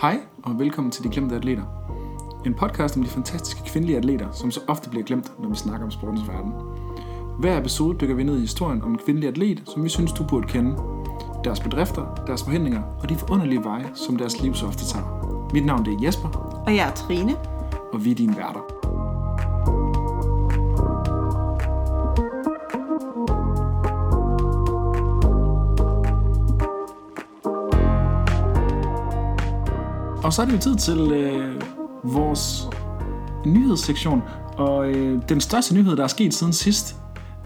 [0.00, 1.62] Hej og velkommen til De Glemte Atleter.
[2.46, 5.84] En podcast om de fantastiske kvindelige atleter, som så ofte bliver glemt, når vi snakker
[5.84, 6.52] om sportens verden.
[7.38, 10.24] Hver episode dykker vi ned i historien om en kvindelig atlet, som vi synes, du
[10.24, 10.76] burde kende.
[11.44, 15.48] Deres bedrifter, deres forhindringer og de forunderlige veje, som deres liv så ofte tager.
[15.52, 16.28] Mit navn det er Jesper,
[16.66, 17.36] Og jeg er Trine.
[17.92, 18.79] og vi er dine værter.
[30.30, 31.60] Og så er det jo tid til øh,
[32.04, 32.66] vores
[33.46, 34.22] nyhedssektion.
[34.56, 36.96] Og øh, den største nyhed, der er sket siden sidst,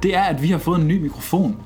[0.03, 1.57] det er, at vi har fået en ny mikrofon.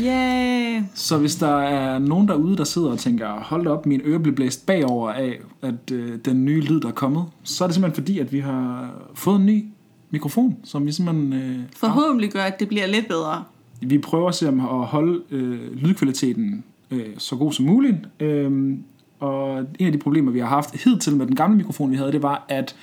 [0.00, 0.82] Yay!
[0.94, 4.34] Så hvis der er nogen derude, der sidder og tænker, hold op, min øre blev
[4.34, 8.04] blæst bagover af, at øh, den nye lyd, der er kommet, så er det simpelthen
[8.04, 9.64] fordi, at vi har fået en ny
[10.10, 11.32] mikrofon, som vi simpelthen...
[11.32, 13.44] Øh, Forhåbentlig gør, at det bliver lidt bedre.
[13.80, 17.96] vi prøver at se om at holde øh, lydkvaliteten øh, så god som muligt.
[18.20, 18.76] Øh,
[19.20, 22.12] og en af de problemer, vi har haft hidtil med den gamle mikrofon, vi havde,
[22.12, 22.76] det var, at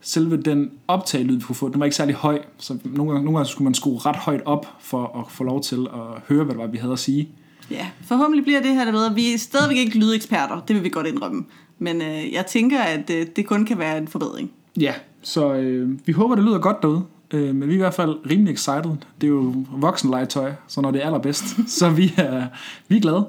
[0.00, 2.38] selve den optagelyd, vi kunne få, den var ikke særlig høj.
[2.58, 5.62] Så nogle gange, nogle gange skulle man skrue ret højt op, for at få lov
[5.62, 7.28] til at høre, hvad det var, vi havde at sige.
[7.70, 9.14] Ja, forhåbentlig bliver det her det bedre.
[9.14, 11.44] Vi er stadigvæk ikke lydeksperter, det vil vi godt indrømme.
[11.78, 14.50] Men øh, jeg tænker, at øh, det kun kan være en forbedring.
[14.80, 17.02] Ja, så øh, vi håber, det lyder godt derude.
[17.30, 18.96] Øh, men vi er i hvert fald rimelig excited.
[19.20, 21.44] Det er jo voksenlegetøj, så når det er allerbedst,
[21.78, 22.46] så vi er,
[22.88, 23.26] vi er glade.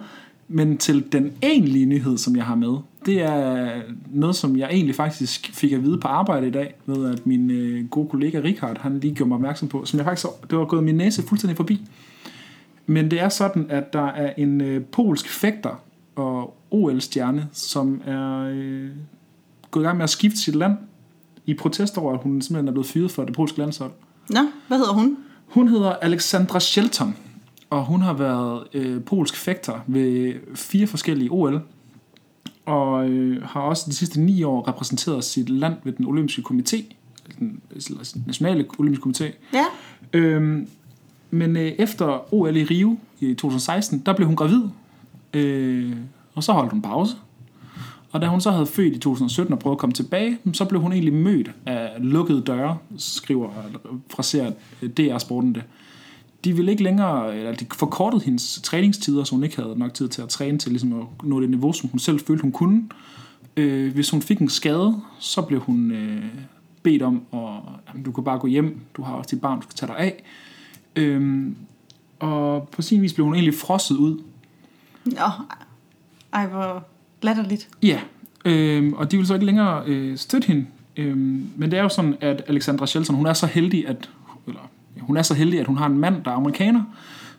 [0.47, 3.81] Men til den egentlige nyhed, som jeg har med, det er
[4.11, 7.51] noget, som jeg egentlig faktisk fik at vide på arbejde i dag, ved at min
[7.51, 10.65] øh, gode kollega Richard, han lige gjorde mig opmærksom på, som jeg faktisk, det var
[10.65, 11.81] gået min næse fuldstændig forbi.
[12.85, 15.83] Men det er sådan, at der er en øh, polsk fægter
[16.15, 18.89] og OL-stjerne, som er øh,
[19.71, 20.73] gået i gang med at skifte sit land
[21.45, 23.91] i protest over, at hun simpelthen er blevet fyret for det polske landshold.
[24.29, 25.17] Nå, hvad hedder hun?
[25.47, 27.15] Hun hedder Alexandra Shelton,
[27.69, 31.61] og hun har været øh, polsk fægter ved fire forskellige OL,
[32.65, 36.83] og øh, har også de sidste ni år repræsenteret sit land ved den olympiske komité,
[37.39, 37.61] den
[38.25, 39.31] nationale olympiske komité.
[39.53, 39.65] Ja,
[40.14, 40.67] Øhm,
[41.31, 44.61] men øh, efter OL i Rio i 2016, der blev hun gravid,
[45.33, 45.95] øh,
[46.36, 47.15] og så holdt hun pause.
[48.11, 50.81] Og da hun så havde født i 2017 og prøvede at komme tilbage, så blev
[50.81, 53.49] hun egentlig mødt af lukkede døre, skriver
[54.09, 54.52] fraserer
[54.97, 55.63] DR Sporten det.
[56.47, 60.09] De ville ikke længere, eller de forkortede hendes træningstider, så hun ikke havde nok tid
[60.09, 62.83] til at træne til ligesom at nå det niveau, som hun selv følte, hun kunne.
[63.58, 66.25] Øh, hvis hun fik en skade, så blev hun øh,
[66.83, 67.39] bedt om, at
[67.89, 69.97] jamen, du kan bare gå hjem, du har også dit barn, du skal tage dig
[69.97, 70.23] af.
[70.95, 71.55] Øhm,
[72.19, 74.21] og på sin vis blev hun egentlig frosset ud.
[75.05, 75.30] Nå,
[76.33, 76.86] ej, hvor
[77.21, 77.69] latterligt.
[77.83, 78.02] Ja,
[78.45, 80.65] øhm, og de vil så ikke længere øh, støtte hende.
[80.97, 84.09] Øhm, men det er jo sådan, at Alexandra Shelton, hun er så heldig, at,
[84.47, 84.69] eller,
[85.02, 86.83] hun er så heldig, at hun har en mand, der er amerikaner,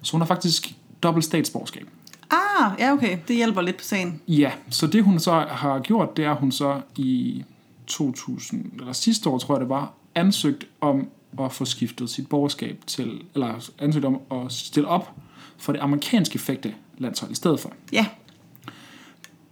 [0.02, 1.86] så hun har faktisk dobbelt statsborgerskab.
[2.30, 4.20] Ah, ja okay, det hjælper lidt på sagen.
[4.28, 7.44] Ja, så det hun så har gjort, det er, at hun så i
[7.86, 11.08] 2000, eller sidste år tror jeg det var, ansøgt om
[11.40, 15.12] at få skiftet sit borgerskab til, eller ansøgt om at stille op
[15.56, 17.72] for det amerikanske fægte landshold i stedet for.
[17.92, 18.06] Ja,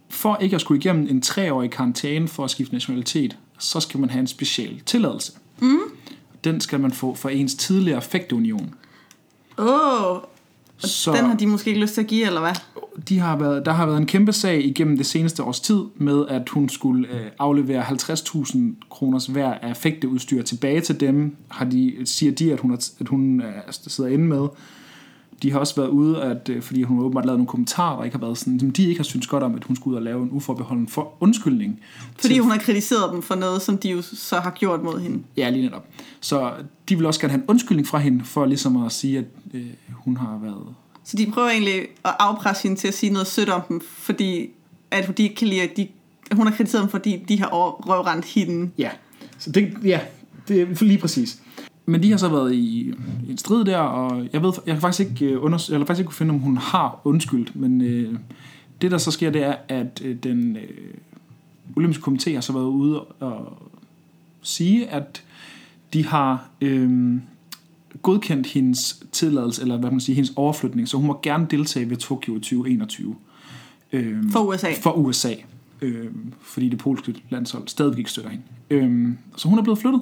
[0.09, 4.09] For ikke at skulle igennem en treårig karantæne for at skifte nationalitet, så skal man
[4.09, 5.33] have en special tilladelse.
[5.59, 5.79] Mm.
[6.51, 8.75] Den skal man få fra ens tidligere fægteunion.
[9.57, 10.17] åh, oh,
[10.77, 12.55] Så den har de måske ikke lyst til at give, eller hvad?
[13.09, 16.25] de har været, der har været en kæmpe sag igennem det seneste års tid med,
[16.29, 18.57] at hun skulle øh, aflevere 50.000
[18.89, 23.07] kroners værd af fægteudstyr tilbage til dem, har de, siger de, at hun, er, at
[23.07, 24.47] hun er, sidder inde med.
[25.41, 28.17] De har også været ude, at, øh, fordi hun åbenbart lavet nogle kommentarer, der ikke
[28.17, 30.01] har været sådan, som de ikke har syntes godt om, at hun skulle ud og
[30.03, 31.79] lave en uforbeholden for undskyldning.
[32.19, 34.99] Fordi til- hun har kritiseret dem for noget, som de jo så har gjort mod
[34.99, 35.23] hende.
[35.37, 35.87] Ja, lige netop.
[36.21, 36.51] Så
[36.89, 39.65] de vil også gerne have en undskyldning fra hende, for ligesom at sige, at øh,
[39.91, 40.75] hun har været...
[41.03, 41.73] Så de prøver egentlig
[42.05, 44.49] at afpresse hende til at sige noget sødt om dem, fordi
[44.91, 45.87] at de ikke kan lide, at de,
[46.31, 47.47] hun har kritiseret dem, fordi de har
[47.89, 48.69] røvrendt hende.
[48.77, 48.89] Ja,
[49.37, 49.99] så det, ja,
[50.47, 51.39] det er lige præcis.
[51.89, 52.93] Men de har så været i,
[53.27, 55.99] i en strid der, og jeg ved, jeg kan faktisk ikke øh, unders- kan faktisk
[55.99, 58.15] ikke kunne finde, om hun har undskyldt, men øh,
[58.81, 60.93] det der så sker, det er, at øh, den øh,
[61.75, 63.57] olympiske komité har så været ude og
[64.41, 65.23] sige, at
[65.93, 67.17] de har øh,
[68.01, 71.97] godkendt hendes tilladelse, eller hvad man siger, hendes overflytning, så hun må gerne deltage ved
[71.97, 73.15] Tokyo 2021.
[73.93, 74.67] Øh, For USA.
[74.81, 75.33] for USA,
[75.81, 76.07] øh,
[76.41, 78.43] fordi det polske landshold stadigvæk ikke støtter hende.
[78.69, 80.01] Øh, så hun er blevet flyttet,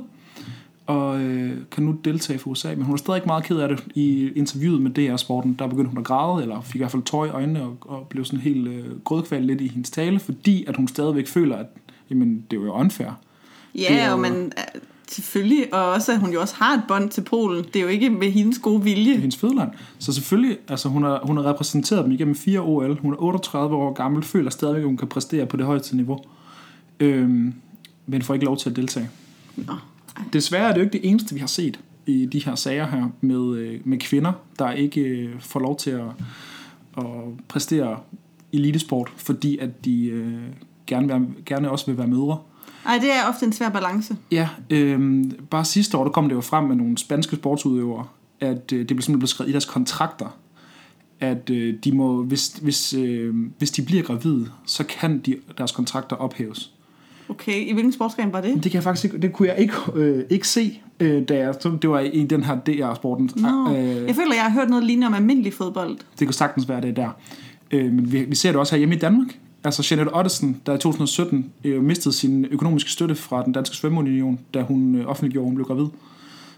[0.88, 3.84] og øh, kan nu deltage for USA, men hun er stadig meget ked af det.
[3.96, 7.04] I interviewet med DR Sporten, der begyndte hun at græde, eller fik i hvert fald
[7.04, 10.66] tøj i øjnene, og, og blev sådan helt øh, grødkvalt lidt i hendes tale, fordi
[10.68, 11.66] at hun stadigvæk føler, at
[12.10, 13.08] jamen, det er jo unfair.
[13.74, 14.36] Det er Ja, jo- og man,
[14.76, 17.64] øh, selvfølgelig, og også at hun jo også har et bånd til Polen.
[17.64, 19.16] Det er jo ikke med hendes gode vilje.
[19.18, 19.70] hendes fødeland.
[20.00, 23.00] Så selvfølgelig, altså hun har, hun har repræsenteret dem igennem fire OL.
[23.02, 26.20] Hun er 38 år gammel, føler stadigvæk, at hun kan præstere på det højeste niveau.
[27.00, 27.54] øhm,
[28.08, 29.10] men får ikke lov til at deltage.
[29.56, 29.74] Nå.
[30.34, 33.10] Desværre er det jo ikke det eneste, vi har set i de her sager her
[33.22, 36.08] med, øh, med kvinder, der ikke øh, får lov til at,
[36.98, 37.06] at
[37.48, 38.00] præstere
[38.54, 40.42] elitesport, fordi at de øh,
[40.88, 42.40] gerne, vil, gerne også vil være mødre.
[42.86, 44.18] Ej, det er ofte en svær balance.
[44.32, 48.08] Ja, øh, bare sidste år, der kom det jo frem med nogle spanske sportsudøvere,
[48.40, 50.38] at øh, det blev simpelthen blevet skrevet i deres kontrakter,
[51.20, 55.72] at øh, de må, hvis, hvis, øh, hvis de bliver gravide, så kan de, deres
[55.72, 56.75] kontrakter ophæves.
[57.30, 58.54] Okay, i hvilken sportsgren var det?
[58.54, 61.56] Det kan jeg faktisk ikke, det kunne jeg ikke, øh, ikke se, øh, da jeg,
[61.82, 63.30] det var i den her DR-sporten.
[63.36, 65.98] Nå, Øh, jeg føler, jeg har hørt noget lignende om almindelig fodbold.
[66.20, 67.10] det kunne sagtens være det der.
[67.72, 69.28] Øh, men vi, vi ser det også her hjemme i Danmark.
[69.64, 74.40] Altså Jeanette Ottesen, der i 2017 øh, mistede sin økonomiske støtte fra den danske svømmeunion,
[74.54, 75.86] da hun øh, offentliggjorde, at hun blev gravid.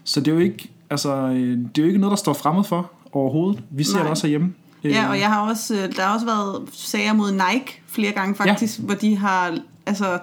[0.04, 2.64] Så det er jo ikke, altså, øh, det er jo ikke noget, der står fremmed
[2.64, 3.62] for overhovedet.
[3.70, 4.02] Vi ser Nej.
[4.02, 4.52] det også herhjemme.
[4.84, 8.12] Øh, Ja, og jeg har også, øh, der har også været sager mod Nike flere
[8.12, 8.84] gange faktisk, ja.
[8.84, 10.18] hvor de har altså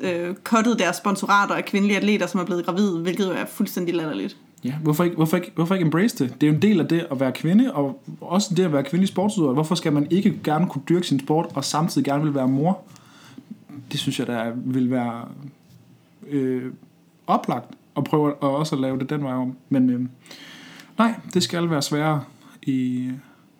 [0.00, 3.94] øh, cuttet deres sponsorater af kvindelige atleter, som er blevet gravide, hvilket jo er fuldstændig
[3.94, 4.36] latterligt.
[4.64, 6.34] Ja, hvorfor ikke, hvorfor, ikke, hvorfor ikke embrace det?
[6.40, 8.84] Det er jo en del af det at være kvinde, og også det at være
[8.84, 9.52] kvindelig sportsudøver.
[9.52, 12.80] Hvorfor skal man ikke gerne kunne dyrke sin sport, og samtidig gerne vil være mor?
[13.92, 15.24] Det synes jeg, der vil være
[16.28, 16.72] øh,
[17.26, 19.56] oplagt at prøve at også at lave det den vej om.
[19.68, 20.00] Men øh,
[20.98, 22.24] nej, det skal være sværere
[22.62, 23.10] i...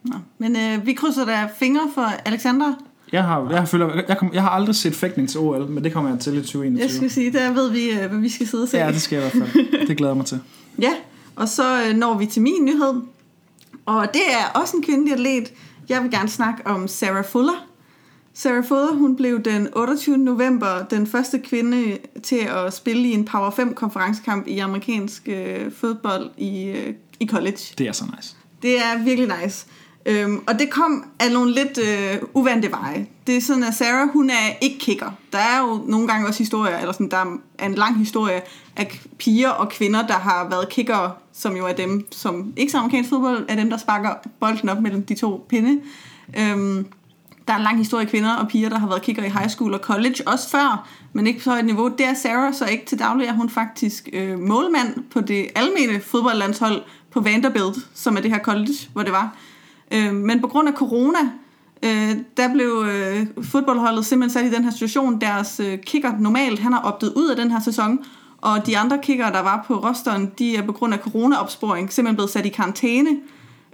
[0.04, 0.16] Nå.
[0.38, 2.74] Men øh, vi krydser da fingre for Alexandra.
[3.12, 5.84] Jeg har, jeg, har, føler, jeg, kom, jeg har aldrig set fægtning til OL, men
[5.84, 6.96] det kommer jeg til i Jeg 2021.
[6.96, 8.78] skal sige, der ved vi, øh, hvad vi skal sidde og se.
[8.78, 9.86] Ja, det skal jeg i hvert fald.
[9.86, 10.40] Det glæder jeg mig til.
[10.82, 10.92] Ja,
[11.36, 13.02] og så øh, når vi til min nyhed.
[13.86, 15.52] Og det er også en kvindelig atlet.
[15.88, 17.66] Jeg vil gerne snakke om Sarah Fuller.
[18.34, 20.18] Sarah Fuller, hun blev den 28.
[20.18, 25.72] november den første kvinde til at spille i en Power 5 konferencekamp i amerikansk øh,
[25.72, 27.58] fodbold i, øh, i college.
[27.78, 28.36] Det er så nice.
[28.62, 29.66] Det er virkelig nice.
[30.08, 33.06] Øhm, og det kom af nogle lidt øh, uvante veje.
[33.26, 35.10] Det er sådan, at Sarah, hun er ikke kigger.
[35.32, 38.42] Der er jo nogle gange også historier, eller sådan, der er en lang historie
[38.76, 42.78] af piger og kvinder, der har været kickere, som jo er dem, som ikke så
[42.78, 44.10] amerikansk fodbold, er dem, der sparker
[44.40, 45.80] bolden op mellem de to pinde.
[46.38, 46.86] Øhm,
[47.48, 49.48] der er en lang historie af kvinder og piger, der har været kicker i high
[49.48, 51.88] school og college, også før, men ikke på så højt niveau.
[51.88, 56.00] Det er Sarah så ikke til daglig, er hun faktisk øh, målmand på det almene
[56.00, 59.36] fodboldlandshold på Vanderbilt, som er det her college, hvor det var.
[59.92, 61.18] Øh, men på grund af corona,
[61.82, 65.20] øh, der blev øh, fodboldholdet simpelthen sat i den her situation.
[65.20, 67.98] Deres øh, kicker normalt, han har optet ud af den her sæson,
[68.40, 72.16] og de andre kickere, der var på rosteren, de er på grund af corona-opsporing simpelthen
[72.16, 73.10] blevet sat i karantæne.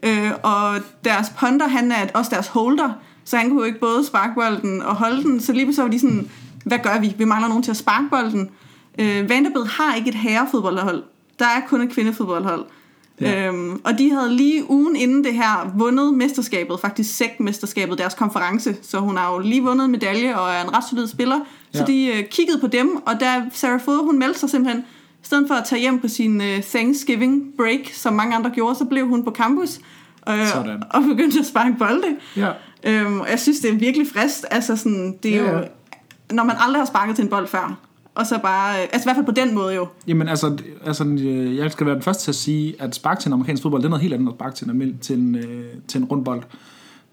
[0.02, 2.90] Øh, og deres punter, han er også deres holder,
[3.25, 5.40] så han kunne jo ikke både sparke bolden og holde den.
[5.40, 6.31] Så lige så var de sådan,
[6.64, 7.14] hvad gør vi?
[7.19, 8.50] Vi mangler nogen til at sparke bolden.
[8.99, 11.02] Øh, Vanderbilt har ikke et herrefodboldhold.
[11.38, 12.64] Der er kun et kvindefodboldhold.
[13.20, 13.49] Ja.
[13.49, 18.76] Øhm, og de havde lige ugen inden det her vundet mesterskabet, faktisk SEC-mesterskabet, deres konference.
[18.82, 21.40] Så hun har jo lige vundet medalje og er en ret solid spiller.
[21.72, 21.84] Så Ja.
[21.93, 24.84] de øh, kiggede på dem, og da Sarah Fuller, hun meldte sig simpelthen,
[25.22, 28.75] i stedet for at tage hjem på sin øh, Thanksgiving break, som mange andre gjorde,
[28.75, 29.81] så blev hun på campus
[30.28, 30.82] øh, Sådan.
[30.90, 32.17] og begyndte at sparke bolde.
[32.37, 32.50] Ja.
[32.84, 34.46] Øhm, og jeg synes, det er virkelig frist.
[34.50, 35.64] Altså sådan, det er Ja, jo, ja.
[36.34, 37.78] når man aldrig har sparket til en bold før.
[38.14, 39.88] Og så bare, øh, altså i hvert fald på den måde jo.
[40.06, 40.56] Jamen altså,
[40.87, 43.62] altså, øh, jeg skal være den første til at sige, at spark til en amerikansk
[43.62, 45.98] fodbold, det er noget helt andet end at sparke til en, til en, øh, til
[45.98, 46.43] en rundbold.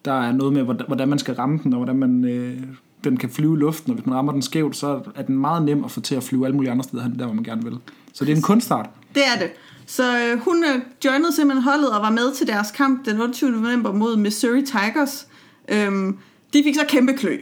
[0.06, 2.58] Der er noget med, hvordan- hvordan man skal ramme den, og hvordan man, øh,
[3.04, 5.64] den kan flyve i luften, og hvis man rammer den skævt, så er den meget
[5.66, 7.64] nem at få til at flyve alle mulige andre steder hen, der hvor man gerne
[7.64, 7.78] vil.
[8.14, 8.90] Så det er en kunstart.
[9.16, 9.50] Det er det.
[9.86, 13.52] Så øh, hun øh, joinede simpelthen holdet og var med til deres kamp den 28.
[13.52, 15.28] november mod Missouri Tigers.
[15.70, 16.18] Øhm,
[16.54, 17.38] de fik så kæmpe klø.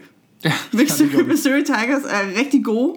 [0.46, 2.96] Ja, Missouri, Missouri Tigers er rigtig gode.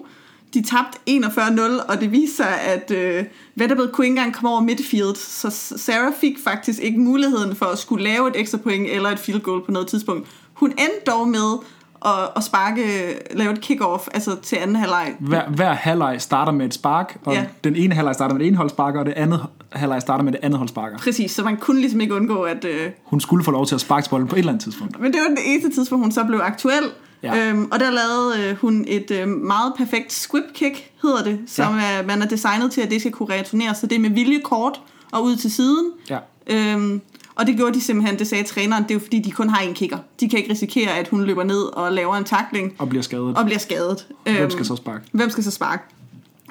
[0.53, 3.23] De tabte 41-0, og det viste sig, at øh,
[3.55, 5.15] Vanderbilt kunne ikke engang komme over midfield.
[5.15, 9.19] Så Sarah fik faktisk ikke muligheden for at skulle lave et ekstra point eller et
[9.19, 10.27] field goal på noget tidspunkt.
[10.53, 11.57] Hun endte dog med
[12.05, 15.15] at, at sparke, lave et kick-off altså til anden halvleg.
[15.19, 17.45] Hver, hver halvleg starter med et spark, og Ja.
[17.63, 20.57] den ene halvleg starter med det ene og det andet halvleg starter med det andet
[20.57, 20.97] hold sparker.
[20.97, 22.65] Præcis, så man kunne ligesom ikke undgå, at...
[22.65, 24.99] Øh, Hun skulle få lov til at sparke bolden på et eller andet tidspunkt.
[24.99, 26.83] Men det var det eneste tidspunkt, hun så blev aktuel.
[27.23, 27.35] Ja.
[27.35, 27.49] Ja.
[27.49, 31.75] Øhm, og der lavede øh, hun et øh, meget perfekt squib kick, hedder det, som
[31.77, 31.83] ja.
[31.91, 33.75] er, man er designet til, at det skal kunne returnere.
[33.75, 35.91] Så det er med vilje kort og ud til siden.
[36.09, 36.17] Ja.
[36.47, 37.01] Øhm,
[37.35, 39.61] og det gjorde de simpelthen, det sagde træneren, det er jo fordi, de kun har
[39.61, 39.97] en kicker.
[40.19, 43.37] De kan ikke risikere, at hun løber ned og laver en takling Og bliver skadet.
[43.37, 44.07] og bliver skadet.
[44.23, 45.03] Hvem Øhm, skal så sparke?
[45.11, 45.83] Hvem skal så sparke?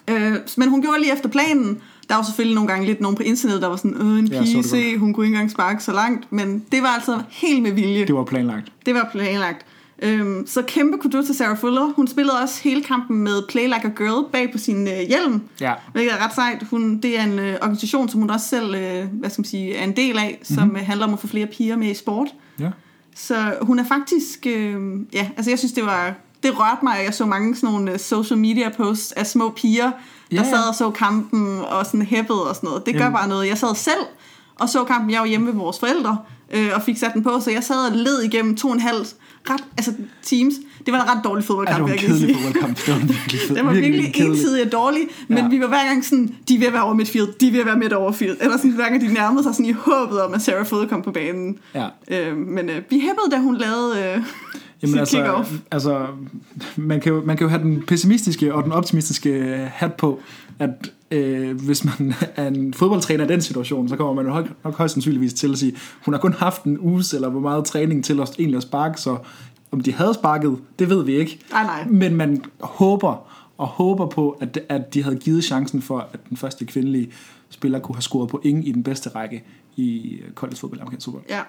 [0.09, 1.79] Øh, men hun gjorde lige efter planen.
[2.09, 4.43] Der var selvfølgelig nogle gange lidt nogen på internettet, der var sådan, øh, en Ja,
[4.43, 6.33] pige, det se, hun kunne ikke engang sparke så langt.
[6.33, 8.07] Men det var altså helt med vilje.
[8.07, 8.73] Det var planlagt.
[8.87, 9.67] Det var planlagt.
[10.03, 11.93] Øhm, så kæmpe kudos til Sarah Fuller.
[11.97, 15.43] Hun spillede også hele kampen med Play Like a Girl bag på sin øh, hjelm,
[15.61, 15.73] Ja.
[15.93, 16.67] hvilket er ret sejt.
[16.71, 19.75] Hun, det er en øh, organisation, som hun også selv øh, hvad skal man sige,
[19.77, 20.85] er en del af, som mm-hmm.
[20.85, 22.29] handler om at få flere piger med i sport.
[22.61, 22.71] Ja.
[23.17, 24.77] Så hun er faktisk, øh,
[25.13, 27.99] ja, altså jeg synes, det var det rørte mig, jeg så mange sådan nogle øh,
[27.99, 29.91] social media posts af små piger,
[30.31, 30.45] der ja.
[30.45, 32.87] sad og så kampen og sådan hæppede og sådan noget.
[32.87, 33.17] Det gør Jamen.
[33.17, 33.49] bare noget.
[33.49, 34.01] Jeg sad selv
[34.59, 36.19] og så kampen, jeg var hjemme ved vores forældre,
[36.53, 38.81] øh, og fik sat den på, så jeg sad og led igennem to og en
[38.81, 39.07] halv
[39.51, 40.55] ret, altså teams.
[40.87, 42.79] Det var en ret dårlig Ja, fodboldkamp, det var en kedelig fodboldkamp.
[42.87, 43.57] Det var virkelig fed.
[43.57, 44.31] Den var virkelig kedelig.
[44.39, 45.49] ensidig og dårlig, men Ja.
[45.49, 47.61] vi var hver gang sådan, de er ved at være over midtfield, de er ved
[47.61, 48.37] at være midt over field.
[48.41, 51.03] Eller sådan, hver gang de nærmede sig sådan i håbet om, at Sarah Fod kom
[51.03, 51.59] på banen.
[51.75, 51.87] Ja.
[52.09, 54.23] Øh, men øh, vi hæppede, da hun lavede øh,
[54.83, 55.49] Jamen altså, kick-off.
[55.71, 56.07] altså
[56.77, 59.33] man, kan jo, man kan jo have den pessimistiske og den optimistiske
[59.75, 60.21] hat på,
[60.59, 60.71] at
[61.13, 64.95] øh, hvis man er en fodboldtræner i den situation, så kommer man jo nok, højst
[64.95, 68.21] sandsynligvis til at sige, hun har kun haft en uges eller hvor meget træning til
[68.21, 69.17] at egentlig at sparke, så
[69.73, 71.41] om de havde sparket, det ved vi ikke.
[71.51, 71.87] Nej, nej.
[71.91, 73.29] Men man håber
[73.59, 77.13] og håber på, at, at de havde givet chancen for, at den første kvindelige
[77.51, 79.45] spiller kunne have scoret point i den bedste række
[79.77, 81.25] i college fodbold, amerikansk fodbold.
[81.29, 81.41] Ja.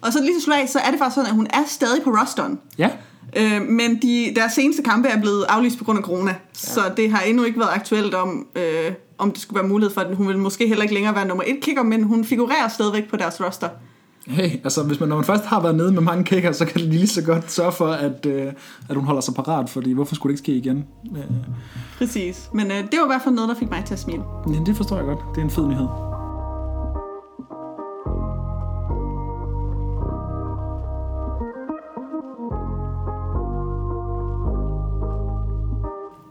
[0.00, 2.10] Og så lige til slag, så er det faktisk sådan, at hun er stadig på
[2.10, 2.58] rosteren.
[2.78, 2.90] Ja,
[3.36, 6.30] Øh, men de, deres seneste kampe er blevet aflyst på grund af corona.
[6.30, 6.36] Ja.
[6.52, 10.00] Så det har endnu ikke været aktuelt om, øh, om det skulle være mulighed for,
[10.00, 13.10] at hun vil måske heller ikke længere være nummer et kicker, men hun figurerer stadigvæk
[13.10, 13.68] på deres roster.
[14.26, 16.74] Hey, altså hvis man, når man først har været nede med mange kicker, så kan
[16.74, 18.52] det lige så godt sørge for, at, øh,
[18.88, 20.84] at hun holder sig parat, fordi hvorfor skulle det ikke ske igen?
[21.16, 21.24] Øh,
[21.98, 22.50] Præcis.
[22.52, 24.22] Men øh, det var i hvert fald noget, der fik mig til at smile.
[24.46, 25.18] men det forstår jeg godt.
[25.34, 25.88] Det er en fed nyhed.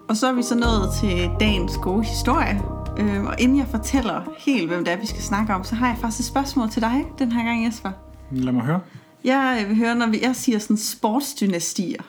[0.10, 2.77] Og så er vi så nået til dagens gode historie.
[3.00, 5.88] Øh, og inden jeg fortæller helt, hvem det er, vi skal snakke om, så har
[5.88, 7.92] jeg faktisk et spørgsmål til dig den her gang, Jesper.
[8.32, 8.80] Lad mig høre.
[9.24, 12.02] Jeg vil høre, når vi- jeg siger sådan sportsdynastier.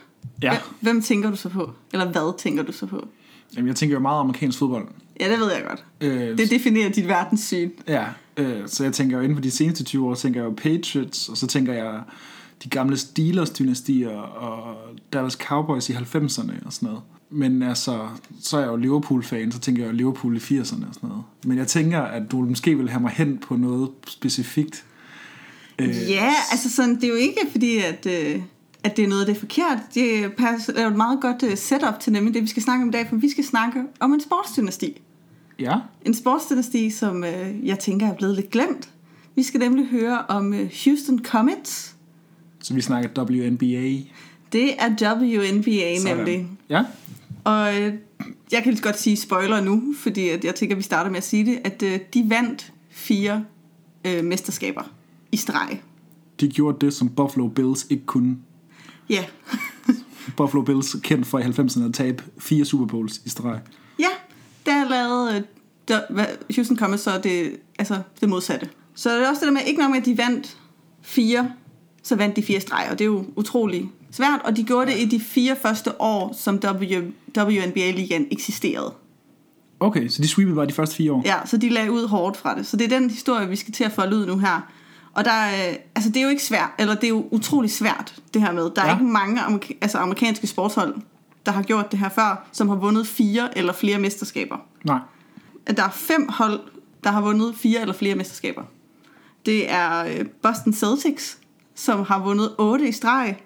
[0.43, 1.71] Ja, Hvem- Hvem tænker du så på?
[1.93, 3.09] Eller hvad tænker du så på?
[3.57, 4.89] Jamen, jeg tænker jo meget amerikansk fodbold.
[5.21, 5.85] Ja, det ved jeg godt.
[6.01, 7.71] Øh, Det definerer dit verdenssyn.
[7.89, 8.05] Ja,
[8.37, 11.29] øh, så jeg tænker jo inden for de seneste 20 år, tænker jeg jo Patriots,
[11.29, 12.01] og så tænker jeg
[12.65, 14.77] de gamle Steelers-dynastier og
[15.13, 17.01] Dallas Cowboys i 90'erne og sådan noget.
[17.31, 18.09] Men altså,
[18.43, 21.23] så er jeg jo Liverpool-fan, så tænker jeg jo Liverpool i 80'erne og sådan noget.
[21.45, 24.85] Men jeg tænker, at du måske vil have mig hen på noget specifikt.
[25.79, 28.43] Øh, Ja, altså sådan, det er jo ikke fordi, at, øh,
[28.85, 29.79] at det er noget, det er forkert.
[29.95, 30.19] Det
[30.77, 32.93] er jo et meget godt øh, setup til nemlig det, vi skal snakke om i
[32.93, 35.01] dag, for vi skal snakke om en sportsdynasti.
[35.59, 37.25] Ja, En sportsdynasti, som
[37.65, 38.89] jeg tænker er blevet lidt glemt.
[39.35, 40.55] Vi skal nemlig høre om
[40.85, 41.95] Houston Comets.
[42.61, 43.97] så vi snakker WNBA.
[44.53, 46.17] Det er WNBA Sådan.
[46.17, 46.47] nemlig.
[46.71, 46.85] Ja,
[47.49, 47.95] Og øh,
[48.53, 51.19] jeg kan lige godt sige spoiler nu, fordi at jeg tænker, at vi starter med
[51.19, 53.45] at sige det, at øh, de vandt fire
[54.05, 54.83] øh, mesterskaber
[55.33, 55.81] i streg.
[56.41, 58.37] de gjorde det, som Buffalo Bills ikke kunne.
[59.11, 59.25] Ja,
[60.37, 63.61] Buffalo Bills kendt for i 90'erne at tabe fire Super Bowls i streg.
[63.99, 64.09] ja
[64.67, 65.43] der lavede øh,
[65.89, 66.01] der,
[66.55, 68.69] Houston Comets så det, altså det modsatte.
[68.95, 70.59] Så det er også det der med, ikke nok med, at de vandt
[71.03, 71.53] fire,
[72.09, 74.99] så vandt de fire streg, og det er jo utrolig svært, og de gjorde det
[74.99, 77.03] i de fire første år, som w,
[77.39, 78.93] WNBA-ligaen eksisterede.
[79.81, 81.23] Okay, så de sweepede bare de første fire år.
[81.25, 82.67] Ja, så de lagde ud hårdt fra det.
[82.67, 84.61] Så det er den historie, vi skal til at folde ud nu her.
[85.15, 88.15] Og der er, altså det er jo ikke svært, eller det er jo utrolig svært,
[88.35, 88.71] det her med.
[88.77, 88.93] Der er Ja.
[88.93, 90.95] ikke mange amerika- altså amerikanske sportshold,
[91.47, 94.57] der har gjort det her før, som har vundet fire eller flere mesterskaber.
[94.85, 94.99] Nej.
[95.67, 96.61] At der er fem hold,
[97.05, 98.63] der har vundet fire eller flere mesterskaber.
[99.47, 101.39] Det er øh, Boston Celtics,
[101.79, 103.37] som har vundet otte i streg.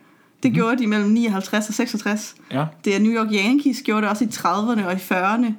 [0.43, 0.55] Det mm-hmm.
[0.55, 2.35] gjorde de mellem 59 og 66.
[2.51, 2.67] Ja.
[2.85, 5.53] Det er New York Yankees, gjorde det også i 30'erne og i 40'erne.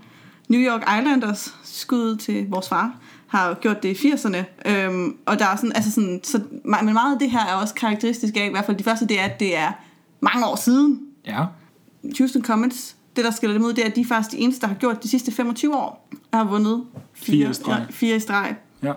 [0.50, 2.96] New York Islanders, skud til vores far,
[3.28, 4.70] har gjort det i 80'erne.
[4.72, 7.74] Øhm, og der er sådan, altså sådan, så, men meget af det her er også
[7.74, 9.72] karakteristisk af, i hvert fald de første, det er, at det er
[10.20, 11.00] mange år siden.
[11.26, 11.46] Ja.
[12.18, 14.62] Houston Comets, det der skiller dem ud, det er, at de er faktisk de eneste,
[14.62, 17.86] der har gjort de sidste 25 år, har vundet Fire i streg.
[17.90, 18.56] Ja, fire i streg.
[18.84, 18.94] Ja.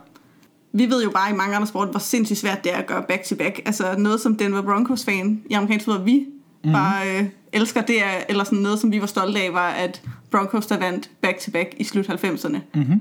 [0.77, 3.03] Vi ved jo bare i mange andre sport, hvor sindssygt svært det er at gøre
[3.09, 3.61] back-to-back.
[3.65, 6.27] Altså noget som Denver Broncos-fan i amerikansk fodbold, vi
[6.65, 6.73] mm.
[6.73, 10.03] bare øh, elsker, det er, eller sådan noget, som vi var stolte af, var, at
[10.31, 12.59] Broncos der vandt back-to-back i slut 90'erne.
[12.75, 13.01] Mm-hmm.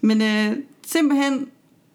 [0.00, 0.56] Men øh,
[0.86, 1.46] simpelthen,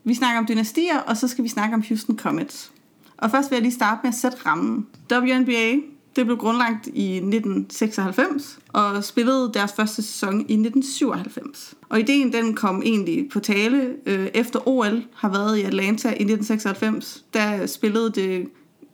[0.04, 2.72] vi snakker om dynastier, og så skal vi snakke om Houston Comets.
[3.18, 4.88] Og først vil jeg lige starte med at sætte rammen.
[5.12, 5.76] WNBA,
[6.16, 11.74] det blev grundlagt i 1996, og spillede deres første sæson i 1997.
[11.89, 16.12] Og ideen den kom egentlig på tale øh, efter OL har været i Atlanta i
[16.12, 17.24] 1996.
[17.34, 18.50] Der spillede det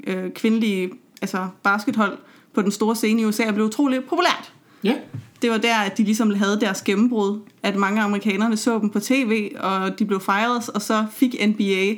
[0.07, 0.91] øh, kvindelige
[1.22, 2.17] altså baskethold
[2.53, 4.51] på den store scene i USA og blev utrolig populært
[4.84, 4.95] Ja.
[5.41, 9.00] det var der, at de ligesom havde deres gennembrud, at mange amerikanerne så dem på
[9.00, 11.95] tv, og de blev fejret, og så fik NBA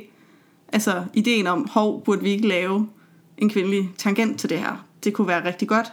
[0.72, 2.88] altså ideen om, hov, burde vi ikke lave
[3.38, 4.87] en kvindelig tangent til det her?
[5.04, 5.92] Det kunne være rigtig godt.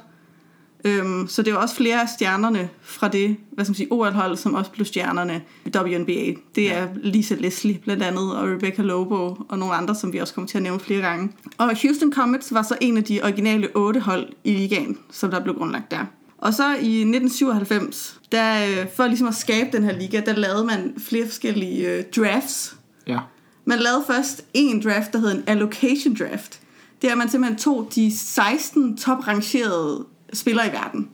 [0.86, 4.38] Øhm, så det er også flere af stjernerne fra det, hvad skal man sige, OL-hold,
[4.38, 6.40] som også blev stjernerne i WNBA.
[6.56, 10.34] Det er Lisa Leslie blandt andet, og Rebecca Lobo og nogle andre, som vi også
[10.34, 11.32] kommer til at nævne flere gange.
[11.58, 15.44] Og Houston Comets var så en af de originale otte hold i ligaen, som der
[15.44, 16.06] blev grundlagt der.
[16.38, 20.66] Og så i 1997, der, øh, for ligesom at skabe den her liga, der lavede
[20.66, 22.76] man flere forskellige øh, drafts.
[23.08, 23.20] Ja.
[23.66, 26.62] Man lavede først en draft, der hed en allocation draft.
[27.02, 31.10] Det er, at man simpelthen tog de 16 toprangerede spillere i verden.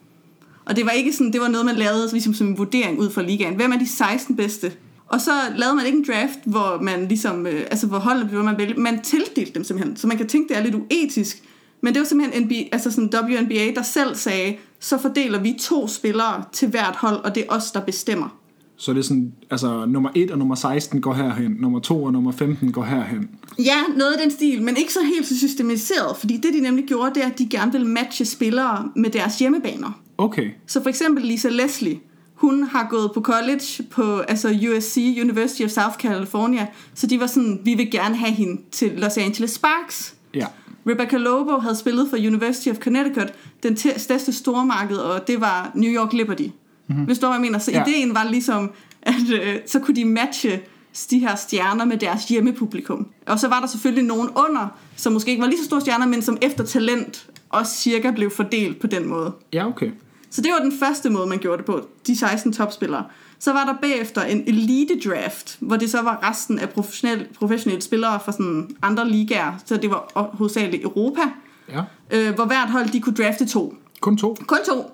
[0.66, 3.10] Og det var ikke sådan, det var noget, man lavede ligesom som en vurdering ud
[3.10, 3.56] fra ligaen.
[3.56, 4.72] Hvem er de 16 bedste?
[5.08, 8.44] Og så lavede man ikke en draft, hvor man ligesom, øh, altså hvor holdene blev,
[8.44, 8.74] man vælge.
[8.74, 9.98] Man tildelte dem simpelthen.
[9.98, 11.44] Så man kan tænke, det er lidt uetisk.
[11.82, 15.88] Men det var simpelthen NBA, altså sådan WNBA, der selv sagde, så fordeler vi to
[15.88, 18.41] spillere til hvert hold, og det er os, der bestemmer.
[18.82, 22.14] Så det er sådan, altså nummer 1 og nummer 16 går herhen, nummer 2 og
[22.14, 23.30] nummer 15 går herhen.
[23.60, 26.86] Ja, noget af den stil, men ikke så helt så systematiseret, fordi det de nemlig
[26.86, 30.02] gjorde, det er, at de gerne ville matche spillere med deres hjemmebaner.
[30.18, 30.50] Okay.
[30.68, 32.00] Så for eksempel Lisa Leslie,
[32.34, 37.28] hun har gået på college på altså USC, University of South California, så de var
[37.28, 40.16] sådan, vi vil gerne have hende til Los Angeles Sparks.
[40.34, 40.46] Ja.
[40.88, 43.34] Rebecca Lobo havde spillet for University of Connecticut,
[43.64, 46.48] den te- største stormarked, og det var New York Liberty.
[46.92, 47.06] Mm-hmm.
[47.06, 47.60] Hvis du hvad jeg mener.
[47.60, 47.84] Så Ja.
[47.88, 48.72] ideen var ligesom,
[49.02, 50.62] at øh, så kunne de matche
[51.10, 53.08] de her stjerner med deres hjemmepublikum.
[53.28, 56.06] Og så var der selvfølgelig nogen under, som måske ikke var lige så store stjerner,
[56.06, 59.32] men som efter talent også cirka blev fordelt på den måde.
[59.54, 59.92] Ja, okay.
[60.30, 63.04] Så det var den første måde, man gjorde det på, de 16 topspillere.
[63.40, 67.82] Så var der bagefter en elite draft, hvor det så var resten af professionelle, professionelle
[67.82, 71.22] spillere fra sådan andre ligaer, så det var hovedsageligt Europa,
[71.70, 71.82] Ja.
[72.12, 73.76] øh, hvor hvert hold de kunne drafte to.
[74.02, 74.38] Kun to.
[74.48, 74.92] Kun to.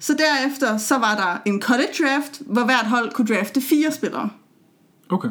[0.00, 4.30] Så derefter så var der en college draft, hvor hvert hold kunne drafte fire spillere.
[5.10, 5.28] Okay.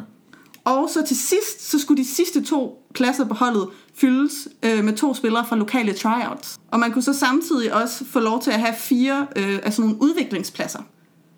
[0.64, 4.96] Og så til sidst, så skulle de sidste to pladser på holdet fyldes øh, med
[4.96, 6.58] to spillere fra lokale tryouts.
[6.70, 10.02] Og man kunne så samtidig også få lov til at have fire øh, altså nogle
[10.02, 10.78] udviklingspladser.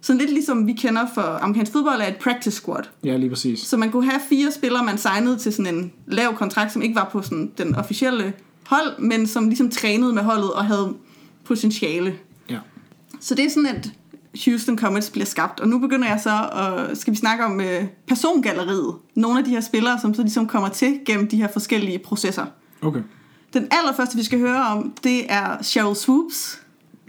[0.00, 2.82] Sådan lidt ligesom vi kender for amerikansk fodbold er et practice squad.
[3.04, 3.60] Ja, lige præcis.
[3.60, 6.94] Så man kunne have fire spillere, man signede til sådan en lav kontrakt, som ikke
[6.94, 8.32] var på sådan den officielle
[8.66, 10.94] hold, men som ligesom trænede med holdet og havde
[11.44, 12.14] potentiale.
[13.20, 13.92] Så det er sådan, at
[14.44, 15.60] Houston Comets bliver skabt.
[15.60, 18.94] Og nu begynder jeg så at, skal vi snakke om øh, persongalleriet.
[19.14, 22.46] Nogle af de her spillere, som så ligesom kommer til gennem de her forskellige processer.
[22.82, 23.00] Okay.
[23.52, 26.60] Den allerførste, vi skal høre om, det er Cheryl Swoops.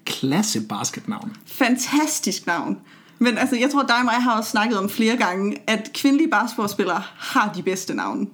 [0.05, 1.35] Klasse basketnavn.
[1.45, 2.77] Fantastisk navn.
[3.19, 6.29] Men altså, jeg tror, dig og mig har også snakket om flere gange, at kvindelige
[6.29, 8.27] basketballspillere har de bedste navne.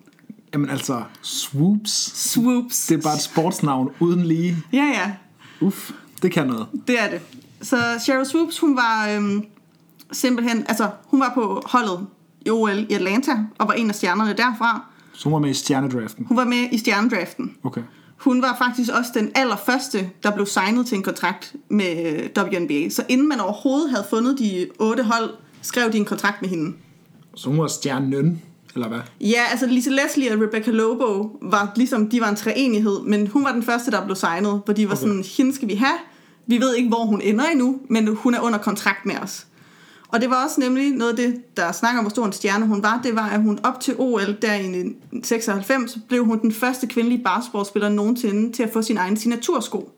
[0.53, 1.91] Jamen altså, swoops.
[2.31, 2.87] Swoops.
[2.87, 4.57] Det er bare et sportsnavn uden lige.
[4.73, 5.11] Ja, ja.
[5.61, 6.67] Uff, det kan noget.
[6.87, 7.21] Det er det.
[7.61, 9.45] Så Cheryl Swoops, hun var øhm,
[10.11, 12.07] simpelthen, altså hun var på holdet
[12.45, 14.81] i OL i Atlanta, og var en af stjernerne derfra.
[15.13, 16.25] Så hun var med i stjernedraften.
[16.25, 17.55] Hun var med i stjernedraften.
[17.63, 17.81] Okay.
[18.17, 22.89] Hun var faktisk også den allerførste, der blev signet til en kontrakt med øh, WNBA.
[22.89, 25.29] Så inden man overhovedet havde fundet de otte hold,
[25.61, 26.75] skrev de en kontrakt med hende.
[27.35, 28.41] Så hun var stjernen,
[28.73, 28.99] eller hvad?
[29.21, 33.43] Ja, altså Lisa Leslie og Rebecca Lobo var ligesom, de var en treenighed, men hun
[33.43, 35.03] var den første, der blev signet, hvor de var Okay.
[35.03, 35.07] okay.
[35.07, 35.97] sådan, hende skal vi have.
[36.47, 39.47] Vi ved ikke, hvor hun ender endnu, men hun er under kontrakt med os.
[40.07, 42.65] Og det var også nemlig noget af det, der snakker om, hvor stor en stjerne
[42.65, 42.99] hun var.
[43.03, 47.23] Det var, at hun op til OL der i 96, blev hun den første kvindelige
[47.23, 49.91] basketballspiller nogensinde til at få sin egen signatursko.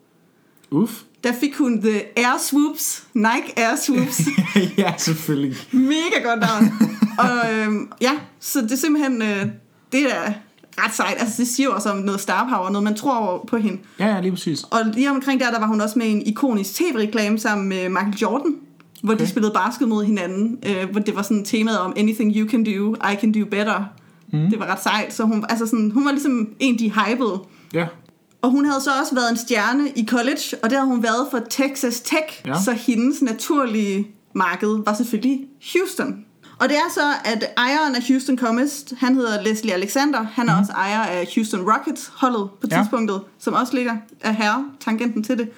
[0.71, 0.93] Uff.
[1.23, 4.21] Der fik hun The Air Swoops, Nike Air Swoops.
[4.77, 5.57] ja, selvfølgelig.
[5.71, 6.65] Mega godt navn.
[7.19, 9.45] og øhm, ja, så det er simpelthen, øh,
[9.91, 10.33] det er
[10.77, 11.15] ret sejt.
[11.19, 13.77] Altså det siger jo også om noget star power, noget man tror på hende.
[13.99, 14.63] Ja, ja, lige præcis.
[14.63, 18.17] Og lige omkring der, der var hun også med en ikonisk tv-reklame sammen med Michael
[18.21, 18.55] Jordan,
[19.03, 19.23] hvor okay.
[19.23, 22.63] De spillede basket mod hinanden, øh, hvor det var sådan temaet om anything you can
[22.63, 23.84] do, I can do better.
[24.34, 24.49] Mm.
[24.49, 27.39] Det var ret sejt, så hun, altså sådan, hun var ligesom en, de hypede.
[27.73, 27.88] Ja.
[28.41, 31.27] Og hun havde så også været en stjerne i college, og det havde hun været
[31.32, 32.62] for Texas Tech, ja.
[32.63, 35.39] så hendes naturlige marked var selvfølgelig
[35.73, 36.25] Houston.
[36.60, 40.54] Og det er så, at ejeren af Houston Comets, han hedder Leslie Alexander, han er
[40.56, 40.60] mm.
[40.60, 42.78] også ejer af Houston Rockets, holdet på Ja.
[42.78, 45.50] tidspunktet, som også ligger af herre, tangenten til det.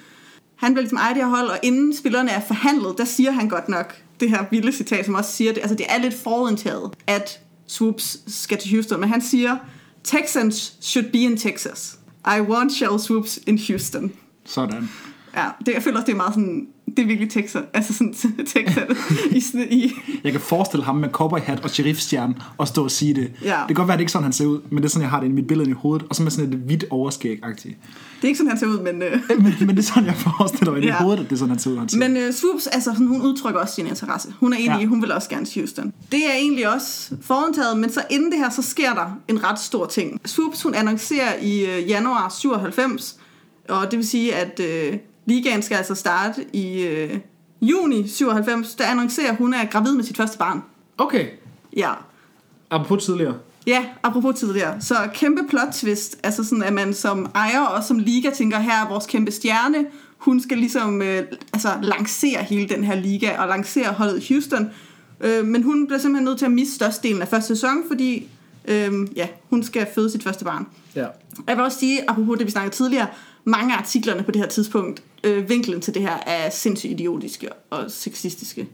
[0.56, 3.48] Han bliver ligesom ejer det her hold, og inden spillerne er forhandlet, der siger han
[3.48, 5.60] godt nok det her vilde citat, som også siger det.
[5.60, 9.56] Altså det er lidt forudindtaget, at Swoops skal til Houston, men han siger,
[10.04, 11.98] Texans should be in Texas.
[12.26, 14.12] I want Shell Swoops in Houston.
[14.46, 14.90] Sådan.
[15.36, 18.14] Ja, det, jeg føler også, det er meget sådan, det er virkelig Texas, altså sådan
[18.54, 18.88] Texas
[19.30, 19.92] i, sådan- i,
[20.24, 23.32] Jeg kan forestille ham med cowboyhat og sheriffstjerne og stå og sige det.
[23.44, 23.48] Ja.
[23.48, 24.90] Det kan godt være, at det ikke er sådan, han ser ud, men det er
[24.90, 26.06] sådan, jeg har det i mit billede i hovedet.
[26.10, 27.68] Og så med sådan et hvidt overskæg -agtigt.
[27.68, 29.02] det er ikke sådan, han ser ud, men...
[29.02, 30.92] Øh, men, men det er sådan, jeg forestiller mig i Ja.
[30.92, 31.78] mit hoved, at det er sådan, han ser ud.
[31.78, 31.98] Han ser.
[31.98, 34.28] Men øh, Swoops, altså sådan, hun udtrykker også sin interesse.
[34.40, 34.86] Hun er enig Ja.
[34.86, 35.92] hun vil også gerne til Houston.
[36.12, 39.60] Det er egentlig også forudtaget, men så inden det her, så sker der en ret
[39.60, 40.20] stor ting.
[40.24, 43.18] Swoops, hun annoncerer i øh, januar 97,
[43.68, 47.18] og det vil sige, at øh, ligaen skal altså starte i øh,
[47.62, 50.62] juni 97, der annoncerer, at hun er gravid med sit første barn.
[50.98, 51.26] Okay.
[51.76, 51.92] Ja.
[52.70, 53.34] Apropos tidligere.
[53.66, 54.80] Ja, apropos tidligere.
[54.80, 58.84] Så kæmpe plot twist, altså sådan, at man som ejer og som liga tænker, her
[58.84, 59.86] er vores kæmpe stjerne,
[60.18, 64.70] hun skal ligesom øh, altså, lancere hele den her liga og lancere holdet Houston.
[65.20, 68.28] Øh, men hun bliver simpelthen nødt til at miste størstedelen af første sæson, fordi
[68.68, 70.66] øh, ja, hun skal føde sit første barn.
[70.94, 71.06] Ja.
[71.48, 73.06] Jeg vil også sige, apropos det vi snakkede tidligere,
[73.44, 77.48] mange af artiklerne på det her tidspunkt, øh, vinklen til det her er sindssygt idiotiske
[77.70, 78.68] og sexistiske.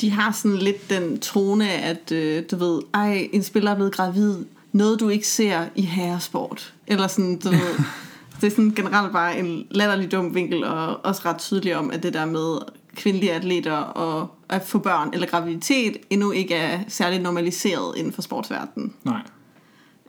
[0.00, 3.92] De har sådan lidt den tone, at øh, du ved, ej, en spiller er blevet
[3.92, 4.36] gravid,
[4.72, 6.74] noget du ikke ser i herresport.
[6.86, 7.58] Eller sådan, du ved,
[8.40, 12.02] det er sådan generelt bare en latterlig dum vinkel, og også ret tydelig om, at
[12.02, 12.58] det der med
[12.96, 18.22] kvindelige atleter og at få børn eller graviditet endnu ikke er særligt normaliseret inden for
[18.22, 18.94] sportsverdenen.
[19.04, 19.20] Nej.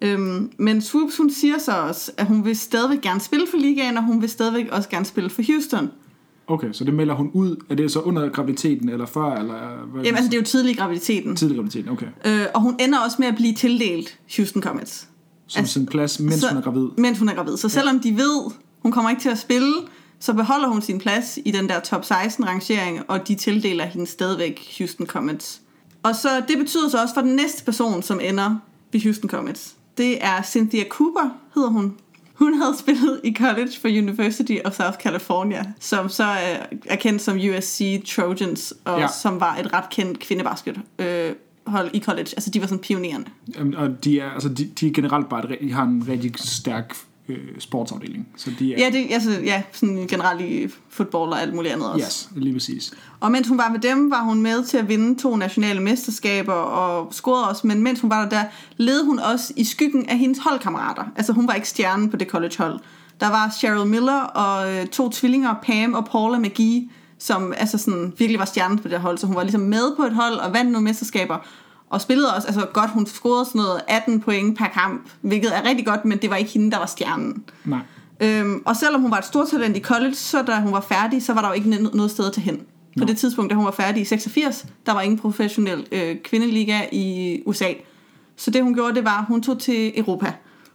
[0.01, 3.97] Øhm, men Swoops, hun siger så også, at hun vil stadigvæk gerne spille for ligaen,
[3.97, 5.89] og hun vil stadigvæk også gerne spille for Houston.
[6.47, 7.55] Okay, så det melder hun ud.
[7.69, 10.03] Er det så under graviditeten, eller før, eller hvad?
[10.03, 11.35] Jamen, altså, det er jo tidlig i graviditeten.
[11.35, 12.05] Tidlig graviditeten, okay.
[12.25, 15.07] Øh, og hun ender også med at blive tildelt Houston Comets.
[15.47, 16.87] Som Altså, sin plads, mens så- hun er gravid.
[16.97, 17.57] Mens hun er gravid.
[17.57, 19.73] Så selvom de ved, hun kommer ikke til at spille,
[20.19, 24.07] så beholder hun sin plads i den der top 16 rangering, og de tildeler hende
[24.07, 25.61] stadigvæk Houston Comets.
[26.03, 28.55] Og så det betyder så også for den næste person, som ender
[28.91, 29.75] ved Houston Comets.
[29.99, 31.95] Det er Cynthia Cooper, hedder hun.
[32.33, 37.21] Hun havde spillet i college for University of South California, som så er, er kendt
[37.21, 39.07] som USC Trojans, og Ja.
[39.21, 41.31] som var et ret kendt kvindebasket øh,
[41.67, 42.27] hold i college.
[42.37, 43.27] Altså de var sådan pionerende.
[43.55, 46.31] Jamen, Og de er, altså, de, de er generelt bare, et, de har en rigtig
[46.35, 46.95] stærk
[47.29, 48.27] øh, sportsafdeling.
[48.37, 51.89] Så de er, Ja, det, altså, ja, sådan generelt i fodbold og alt muligt andet
[51.91, 52.05] også.
[52.05, 52.93] yes, lige præcis.
[53.19, 56.53] Og mens hun var med dem, var hun med til at vinde to nationale mesterskaber
[56.53, 57.67] og scorede også.
[57.67, 58.43] Men mens hun var der, der
[58.77, 61.03] led hun også i skyggen af hendes holdkammerater.
[61.15, 62.79] Altså hun var ikke stjernen på det collegehold.
[63.19, 66.89] Der var Cheryl Miller og øh, to tvillinger, Pam og Paula McGee,
[67.19, 69.17] som altså sådan, virkelig var stjernen på det hold.
[69.17, 71.37] Så hun var ligesom med på et hold og vandt nogle mesterskaber.
[71.89, 75.65] Og spillede også, altså godt, hun scorede sådan noget 18 point per kamp, hvilket er
[75.65, 77.43] rigtig godt, men det var ikke hende, der var stjernen.
[77.65, 77.79] Nej.
[78.19, 81.23] Øhm, og selvom hun var et stort talent i college, så da hun var færdig,
[81.23, 82.61] så var der jo ikke noget sted tage hen.
[82.99, 86.79] På det tidspunkt, da hun var færdig i 86, der var ingen professionel øh, kvindeliga
[86.91, 87.73] i USA.
[88.35, 90.33] Så det hun gjorde, det var, at hun tog til Europa.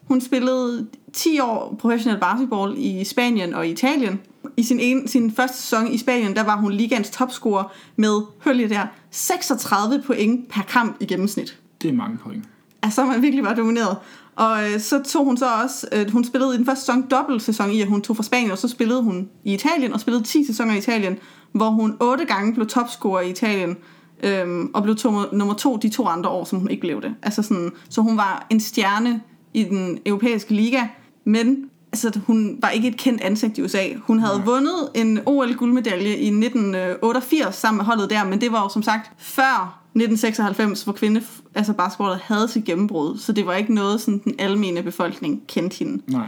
[0.09, 4.21] Hun spillede 10 år professionel basketball i Spanien og Italien.
[4.57, 8.53] I sin, ene, sin første sæson i Spanien, der var hun ligaens topscorer med, hør
[8.53, 11.59] lige der, 36 point per kamp i gennemsnit.
[11.83, 12.45] Det er mange point.
[12.83, 13.97] Altså, man virkelig var domineret.
[14.37, 17.43] Og øh, så tog hun så også, øh, hun spillede i den første sæson dobbelt
[17.43, 20.25] sæson i, at hun tog fra Spanien, og så spillede hun i Italien, og spillede
[20.25, 21.19] 10 sæsoner i Italien,
[21.53, 23.77] hvor hun otte gange blev topscorer i Italien,
[24.23, 27.15] øhm, og blev to, nummer to de to andre år, som hun ikke blev det.
[27.23, 29.21] Altså sådan, så hun var en stjerne
[29.55, 30.81] i den europæiske liga,
[31.25, 33.85] men altså, hun var ikke et kendt ansigt i USA.
[34.03, 34.45] Hun havde Nej.
[34.45, 39.11] vundet en OL-guldmedalje i 1988 sammen med holdet der, men det var jo som sagt
[39.19, 41.23] før 1996, hvor kvinde,
[41.55, 45.79] altså basketballet havde sit gennembrud, så det var ikke noget, sådan den almene befolkning kendte
[45.79, 46.03] hende.
[46.13, 46.27] Nej.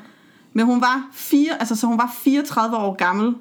[0.53, 3.35] Men hun var, fire, altså, så hun var 34 år gammel,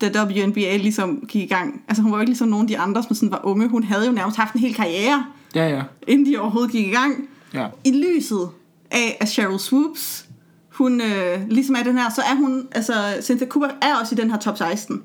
[0.00, 1.82] da WNBA ligesom gik i gang.
[1.88, 3.68] Altså hun var jo ikke ligesom nogen af de andre, som sådan var unge.
[3.68, 5.24] Hun havde jo nærmest haft en hel karriere,
[5.54, 5.82] Ja, ja.
[6.08, 7.28] inden de overhovedet gik i gang.
[7.54, 7.66] Ja.
[7.84, 8.48] I lyset
[8.90, 10.24] af, at Cheryl Swoops,
[10.68, 14.18] hun øh, ligesom er den her, så er hun, altså Cynthia Cooper er også i
[14.18, 15.02] den her top 16.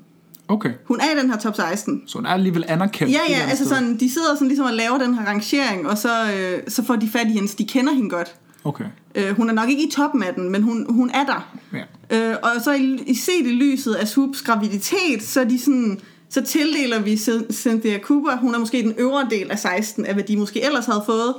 [0.48, 0.70] Okay.
[0.84, 2.02] Hun er i den her top 16.
[2.06, 3.12] Så hun er alligevel anerkendt.
[3.12, 3.76] Ja, ja, altså sted.
[3.76, 6.96] sådan, de sidder sådan ligesom og laver den her rangering, og så, øh, så får
[6.96, 8.34] de fat i hende, så de kender hende godt.
[8.64, 8.84] Okay.
[9.14, 11.56] Øh, hun er nok ikke i toppen af den, men hun, hun er der.
[11.72, 12.30] Ja.
[12.30, 16.00] Øh, og så i, i set i lyset af Swoops graviditet, så er de sådan,
[16.28, 20.14] så tildeler vi Cyn- Cynthia Cooper, hun er måske den øvre del af 16, af
[20.14, 21.34] hvad de måske ellers havde fået,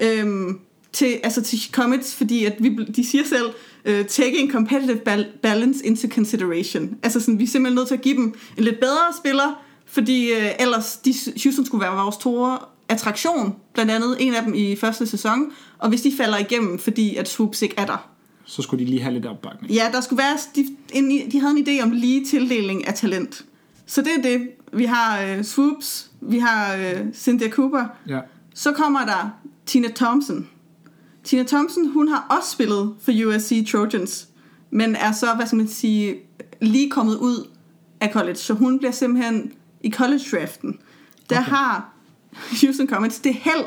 [0.00, 0.58] øhm,
[0.94, 3.46] til, altså til Comets, fordi at vi, de siger selv,
[3.88, 6.96] uh, taking competitive bal- balance into consideration.
[7.02, 10.32] Altså sådan, vi er simpelthen nødt til at give dem en lidt bedre spiller, fordi
[10.32, 14.76] uh, ellers de, Houston skulle være vores store attraktion, blandt andet en af dem i
[14.76, 18.10] første sæson, og hvis de falder igennem, fordi at Swoops ikke er der,
[18.46, 19.72] Så skulle de lige have lidt opbakning.
[19.72, 23.44] Ja, der skulle være, de, en, de havde en idé om lige tildeling af talent.
[23.86, 24.48] Så det er det.
[24.72, 27.84] Vi har uh, Swoops, vi har uh, Cynthia Cooper.
[28.08, 28.20] Ja.
[28.54, 29.30] Så kommer der
[29.66, 30.48] Tina Thompson.
[31.24, 34.28] Tina Thompson, hun har også spillet for USC Trojans,
[34.70, 36.16] men er så, hvad skal man sige,
[36.62, 37.48] lige kommet ud
[38.00, 38.36] af college.
[38.36, 40.78] Så hun bliver simpelthen i college-draften.
[41.30, 41.50] Der Okay.
[41.50, 41.94] har
[42.62, 43.64] Houston Comets det held,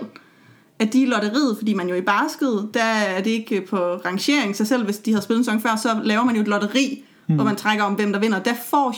[0.80, 4.56] at de i lotteriet, fordi man jo i basket, der er det ikke på rangering,
[4.56, 7.04] så selv hvis de har spillet en sæson før, så laver man jo et lotteri,
[7.28, 7.36] mm.
[7.36, 8.40] hvor man trækker om, hvem der vinder.
[8.40, 8.96] Der får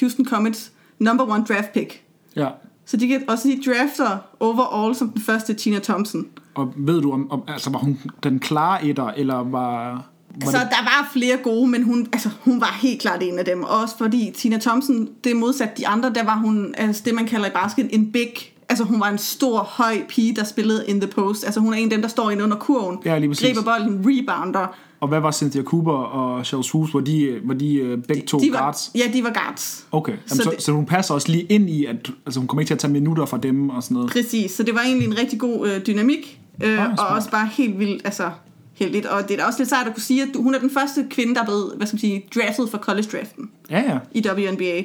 [0.00, 2.02] Houston Comets number one draft pick.
[2.36, 2.48] ja.
[2.90, 6.26] Så de kan også de drafter overall som den første Tina Thompson.
[6.54, 10.02] Og ved du, om, om altså, var hun den klare etter, eller var,
[10.44, 13.62] Så der var flere gode, men hun, altså, hun var helt klart en af dem.
[13.62, 17.46] Også fordi Tina Thompson, det modsat de andre, der var hun altså, det, man kalder
[17.46, 21.10] i basket en big altså hun var en stor, høj pige, der spillede in the
[21.10, 21.44] post.
[21.44, 24.76] Altså hun er en af dem, der står inde under kurven, Ja, griber bolden, rebounder.
[25.00, 26.94] Og hvad var Cynthia Cooper og Charles Hughes?
[26.94, 28.90] Var de, var de øh, begge to De var, guards?
[28.94, 29.86] ja, de var guards.
[29.92, 32.46] Okay, Jamen, Så så, det- så hun passer også lige ind i, at altså, hun
[32.46, 34.10] kommer ikke til at tage minutter fra dem og sådan noget.
[34.10, 37.16] Præcis, så det var egentlig en rigtig god øh, dynamik, øh, og smart.
[37.16, 38.30] også bare helt vildt, altså
[38.74, 39.06] helt lidt.
[39.06, 41.06] Og det er da også lidt sejt at kunne sige, at hun er den første
[41.10, 43.98] kvinde, der er blevet, hvad skal man sige, draftet for college-draften Ja, ja.
[44.12, 44.82] i WNBA.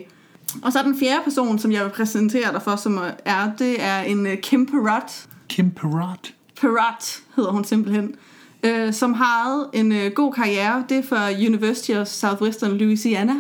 [0.64, 3.76] Og så er den fjerde person, som jeg vil præsentere dig for, som er, det
[3.84, 5.26] er en øh, Kim Perrott.
[5.50, 6.34] Kim Perrott.
[6.62, 8.16] Perrott hedder hun simpelthen,
[8.66, 10.84] øh, som har en øh, god karriere.
[10.90, 13.34] Det er for University of Southwestern Louisiana.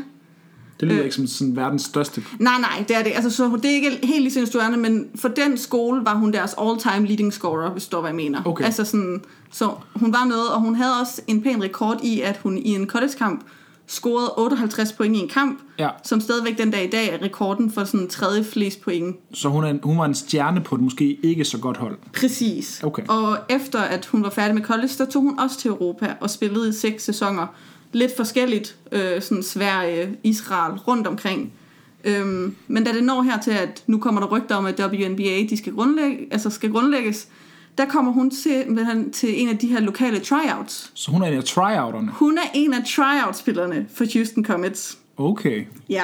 [0.80, 1.06] Det lyder Øh.
[1.06, 2.24] ikke som sådan verdens største.
[2.40, 3.12] Nej, nej, det er det.
[3.16, 6.34] Altså, så det er ikke helt lige sin studerende, men for den skole var hun
[6.34, 8.42] deres all-time leading scorer, hvis du hvad jeg mener.
[8.46, 8.66] Okay.
[8.66, 12.40] Altså sådan, så hun var noget, og hun havde også en pæn rekord i, at
[12.44, 13.42] hun i en college-kamp
[13.88, 15.89] scorede 58 point i en kamp, Ja.
[16.04, 19.15] som stadigvæk den dag i dag er rekorden for sådan tredje flest point.
[19.34, 21.98] Så hun, er en, hun var en stjerne på et måske ikke så godt hold.
[22.19, 22.82] Præcis.
[22.84, 23.04] Okay.
[23.08, 26.30] Og efter at hun var færdig med college, der tog hun også til Europa og
[26.30, 27.48] spillede i seks sæsoner.
[27.93, 31.54] Lidt forskelligt, øh, sådan Sverige, Israel, rundt omkring.
[32.04, 35.45] Øhm, men da det når her til, at nu kommer der rygter om, at WNBA
[35.50, 37.28] de skal, grundlægge, altså skal grundlægges,
[37.78, 38.66] der kommer hun til,
[39.14, 40.92] til en af de her lokale tryouts.
[40.94, 42.12] Så hun er en af tryouterne.
[42.12, 44.98] Hun er en af tryout-spillerne for Houston Comets.
[45.18, 45.66] Okay.
[45.90, 46.04] Ja.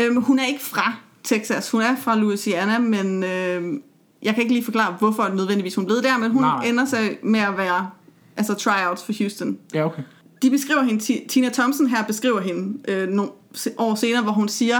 [0.00, 1.70] Øhm, hun er ikke fra Texas.
[1.70, 3.82] Hun er fra Louisiana, men øhm,
[4.22, 6.64] jeg kan ikke lige forklare, hvorfor nødvendigvis hun blev der, men hun Nej.
[6.64, 7.90] Ender sig med at være
[8.36, 9.58] altså tryouts for Houston.
[9.74, 10.02] Ja, okay.
[10.42, 13.30] De beskriver hende, Ti- Tina Thompson her beskriver hende øh, nogle
[13.78, 14.76] år senere, hvor hun siger,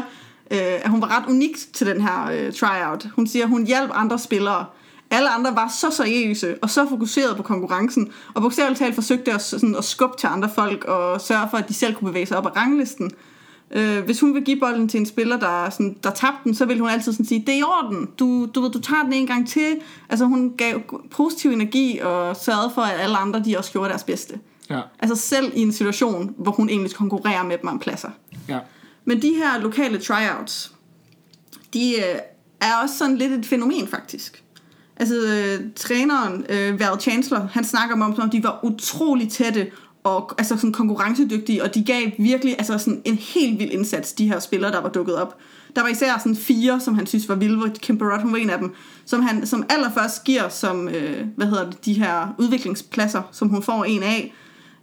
[0.50, 3.06] øh, at hun var ret unik til den her øh, tryout.
[3.16, 4.64] Hun siger, at hun hjalp andre spillere.
[5.10, 9.42] Alle andre var så seriøse og så fokuseret på konkurrencen, og bogstaveligt talt forsøgte at,
[9.42, 12.36] sådan, at skubbe til andre folk og sørge for, at de selv kunne bevæge sig
[12.36, 13.10] op ad ranglisten.
[13.70, 16.64] Øh, hvis hun vil give bolden til en spiller, der, sådan, der tabte den, så
[16.64, 19.12] vil hun altid sådan sige, det er i orden, du, du, ved, du tager den
[19.12, 19.76] en gang til.
[20.08, 24.04] Altså hun gav positiv energi og sørgede for, at alle andre de også gjorde deres
[24.04, 24.38] bedste.
[24.70, 28.10] Ja, Altså selv i en situation, hvor hun egentlig konkurrerer med dem om pladser.
[28.48, 28.58] ja.
[29.04, 30.72] Men de her lokale tryouts,
[31.74, 32.18] de øh,
[32.60, 34.42] er også sådan lidt et fænomen faktisk.
[35.00, 39.66] Altså øh, træneren, øh, Val Chancellor, han snakker om, som om de var utrolig tætte
[40.04, 44.28] og altså sådan konkurrencedygtige, og de gav virkelig altså sådan en helt vild indsats, de
[44.28, 45.36] her spillere, der var dukket op.
[45.76, 48.38] Der var især sådan fire, som han synes var vilde, hvor Kim Barrett, hun var
[48.38, 52.34] en af dem, som han som allerførst giver som, øh, hvad hedder det, de her
[52.38, 54.34] udviklingspladser, som hun får en af.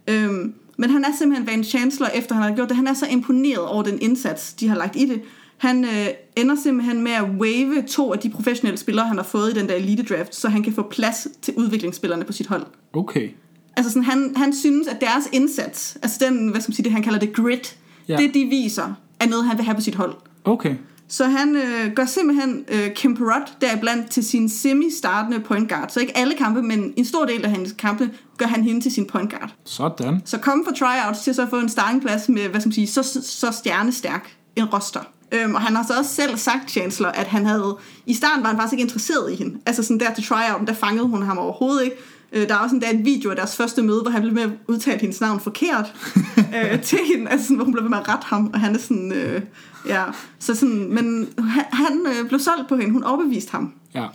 [0.08, 3.06] Øhm, men han er simpelthen Van Chancellor, efter han har gjort det, han er så
[3.10, 5.22] imponeret over den indsats, de har lagt i det.
[5.58, 9.50] Han øh, ender simpelthen med at wave to af de professionelle spillere, han har fået
[9.56, 12.66] i den der elite draft, så han kan få plads til udviklingsspillerne på sit hold.
[12.92, 13.28] Okay.
[13.76, 16.92] Altså sådan, han, han synes, at deres indsats, altså den, hvad skal man sige, det
[16.92, 17.76] han kalder det grit,
[18.08, 18.16] Ja.
[18.16, 20.14] det de viser, er noget, han vil have på sit hold.
[20.44, 20.74] Okay.
[21.08, 25.88] Så han øh, gør simpelthen øh, Kim Perrott deriblandt til sin semi-startende point guard.
[25.88, 28.92] Så ikke alle kampe, men en stor del af hans kampe gør han hende til
[28.92, 29.54] sin point guard.
[29.64, 30.22] Sådan.
[30.24, 32.86] Så komme fra tryouts til så at få en startingplads med, hvad skal man sige,
[32.86, 35.00] så, så stjernestærk en roster.
[35.32, 37.76] Øhm, og han har så også selv sagt, Chancellor, at han havde...
[38.06, 39.58] I starten var han faktisk ikke interesseret i hende.
[39.66, 41.96] Altså sådan der til tryouten, der fangede hun ham overhovedet ikke.
[42.32, 44.34] Øh, der er også en, der en video af deres første møde, hvor han blev
[44.34, 45.94] med at udtale hendes navn forkert
[46.56, 47.30] øh, til hende.
[47.30, 49.12] Altså sådan, hvor hun blev ved med at rette ham, og han er sådan...
[49.12, 49.42] Øh,
[49.86, 50.04] ja,
[50.38, 50.94] så sådan...
[50.94, 52.92] Men han, han øh, blev solgt på hende.
[52.92, 53.72] Hun overbeviste ham.
[53.94, 54.06] Ja.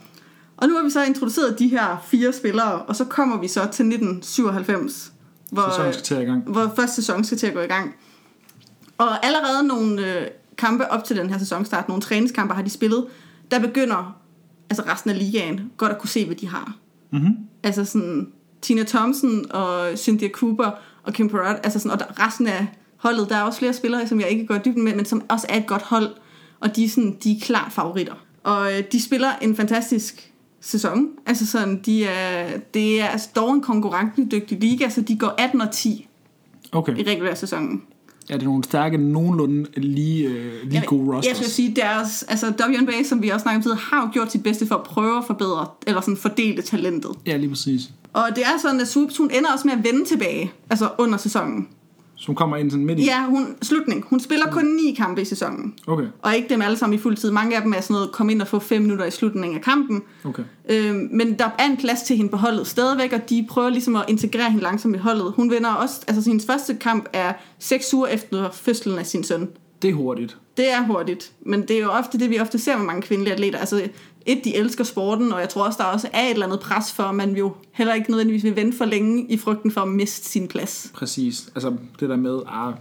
[0.58, 3.60] Og nu har vi så introduceret de her fire spillere, og så kommer vi så
[3.60, 5.12] til 1997,
[5.52, 6.44] hvor, Sæsonen skal til i gang.
[6.44, 7.96] hvor første sæson skal til at gå i gang.
[8.98, 13.06] Og allerede nogle øh, kampe op til den her sæsonstart, nogle træningskampe har de spillet,
[13.52, 14.18] der begynder
[14.70, 16.78] altså resten af ligaen godt at kunne se, hvad de har.
[17.12, 17.38] Mm-hmm.
[17.64, 18.28] Altså sådan
[18.62, 20.72] Tina Thompson og Cynthia Cooper
[21.04, 24.08] og Kim Perrott, altså sådan, og der, resten af holdet, der er også flere spillere,
[24.08, 26.10] som jeg ikke går dybden med, men som også er et godt hold,
[26.60, 28.14] og de er, sådan, de er klart favoritter.
[28.44, 31.08] Og øh, de spiller en fantastisk sæson.
[31.26, 35.62] Altså sådan, de er, det er altså dog en konkurrencedygtig liga, så de går 18
[35.62, 36.10] og 10
[36.72, 36.98] Okay.
[36.98, 37.84] i regulær sæsonen.
[38.30, 41.38] Ja, det er nogle stærke, nogenlunde lige, øh, lige gode Jeg rosters.
[41.38, 44.68] skal sige, deres, altså WNBA, som vi også snakkede om har jo gjort sit bedste
[44.68, 47.12] for at prøve at forbedre, eller sådan fordele talentet.
[47.26, 47.82] Ja, lige præcis.
[48.14, 51.18] Og det er sådan, at Swoops, hun ender også med at vende tilbage, altså under
[51.18, 51.68] sæsonen.
[52.28, 53.06] Hun kommer ind sådan midt i.
[53.06, 54.06] Ja, hun, slutning.
[54.08, 55.74] Hun spiller kun ni kampe i sæsonen.
[55.88, 56.06] Okay.
[56.22, 57.32] Og ikke dem alle sammen i fuld tid.
[57.32, 59.64] Mange af dem er sådan noget, komme ind og få fem minutter i slutningen af
[59.64, 60.04] kampen.
[60.26, 60.44] Okay.
[60.70, 63.96] Øhm, men der er en plads til hende på holdet stadigvæk, og de prøver ligesom
[63.96, 65.34] at integrere hende langsomt i holdet.
[65.36, 69.50] Hun vinder også, altså sin første kamp er seks uger efter fødslen af sin søn.
[69.82, 70.38] Det er hurtigt.
[70.58, 73.34] Det er hurtigt, men det er jo ofte det, vi ofte ser med mange kvindelige
[73.34, 73.60] atleter.
[73.60, 73.90] Altså,
[74.26, 76.92] et, de elsker sporten, og jeg tror også, der også er et eller andet pres
[76.92, 79.88] for, at man jo heller ikke nødvendigvis vil vente for længe i frygten for at
[79.88, 80.92] miste sin plads.
[80.94, 81.50] Præcis.
[81.56, 82.74] Altså det der med, ah,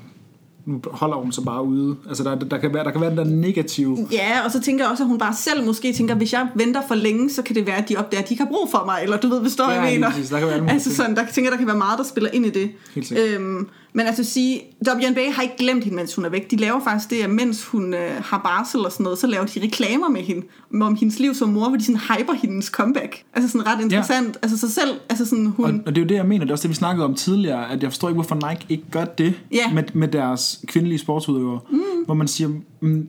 [0.66, 1.96] nu holder hun sig bare ude.
[2.08, 3.98] Altså der, der, kan, være, der kan være den der negative...
[4.12, 6.82] Ja, og så tænker jeg også, at hun bare selv måske tænker, hvis jeg venter
[6.88, 8.82] for længe, så kan det være, at de opdager, at de ikke har brug for
[8.86, 10.10] mig, eller du ved, hvad står Ja, jeg mener.
[10.10, 10.28] præcis.
[10.28, 12.50] Der kan være altså sådan, der tænker der kan være meget, der spiller ind i
[12.50, 12.70] det.
[12.94, 13.28] Helt sikkert.
[13.28, 16.50] Øhm, men altså at sige, WNBA har ikke glemt hende, mens hun er væk.
[16.50, 19.44] De laver faktisk det, at mens hun øh, har barsel og sådan noget, så laver
[19.46, 20.46] de reklamer med hende,
[20.80, 23.22] om hendes liv som mor, hvor de sådan hyper hendes comeback.
[23.34, 24.26] Altså sådan ret interessant.
[24.28, 24.32] Ja.
[24.42, 25.64] Altså så selv, altså sådan hun...
[25.66, 26.44] Og, og det er jo det, jeg mener.
[26.44, 28.84] Det er også det, vi snakkede om tidligere, at jeg forstår ikke, hvorfor Nike ikke
[28.90, 29.72] gør det Ja.
[29.72, 31.60] med, med deres kvindelige sportsudøvere.
[31.70, 31.78] Mm.
[32.04, 32.48] Hvor man siger,
[32.80, 33.06] mm,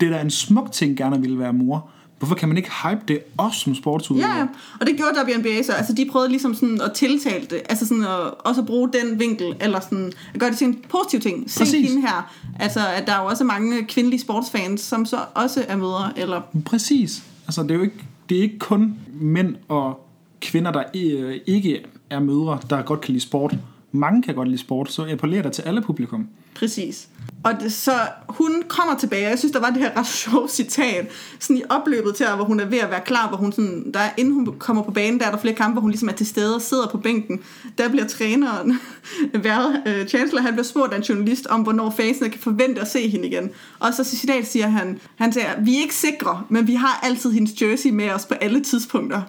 [0.00, 1.90] det er da en smuk ting gerne at ville være mor.
[2.22, 4.36] Hvorfor kan man ikke hype det også som sportsudøver?
[4.36, 4.46] Ja,
[4.80, 5.72] og det gjorde WNBA så.
[5.72, 7.62] Altså, de prøvede ligesom sådan at tiltale det.
[7.68, 10.84] Altså sådan at også at bruge den vinkel, eller sådan at gøre det til en
[10.88, 11.50] positiv ting.
[11.50, 11.90] Se Præcis.
[11.90, 12.32] hende her.
[12.60, 16.40] Altså, at der er jo også mange kvindelige sportsfans, som så også er mødre, eller...
[16.64, 17.22] Præcis.
[17.46, 20.08] Altså, det er jo ikke, det er ikke kun mænd og
[20.40, 23.56] kvinder, der øh, ikke er mødre, der godt kan lide sport.
[23.92, 26.28] Mange kan godt lide sport, så appellerer det til alle publikum.
[26.54, 27.08] Præcis.
[27.44, 27.92] Og det, så
[28.28, 31.62] hun kommer tilbage, og jeg synes, der var det her ret sjovt citat, sådan i
[31.68, 34.54] opløbet til, hvor hun er ved at være klar, hvor hun sådan, der, inden hun
[34.58, 36.62] kommer på banen, der er der flere kampe, hvor hun ligesom er til stede og
[36.62, 37.40] sidder på bænken.
[37.78, 38.78] Der bliver træneren,
[39.34, 42.90] været, uh, Chancellor, han bliver spurgt af en journalist om, hvornår fansene kan forvente at
[42.90, 43.50] se hende igen.
[43.78, 47.32] Og så citat siger han, han siger, vi er ikke sikre, men vi har altid
[47.32, 49.22] hendes jersey med os på alle tidspunkter.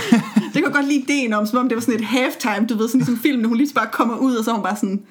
[0.54, 2.88] det kan godt lide ideen om, som om det var sådan et halftime, du ved,
[2.88, 5.02] sådan ligesom film, hun lige bare kommer ud, og så er hun bare sådan,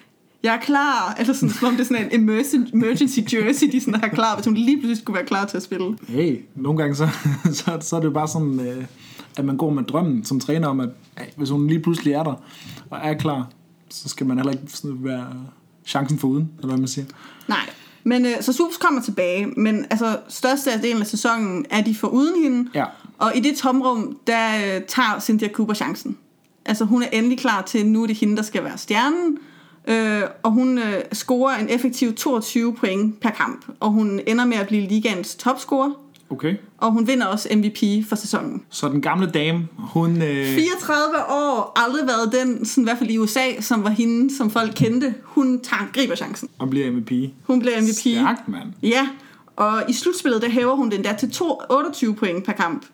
[0.43, 1.15] jeg er klar.
[1.19, 4.35] Eller sådan, som om det er sådan en emergency, emergency jersey, de sådan har klar,
[4.35, 5.97] hvis hun lige pludselig skulle være klar til at spille.
[6.07, 7.09] Hey, nogle gange så,
[7.65, 8.85] så, så er det jo bare sådan, øh,
[9.37, 12.23] at man går med drømmen som træner om, at hey, hvis hun lige pludselig er
[12.23, 12.33] der
[12.89, 13.47] og er klar,
[13.89, 15.27] så skal man heller ikke sådan være
[15.85, 17.05] chancen for uden, eller hvad man siger.
[17.47, 17.69] Nej.
[18.03, 22.43] Men øh, så Supes kommer tilbage, men altså størstedelen af sæsonen er de for uden
[22.43, 22.69] hende.
[22.75, 22.85] Ja.
[23.17, 26.17] Og i det tomrum, der øh, tager Cynthia Cooper chancen.
[26.65, 29.37] Altså hun er endelig klar til, nu er det hende, der skal være stjernen.
[29.87, 33.65] Øh, og hun øh, scorer en effektiv 22 point per kamp.
[33.79, 35.91] Og hun ender med at blive ligaens topscorer.
[36.29, 36.55] Okay.
[36.77, 38.63] Og hun vinder også MVP for sæsonen.
[38.69, 40.21] Så den gamle dame, hun...
[40.21, 44.37] Øh, 34 år, aldrig været den, sådan, i hvert fald i USA, som var hende,
[44.37, 45.13] som folk kendte.
[45.23, 46.49] Hun tager, griber chancen.
[46.59, 47.11] og bliver MVP.
[47.43, 47.97] Hun bliver MVP.
[47.97, 48.73] Stærkt, mand.
[48.83, 49.07] Ja,
[49.55, 52.85] og i slutspillet, der hæver hun den der til to, 28 point per kamp.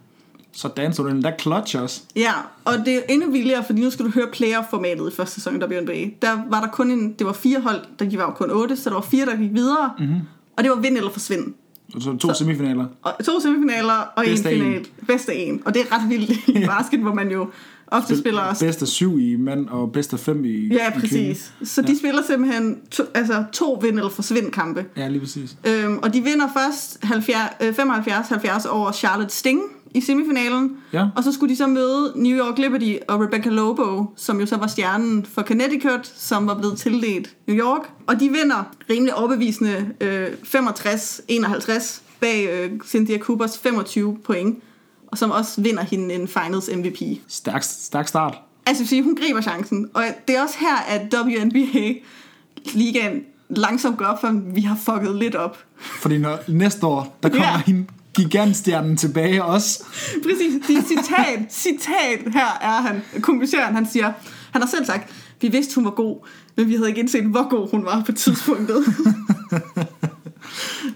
[0.54, 2.02] Så danser du den der clutch også.
[2.16, 2.32] Ja,
[2.66, 5.68] og det er endnu vildere, fordi nu skal du høre playoff-formatet i første sæson af
[5.68, 6.06] WNBA.
[6.22, 8.90] Der var der kun en, det var fire hold, der de var kun otte, så
[8.90, 9.92] der var fire, der gik videre.
[10.00, 10.08] Mhm.
[10.08, 10.22] Mm-hmm.
[10.58, 11.54] Og det var vind eller forsvind.
[12.00, 12.86] Så to semifinaler.
[13.02, 14.86] Og to semifinaler og en final.
[15.08, 15.62] Bedst af en.
[15.66, 17.48] Og det er ret vildt i basket, hvor man jo
[17.88, 21.00] ofte spiller også Bedst af syv i mand, og bedst af fem i Ja, i
[21.00, 21.54] præcis.
[21.64, 24.86] Så de spiller simpelthen to, altså to vind- eller forsvind-kampe.
[24.98, 25.56] Ja, lige præcis.
[25.68, 29.62] Øhm, og de vinder først 70 øh, 75-70 over Charlotte Sting
[29.93, 30.78] i semifinalen.
[30.93, 31.08] Ja.
[31.15, 34.58] Og så skulle de så møde New York Liberty og Rebecca Lobo, som jo så
[34.58, 37.89] var stjernen for Connecticut, som var blevet tildelt New York.
[38.08, 44.63] Og de vinder rimelig overbevisende øh, 65-51 bag øh, Cynthia Coopers 25 point.
[45.08, 47.02] Og som også vinder hende en Finals MVP.
[47.28, 48.38] Stærk, stærk start.
[48.65, 49.89] Altså, sige, hun griber chancen.
[49.93, 55.36] Og det er også her, at WNBA-ligaen langsomt går op, for vi har fucket lidt
[55.36, 55.58] op.
[55.75, 57.62] Fordi når, næste år, der kommer ja.
[57.65, 57.86] hende
[58.23, 59.84] gigantstjernen tilbage også.
[60.23, 64.12] Præcis, det er citat, citat, her er han, kommentaren, han siger,
[64.51, 67.49] han har selv sagt, vi vidste, hun var god, men vi havde ikke indset, hvor
[67.49, 68.86] god hun var på tidspunktet.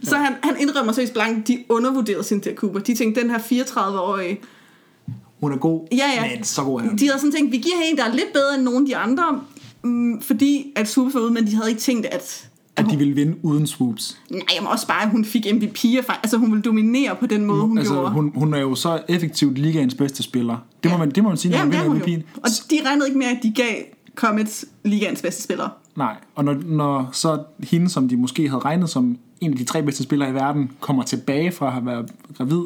[0.04, 2.80] Så han, han indrømmer seriøst blankt, de undervurderede Cynthia Cooper.
[2.80, 4.40] De tænkte, den her 34-årige,
[5.40, 5.88] Hun er god.
[5.92, 6.36] Ja, ja.
[6.36, 6.98] Men så god er hun.
[6.98, 8.98] de havde sådan tænkt, vi giver en, der er lidt bedre end nogen af de
[8.98, 9.42] andre,
[9.84, 13.16] mm, fordi at Swoops var ude, men de havde ikke tænkt, at At de vil
[13.16, 14.18] vinde uden swoops.
[14.30, 15.78] Nej, men også bare, at hun fik MVP.
[16.24, 18.10] Altså, hun ville dominere på den måde, hun altså, gjorde.
[18.12, 20.58] hun, hun er jo så effektivt ligaens bedste spiller.
[20.84, 20.98] Det må, Ja.
[20.98, 22.18] man, det må man sige, når Ja, man det vinder hun jo.
[22.18, 22.40] MVP'en.
[22.42, 23.76] Og de regnede ikke med, at de gav
[24.16, 25.70] Comets ligaens bedste spiller.
[25.96, 29.64] Nej, og når, når så hende, som de måske havde regnet som en af de
[29.64, 32.62] tre bedste spillere i verden, kommer tilbage fra at have været gravid,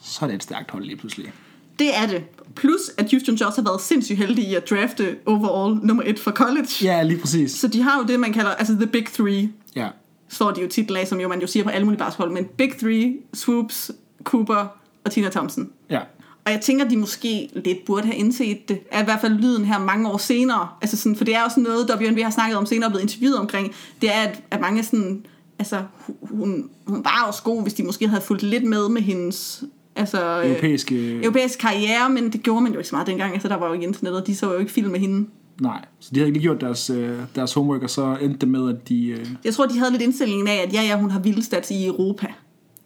[0.00, 1.32] så er det et stærkt hold lige pludselig.
[1.78, 2.22] Det er det.
[2.56, 6.30] Plus, at Houston Jazz har været sindssygt heldige i at drafte overall nummer et for
[6.30, 6.68] college.
[6.82, 7.52] Ja, lige præcis.
[7.52, 9.88] Så de har jo det, man kalder, altså the big three, Ja,
[10.28, 12.44] står de jo titel af, som jo man jo siger på alle mulige basketball, men
[12.44, 13.90] big three, Swoops,
[14.24, 14.66] Cooper
[15.04, 15.70] og Tina Thompson.
[15.90, 16.00] ja.
[16.44, 18.78] Og jeg tænker, de måske lidt burde have indset det.
[18.90, 20.68] Er i hvert fald lyden her mange år senere.
[20.82, 23.38] Altså sådan, for det er også noget, WNB har snakket om senere og blevet interviewet
[23.38, 23.72] omkring.
[24.00, 25.26] Det er, at, at mange sådan...
[25.58, 25.82] Altså,
[26.22, 29.64] hun, hun var også god, hvis de måske havde fulgt lidt med med hendes...
[29.96, 31.14] Altså, øh, Europæiske...
[31.22, 33.32] europæisk karriere, men det gjorde man jo ikke så meget dengang.
[33.32, 35.28] Altså, der var jo ikke internettet, og de så jo ikke film med hende.
[35.60, 38.68] Nej, så de havde ikke gjort deres, øh, deres homework, og så endte det med,
[38.68, 39.06] at de...
[39.08, 41.86] Øh, Jeg tror, de havde lidt indstillingen af, at ja, ja, hun har vildestats i
[41.86, 42.26] Europa.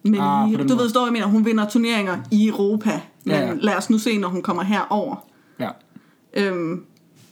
[0.03, 3.01] Men Ah, den du ved, står jeg mener, hun vinder turneringer i Europa.
[3.23, 3.47] Men ja.
[3.47, 3.53] ja.
[3.61, 5.25] lad os nu se, når hun kommer herover.
[5.59, 5.69] ja,
[6.37, 6.83] Øhm,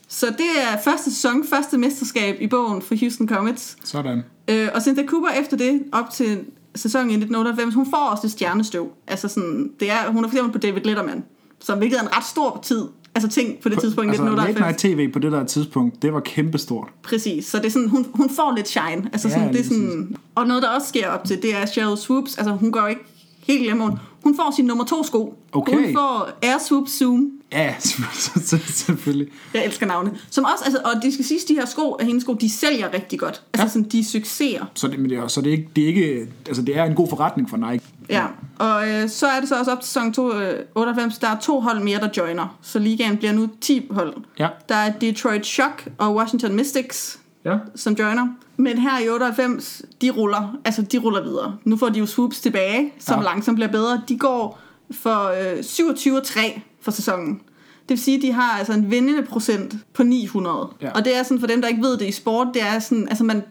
[0.08, 3.76] så det er første sæson, første mesterskab i bogen for Houston Comets.
[3.84, 4.22] sådan.
[4.50, 6.40] Øh, og Cynthia Cooper efter det, op til
[6.76, 8.88] sæsonen i 1998, hun får også det stjernestøv.
[9.06, 11.24] Altså sådan, det er, hun er for eksempel på David Letterman,
[11.60, 12.82] som hvilket er en ret stor tid,
[13.14, 14.84] altså ting på det tidspunkt i altså, late 1998.
[14.84, 16.88] night tv på det der tidspunkt, det var kæmpestort.
[17.02, 19.10] Præcis, så det er sådan, hun, hun får lidt shine.
[19.12, 21.66] Altså Ja, sådan, det er sådan, og noget, der også sker op til, det er
[21.66, 22.38] Cheryl Swoops.
[22.38, 23.02] Altså, hun går ikke
[23.46, 23.72] helt.
[23.72, 25.38] Hun, hun får sin nummer to sko.
[25.52, 25.72] Okay.
[25.84, 27.30] Hun får Air Swoop Zoom.
[27.52, 27.74] Ja,
[28.66, 29.28] selvfølgelig.
[29.54, 30.18] Jeg elsker navne.
[30.30, 32.94] Som også, altså, og det skal siges, de her sko af hendes sko, de sælger
[32.94, 33.42] rigtig godt.
[33.54, 33.68] Altså Ja.
[33.68, 34.64] sådan, de er succeser.
[34.74, 36.84] Så det, men det er, så det er ikke, det er ikke, altså det er
[36.84, 37.84] en god forretning for Nike.
[38.10, 38.26] Ja,
[38.58, 41.38] og øh, så er det så også op til sæson 2, øh, 98, der er
[41.40, 42.58] to hold mere, der joiner.
[42.62, 44.14] Så ligaen bliver nu 10 hold.
[44.38, 44.48] Ja.
[44.68, 47.56] Der er Detroit Shock og Washington Mystics, Ja.
[47.74, 48.26] som joiner.
[48.56, 51.56] Men her i 98, de ruller, altså de ruller videre.
[51.64, 53.24] Nu får de jo swoops tilbage, som Ja.
[53.24, 54.02] langsomt bliver bedre.
[54.08, 54.58] De går
[54.90, 57.34] for øh, 27-3 for sæsonen.
[57.82, 60.68] Det vil sige, at de har altså en vindende procent på 900.
[60.82, 60.90] Ja.
[60.90, 63.08] Og det er sådan, for dem, der ikke ved det i sport, det er sådan,
[63.08, 63.42] altså man,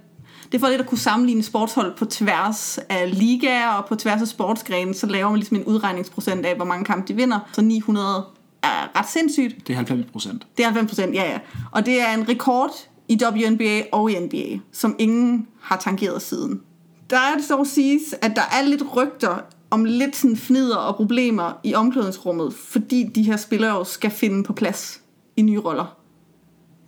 [0.51, 4.21] det er for lidt at kunne sammenligne sportshold på tværs af ligaer og på tværs
[4.21, 7.39] af sportsgrene, så laver man ligesom en udregningsprocent af, hvor mange kampe de vinder.
[7.53, 8.23] Så 900
[8.63, 9.67] er ret sindssygt.
[9.67, 10.47] Det er 90 procent.
[10.57, 11.39] Det er 90 procent, ja ja.
[11.71, 12.71] Og det er en rekord
[13.07, 16.61] i WNBA og i NBA, som ingen har tangeret siden.
[17.09, 19.35] Der er det så siges, at der er lidt rygter
[19.69, 24.53] om lidt sådan fnider og problemer i omklædningsrummet, fordi de her spillere skal finde på
[24.53, 25.01] plads
[25.37, 25.97] i nye roller.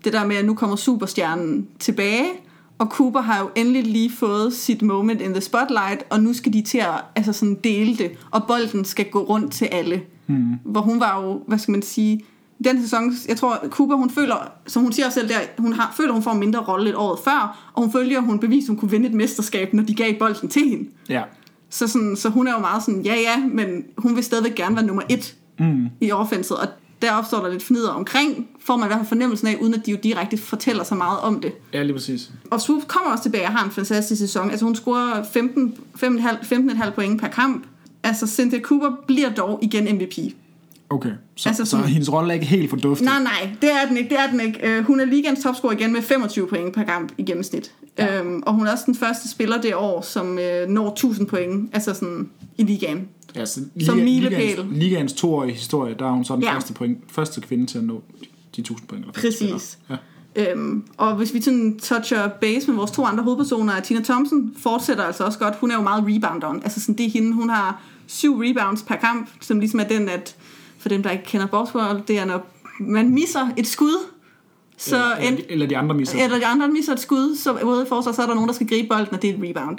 [0.04, 2.26] Det der med, at nu kommer superstjernen tilbage,
[2.78, 6.54] og Cooper har jo endelig lige fået sit moment in the spotlight, og nu skal
[6.54, 10.02] de til at altså sådan dele det, og bolden skal gå rundt til alle.
[10.26, 10.54] Hmm.
[10.66, 12.26] Hvor hun var jo, hvad skal man sige,
[12.64, 14.36] den sæson, jeg tror, Cooper, hun føler,
[14.68, 17.20] som hun siger selv der, hun har, føler, hun får en mindre rolle et året
[17.24, 20.50] før, og hun følger, hun beviste, hun kunne vinde et mesterskab, når de gav bolden
[20.50, 20.90] til hende.
[21.10, 21.22] Ja.
[21.70, 24.76] Så, sådan, så hun er jo meget sådan, ja ja, men hun vil stadigvæk gerne
[24.76, 25.86] være nummer et Mm.
[26.02, 26.68] i offenset, og
[27.02, 29.86] der opstår der lidt fnider omkring, får man i hvert fald fornemmelsen af, uden at
[29.86, 31.52] de jo direkte fortæller så meget om det.
[31.74, 32.32] Ja, lige præcis.
[32.52, 34.50] Og Swoop kommer også tilbage og har en fantastisk sæson.
[34.52, 36.08] Altså hun scorer 15, 15,5
[36.54, 37.66] 15,5 point per kamp.
[38.04, 40.18] Altså Cynthia Cooper bliver dog igen MVP.
[40.90, 41.10] Okay.
[41.10, 41.16] Så,
[41.50, 43.06] Altså altså, så sådan- hendes rolle er ikke helt forduftet.
[43.06, 44.10] Nej, nej, det er den ikke.
[44.10, 44.60] Det er den ikke.
[44.78, 47.72] Øh, hun er ligands topscorer igen med 25 point per kamp i gennemsnit.
[47.98, 48.20] Ja.
[48.22, 51.70] Øhm, og hun er også den første spiller det år, som øh, når 1000 point
[51.74, 53.08] altså sådan, i ligaen.
[53.36, 54.40] Ja, så Som liga- milepæl.
[54.48, 56.50] Ligaens, ligaens toårige historie, der er hun så den ja.
[56.50, 56.56] Ja.
[56.56, 58.02] første, point, første kvinde til at nå
[58.56, 59.06] de 1000 point.
[59.06, 59.78] Eller Præcis.
[59.90, 59.96] Ja.
[60.52, 65.04] Øhm, og hvis vi sådan toucher base med vores to andre hovedpersoner, Tina Thompson fortsætter
[65.04, 65.56] altså også godt.
[65.56, 66.62] Hun er jo meget rebounderen.
[66.64, 70.10] Altså sådan, det er hende, hun har syv rebounds per kamp, som ligesom er den,
[70.10, 70.36] at
[70.86, 72.46] for dem, der ikke kender basketball, det er, når
[72.80, 73.98] man misser et skud,
[74.78, 76.24] så eller, en, eller, de- andre misser.
[76.24, 78.54] eller de andre misser et skud, så ude i forsvar, så er der nogen, der
[78.54, 79.78] skal gribe bolden, og det er et rebound.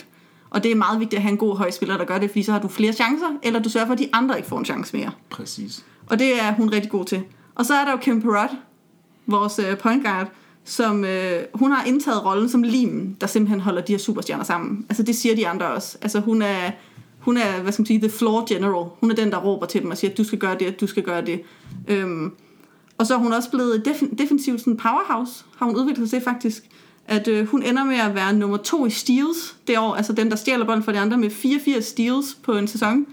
[0.51, 2.43] Og det er meget vigtigt at have en god høj spiller, der gør det, fordi
[2.43, 4.65] så har du flere chancer, eller du sørger for, at de andre ikke får en
[4.65, 5.11] chance mere.
[5.31, 5.85] Præcis.
[6.07, 7.23] Og det er hun rigtig god til.
[7.55, 8.51] Og så er der jo Kim Perrott,
[9.27, 10.29] vores øh, point guard,
[10.65, 14.87] som øh, hun har indtaget rollen som limen, der simpelthen holder de her superstjerner sammen.
[14.89, 15.99] Altså det siger de andre også.
[16.03, 16.71] Altså hun er,
[17.27, 18.87] hun er, hvad skal man sige, the floor general.
[19.01, 20.87] Hun er den, der råber til dem og siger, at du skal gøre det, du
[20.87, 21.41] skal gøre det.
[21.89, 22.33] Øhm,
[22.99, 26.63] og så er hun også blevet def- defensivt sådan powerhouse, har hun udviklet sig faktisk.
[27.09, 30.31] At øh, hun ender med at være nummer to i steals det år, altså den,
[30.31, 33.07] der stjæler bolden for de andre med 84 steals på en sæson.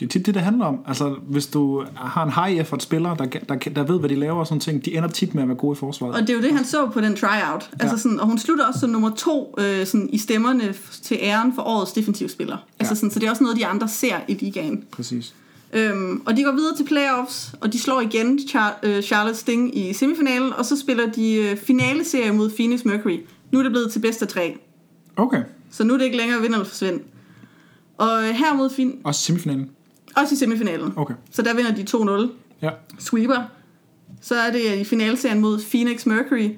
[0.00, 0.78] Det er tit det, det handler om.
[0.86, 4.40] Altså, hvis du har en high effort spiller, der, der, der ved, hvad de laver
[4.40, 6.14] og sådan ting, de ender tit med at være gode i forsvaret.
[6.14, 7.70] Og det er jo det, han så på den tryout.
[7.80, 11.54] Altså sådan, og hun slutter også som nummer to øh, sådan, i stemmerne til æren
[11.54, 12.56] for årets defensivspiller.
[12.78, 12.96] Altså Ja.
[12.96, 14.84] sådan, så det er også noget, de andre ser i ligaen.
[14.92, 15.34] Præcis.
[15.72, 19.78] Øhm, og de går videre til playoffs, og de slår igen Char- øh, Charlotte Sting
[19.78, 23.18] i semifinalen, og så spiller de øh, finaleserie mod Phoenix Mercury.
[23.52, 24.56] Nu er det blevet til bedst af tre,
[25.16, 25.42] Okay.
[25.70, 27.00] så nu er det ikke længere vind eller forsvind.
[27.98, 29.70] Og øh, her mod fin- Også semifinalen.
[30.16, 30.92] Også i semifinalen.
[30.96, 31.14] Okay.
[31.30, 32.30] Så der vinder de 2-0.
[32.62, 32.70] Ja.
[32.98, 33.42] sweeper.
[34.20, 36.50] Så er det i finalserien mod Phoenix Mercury.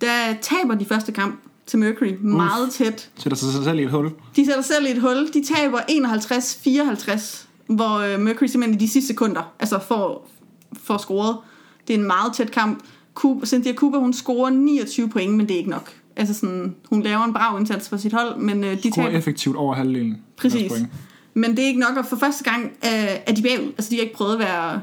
[0.00, 3.10] Der taber de første kamp til Mercury meget tæt.
[3.16, 4.10] Sætter sig selv i et hul.
[4.36, 5.28] De sætter selv i et hul.
[5.34, 10.28] De taber 51-54, hvor øh, Mercury simpelthen i de sidste sekunder altså får,
[10.82, 11.36] får scoret.
[11.88, 12.84] Det er en meget tæt kamp.
[13.14, 15.90] Cooper, Cynthia Cooper, hun scorer 29 point, men det er ikke nok.
[16.16, 19.18] Altså sådan, hun laver en brav indsats for sit hold, men øh, de Går taber.
[19.18, 20.12] effektivt over halvdelen.
[20.12, 20.72] af Præcis.
[21.34, 23.66] Men det er ikke nok, og for første gang øh, er de bagud.
[23.68, 24.82] Altså de har ikke prøvet at være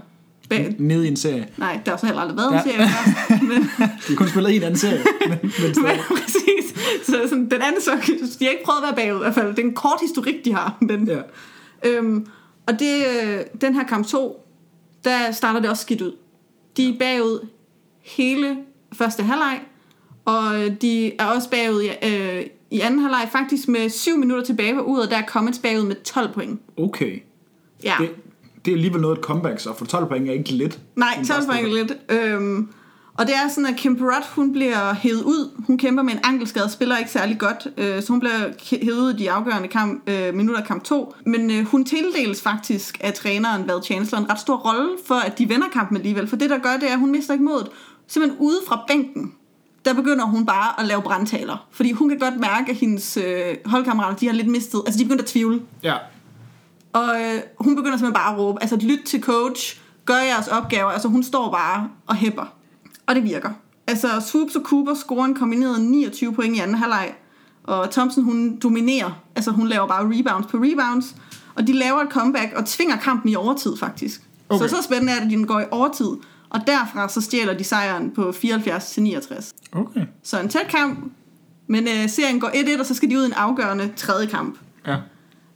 [0.50, 1.47] bag, Nede i en serie.
[1.58, 2.58] Nej, der har så heller aldrig været Ja.
[2.58, 3.45] en serie før.
[3.54, 5.04] Men, De har kun spillet en anden serie.
[5.30, 5.52] Men, men
[5.84, 6.80] men præcis.
[7.06, 7.91] Så sådan, den anden så,
[8.39, 9.47] de har ikke prøvet at være bagud i hvert fald.
[9.47, 10.78] Det er en kort historik, de har.
[10.82, 11.20] Men, ja.
[11.89, 12.26] øhm,
[12.68, 14.45] og det, øh, den her kamp 2,
[15.04, 16.12] der starter det også skidt ud.
[16.78, 17.47] De er bagud
[18.02, 18.58] hele
[18.93, 19.60] første halvleg,
[20.26, 24.45] og øh, de er også bagud i, øh, i anden halvleg, faktisk med 7 minutter
[24.45, 26.59] tilbage på uret, der er Comets bagud med 12 point.
[26.78, 27.20] Okay.
[27.84, 27.93] Ja.
[27.99, 28.09] Det,
[28.65, 30.80] det er alligevel noget et comeback, så for 12 point er ikke lidt.
[30.95, 31.97] Nej, 12 point er lidt.
[32.09, 32.70] Øhm,
[33.20, 35.63] og det er sådan, at Kim Perrott, hun bliver hævet ud.
[35.67, 38.34] Hun kæmper med en ankelskade, spiller ikke særlig godt, øh, så hun bliver
[38.86, 41.13] hævet ud i de afgørende kamp, øh, minutter af kamp 2.
[41.26, 45.39] Men øh, hun tildeles faktisk af træneren Vad Chancellor en ret stor rolle for, at
[45.39, 46.28] de vinder kampen alligevel.
[46.28, 47.67] For det, der gør, det er, at hun mister ikke modet.
[48.07, 49.34] Simpelthen ude fra bænken,
[49.86, 51.67] der begynder hun bare at lave brandtaler.
[51.71, 55.05] Fordi hun kan godt mærke, at hendes øh, holdkammerater, de har lidt mistet, altså de
[55.05, 55.61] begynder at tvivle.
[55.84, 55.95] Ja.
[56.93, 60.89] Og øh, hun begynder simpelthen bare at råbe, altså lyt til coach, gør jeres opgaver.
[60.89, 62.53] Altså hun står bare og hæpper.
[63.07, 63.49] Og det virker.
[63.88, 67.13] Altså Swoops og Cooper scorer en kombineret 29 point i anden halvleg.
[67.63, 69.11] Og Thompson hun dominerer.
[69.36, 71.15] Altså hun laver bare rebounds på rebounds.
[71.55, 74.21] Og de laver et comeback og tvinger kampen i overtid faktisk.
[74.49, 74.67] Okay.
[74.67, 76.11] Så så spændende er det, at de går i overtid.
[76.50, 79.52] Og derfra så stjæler de sejren på 74-69.
[79.72, 80.06] Okay.
[80.24, 81.12] Så en tæt kamp.
[81.68, 84.60] Men øh, serien går 1-1, og så skal de ud i en afgørende tredje kamp.
[84.88, 84.97] Ja.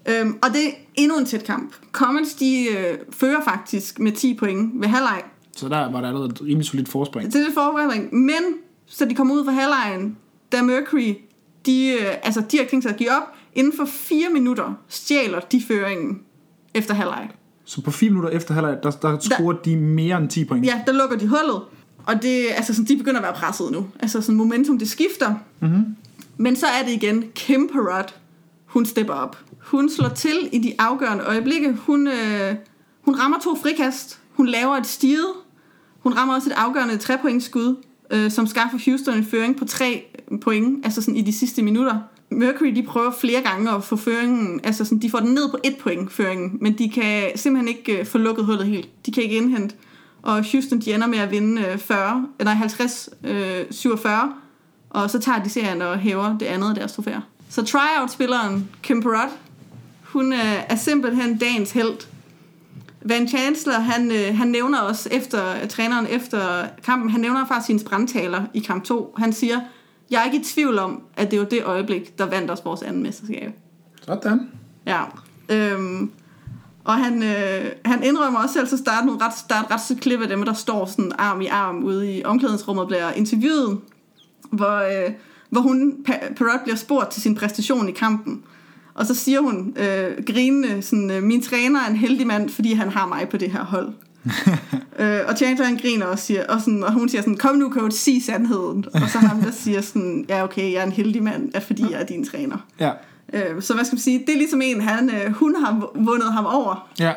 [0.10, 1.74] Øhm, og det er endnu en tæt kamp.
[1.92, 5.24] Comets, de øh, fører faktisk med 10 point ved halvleg.
[5.56, 7.34] Så der var der allerede et rimelig solidt forspring.
[7.34, 8.16] Det er det forberedning.
[8.16, 8.44] Men,
[8.86, 10.18] så de kommer ud fra halvlejen,
[10.52, 11.16] da Mercury,
[11.66, 13.36] de, øh, altså, de har tænkt sig at give op.
[13.56, 16.22] Inden for 4 minutter stjæler de føringen
[16.74, 17.30] efter halvleg.
[17.66, 20.66] Så på 4 minutter efter halvleg, der, der scorer de mere end 10 point.
[20.66, 21.62] Ja, der lukker de hullet.
[22.06, 23.88] Og det, altså, sådan, de begynder at være presset nu.
[24.00, 25.36] Altså sådan momentum, det skifter.
[25.60, 25.96] Mm-hmm.
[26.38, 28.16] Men så er det igen Kim Perrott,
[28.66, 29.38] hun stepper op.
[29.60, 31.74] Hun slår til i de afgørende øjeblikke.
[31.74, 32.56] Hun, øh,
[33.02, 34.20] hun rammer to frikast.
[34.32, 35.18] Hun laver et stige.
[36.00, 37.76] Hun rammer også et afgørende trepointsskud,
[38.12, 40.06] øh, som skaffer Houston en føring på tre
[40.42, 42.00] point, altså sådan i de sidste minutter.
[42.40, 45.58] Mercury, de prøver flere gange at få føringen, altså sådan, de får den ned på
[45.64, 49.06] et point, føringen, men de kan simpelthen ikke øh, få lukket hullet helt.
[49.06, 49.76] De kan ikke indhente.
[50.22, 54.32] Og Houston, de ender med at vinde øh, 40, eller 50, øh, 47, øh,
[54.90, 57.22] og så tager de serien og hæver det andet af deres trofæer.
[57.50, 59.32] Så tryout-spilleren Kim Perrott,
[60.02, 62.08] hun øh, er simpelthen dagens held.
[63.06, 67.66] Van Chancellor, han, øh, han nævner også efter øh, træneren efter kampen, han nævner faktisk
[67.66, 69.16] sine brandtaler i kamp 2.
[69.18, 69.60] Han siger,
[70.12, 72.82] jeg er ikke i tvivl om, at det var det øjeblik, der vandt os vores
[72.82, 73.52] anden mesterskab.
[74.02, 74.52] Sådan.
[74.88, 75.04] Ja.
[75.50, 76.12] Øhm,
[76.84, 79.82] og han, øh, han indrømmer også selv, så starter nogle ret, der er et ret
[79.82, 83.12] stykke klip af dem, der står sådan arm i arm ude i omklædningsrummet og bliver
[83.12, 83.80] interviewet,
[84.52, 85.14] hvor, øh,
[85.50, 88.44] hvor hun, Perrot bliver spurgt til sin præstation i kampen.
[88.94, 92.74] Og så siger hun, øh, grinende, sådan, øh, min træner er en heldig mand, fordi
[92.74, 93.94] han har mig på det her hold.
[95.00, 97.72] øh, og Chandler han griner og, siger, og, sådan, og hun siger sådan, kom nu
[97.72, 98.86] coach, sig sandheden.
[98.94, 101.84] Og så ham der siger sådan, ja okay, jeg er en heldig mand, er fordi
[101.92, 102.58] jeg er din træner.
[102.80, 102.92] Ja.
[103.34, 106.34] Øh, så hvad skal man sige, det er ligesom en, han, øh, hun har vundet
[106.34, 106.90] ham over.
[107.00, 107.14] Ja.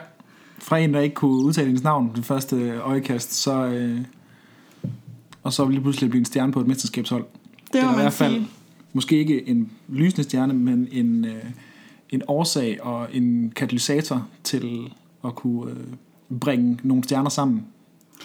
[0.59, 3.65] Fra en, der ikke kunne udtale hendes navn det første øjekast, så...
[3.67, 3.99] Øh,
[5.43, 7.25] og så lige pludselig blive en stjerne på et mesterskabshold.
[7.73, 8.49] Det Eller i hvert fald, sige.
[8.93, 11.45] måske ikke en lysende stjerne, men en, øh,
[12.11, 14.93] en årsag og en katalysator til
[15.25, 15.77] at kunne øh,
[16.41, 17.67] bringe nogle stjerner sammen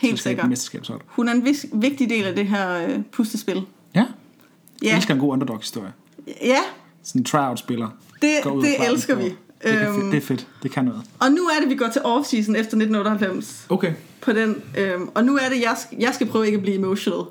[0.01, 0.45] Helt sikkert.
[1.07, 3.55] Hun er en vis, vigtig del af det her øh, puslespil.
[3.55, 3.61] Ja,
[3.99, 4.05] jeg
[4.83, 5.93] Ja, elsker en god underdog-historie.
[6.41, 6.57] ja
[7.03, 7.87] Sådan en tryout-spiller.
[8.21, 8.31] det,
[8.61, 9.23] det elsker vi.
[9.23, 9.35] Det,
[9.79, 10.47] kan, Øhm, det er fedt.
[10.63, 11.01] Det kan noget.
[11.19, 13.65] og nu er det, vi går til off-season efter 1998.
[13.69, 13.93] Okay.
[14.21, 16.75] På den, øhm, og nu er det, jeg, skal- jeg skal prøve ikke at blive
[16.77, 17.23] emotional.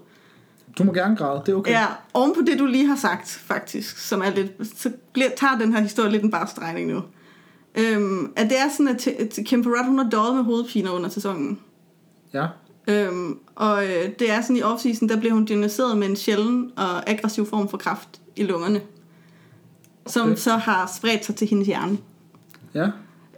[0.78, 1.42] Du må gerne græde.
[1.46, 1.70] Det er okay.
[1.70, 5.58] Ja, oven på det, du lige har sagt, faktisk, som er lidt, så bliver, tager
[5.58, 7.02] den her historie lidt en barstregning nu.
[7.74, 11.08] Øhm, at det er sådan, at, at Kim Perrott, hun har døjet med hovedpiner under
[11.08, 11.58] sæsonen.
[12.34, 12.46] ja.
[12.88, 16.70] Øhm, og øh, det er sådan i offseason, der bliver hun diagnosticeret med en sjælden
[16.76, 18.80] og aggressiv form for kræft i lungerne.
[20.06, 20.36] Som okay.
[20.36, 21.98] så har spredt sig til hendes hjerne.
[22.74, 22.86] Ja.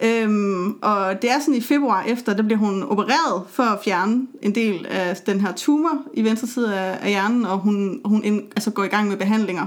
[0.03, 4.26] Øhm, og det er sådan i februar efter, der bliver hun opereret for at fjerne
[4.43, 8.24] en del af den her tumor i venstre side af, af hjernen, og hun, hun
[8.24, 9.66] ind, altså går i gang med behandlinger.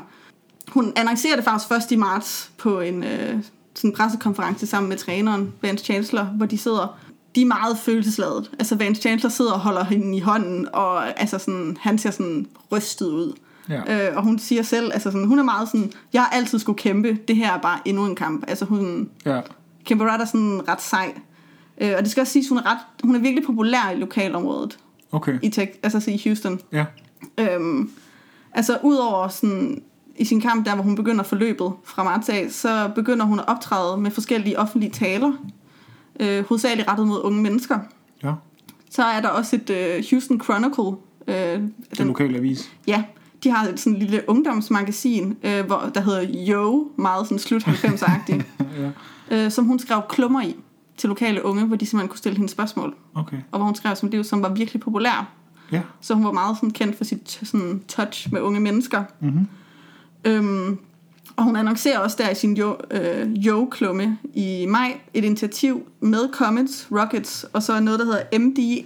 [0.68, 3.36] Hun annoncerer det faktisk først i marts på en øh,
[3.76, 6.98] sådan en pressekonference sammen med træneren, Vance Chancellor, hvor de sidder
[7.36, 8.52] de er meget følelsesladet.
[8.60, 12.48] Altså Vance Chancellor sidder og holder hende i hånden, og altså sådan, han ser sådan
[12.72, 13.34] rystet ud.
[13.70, 14.10] Ja.
[14.10, 16.78] Øh, og hun siger selv, altså sådan, hun er meget sådan, jeg har altid skulle
[16.78, 18.44] kæmpe, det her er bare endnu en kamp.
[18.48, 19.42] Altså hun, Ja.
[19.86, 21.14] Kim Barrett er sådan ret sej.
[21.82, 24.78] Øh, og det skal også siges, hun er, ret, hun er virkelig populær i lokalområdet,
[25.12, 25.40] Okay.
[25.42, 26.60] i, Tex, altså i Houston.
[26.72, 26.86] Ja.
[27.38, 27.92] Øhm,
[28.54, 29.82] altså udover sådan,
[30.18, 33.48] i sin kamp, der hvor hun begynder forløbet fra marts af, så begynder hun at
[33.48, 35.32] optræde med forskellige offentlige taler,
[36.20, 37.80] øh, hovedsageligt rettet mod unge mennesker.
[38.24, 38.34] Ja.
[38.90, 40.98] Så er der også et øh, Houston Chronicle.
[41.28, 41.62] Øh,
[41.98, 42.72] Den lokale avis.
[42.88, 43.04] Ja,
[43.44, 48.44] de har et sådan lille ungdomsmagasin, øh, hvor, der hedder Yo, meget sådan slut 90'er-agtigt,
[49.30, 49.46] ja.
[49.46, 50.56] øh, som hun skrev klummer i
[50.98, 52.96] til lokale unge, hvor de simpelthen kunne stille hende spørgsmål.
[53.16, 53.38] Okay.
[53.52, 55.32] Og hvor hun skrev som liv, som var virkelig populær.
[55.72, 55.82] Ja.
[56.02, 59.04] Så hun var meget sådan kendt for sit sådan, touch med unge mennesker.
[59.20, 59.48] Mm-hmm.
[60.26, 60.80] Øhm,
[61.36, 66.30] og hun annoncerer også der i sin jo, øh, jo-klumme i maj et initiativ med
[66.34, 68.84] Comets, Rockets og så noget, der hedder MD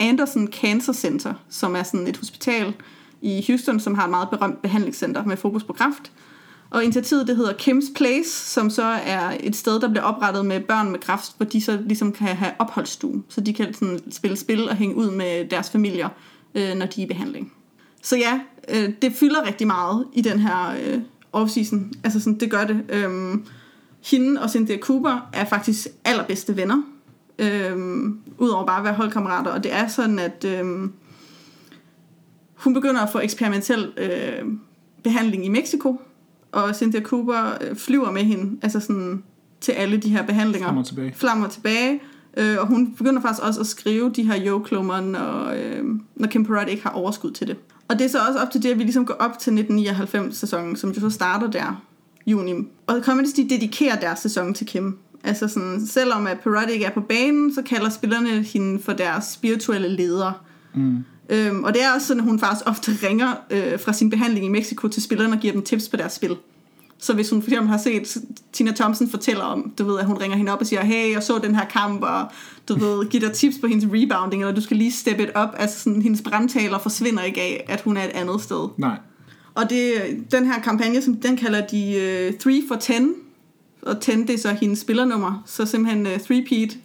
[0.00, 2.74] Anderson Cancer Center, som er sådan et hospital
[3.22, 6.12] i Houston, som har et meget berømt behandlingscenter med fokus på kræft.
[6.70, 10.60] Og initiativet det hedder Kim's Place, som så er et sted, der bliver oprettet med
[10.60, 13.22] børn med kræft, hvor de så ligesom kan have opholdsstue.
[13.28, 16.08] Så de kan sådan spille spil og hænge ud med deres familier,
[16.54, 17.52] øh, når de er i behandling.
[18.02, 21.00] Så ja, øh, det fylder rigtig meget i den her øh,
[21.36, 21.92] off-season.
[22.04, 22.84] Altså sådan, det gør det.
[22.88, 23.44] Øhm,
[24.04, 26.82] hende og Cynthia Cooper er faktisk allerbedste venner.
[27.38, 29.50] Øhm, Udover bare at være holdkammerater.
[29.50, 30.92] Og det er sådan, at øhm,
[32.54, 34.44] hun begynder at få eksperimentel øh,
[35.02, 36.00] behandling i Mexico.
[36.52, 38.58] Og Cynthia Cooper øh, flyver med hende.
[38.62, 39.22] Altså sådan
[39.60, 40.76] til alle de her behandlinger.
[40.76, 41.12] Og tilbage.
[41.14, 42.00] Flammer tilbage.
[42.36, 45.84] Øh, og hun begynder faktisk også at skrive de her jo-klummer, når, øh,
[46.16, 47.56] når Kim Perrott ikke har overskud til det.
[47.90, 50.76] Og det er så også op til det, at vi ligesom går op til 1999-sæsonen,
[50.76, 51.82] som jo så starter der
[52.26, 52.52] juni.
[52.86, 54.98] Og Comedies, de dedikerer deres sæson til Kim.
[55.24, 59.24] Altså sådan, selvom at Perrott ikke er på banen, så kalder spillerne hende for deres
[59.24, 60.44] spirituelle leder.
[60.74, 61.04] Mm.
[61.30, 64.46] Øhm, og det er også sådan, at hun faktisk ofte ringer øh, fra sin behandling
[64.46, 66.36] i Mexico til spillerne og giver dem tips på deres spil.
[67.00, 68.16] Så hvis hun for eksempel har set
[68.52, 71.22] Tina Thompson fortæller om, du ved, at hun ringer hende op og siger, hey, jeg
[71.22, 72.26] så den her kamp, og
[72.68, 75.48] du ved, giver dig tips på hendes rebounding, eller du skal lige steppe it up.
[75.56, 78.68] Altså sådan, hendes brandtaler forsvinder ikke af, at hun er et andet sted.
[78.78, 78.96] Nej.
[79.54, 79.92] Og det,
[80.30, 82.92] den her kampagne, som den kalder de uh, 3 for 10,
[83.82, 86.78] og 10 det er så hendes spillernummer, så simpelthen uh, 3-peat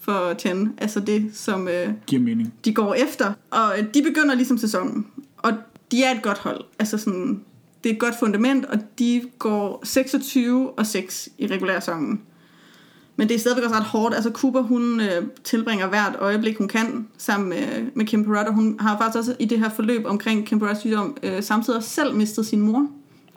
[0.00, 0.48] for 10,
[0.78, 2.54] altså det, som uh, Giver mening.
[2.64, 3.32] de går efter.
[3.50, 5.06] Og øh, de begynder ligesom sæsonen,
[5.38, 5.52] og
[5.90, 6.64] de er et godt hold.
[6.78, 7.40] Altså sådan,
[7.84, 12.20] det er et godt fundament, og de går 26 og 6 i regulær sæsonen.
[13.16, 14.14] Men det er stadigvæk også ret hårdt.
[14.14, 18.54] Altså Cooper, hun øh, tilbringer hvert øjeblik, hun kan, sammen med, med Kim Perrott, og
[18.54, 21.88] hun har faktisk også i det her forløb omkring Kim Perrotts sygdom, øh, samtidig også
[21.88, 22.86] selv mistet sin mor.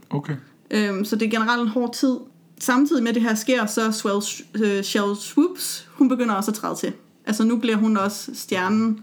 [0.10, 0.36] Okay.
[0.72, 2.18] Øhm, så det er generelt en hård tid.
[2.60, 4.22] Samtidig med det her sker, så Swell,
[4.64, 6.94] øh, Shell Swoops, hun begynder også at træde til.
[7.26, 9.00] Altså nu bliver hun også stjernen.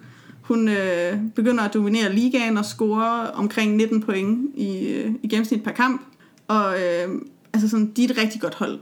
[0.50, 5.62] Hun øh, begynder at dominere ligaen og score omkring 19 point i, øh, i gennemsnit
[5.62, 6.02] per kamp.
[6.48, 7.08] Og øh,
[7.52, 8.78] altså sådan, de er et rigtig godt hold.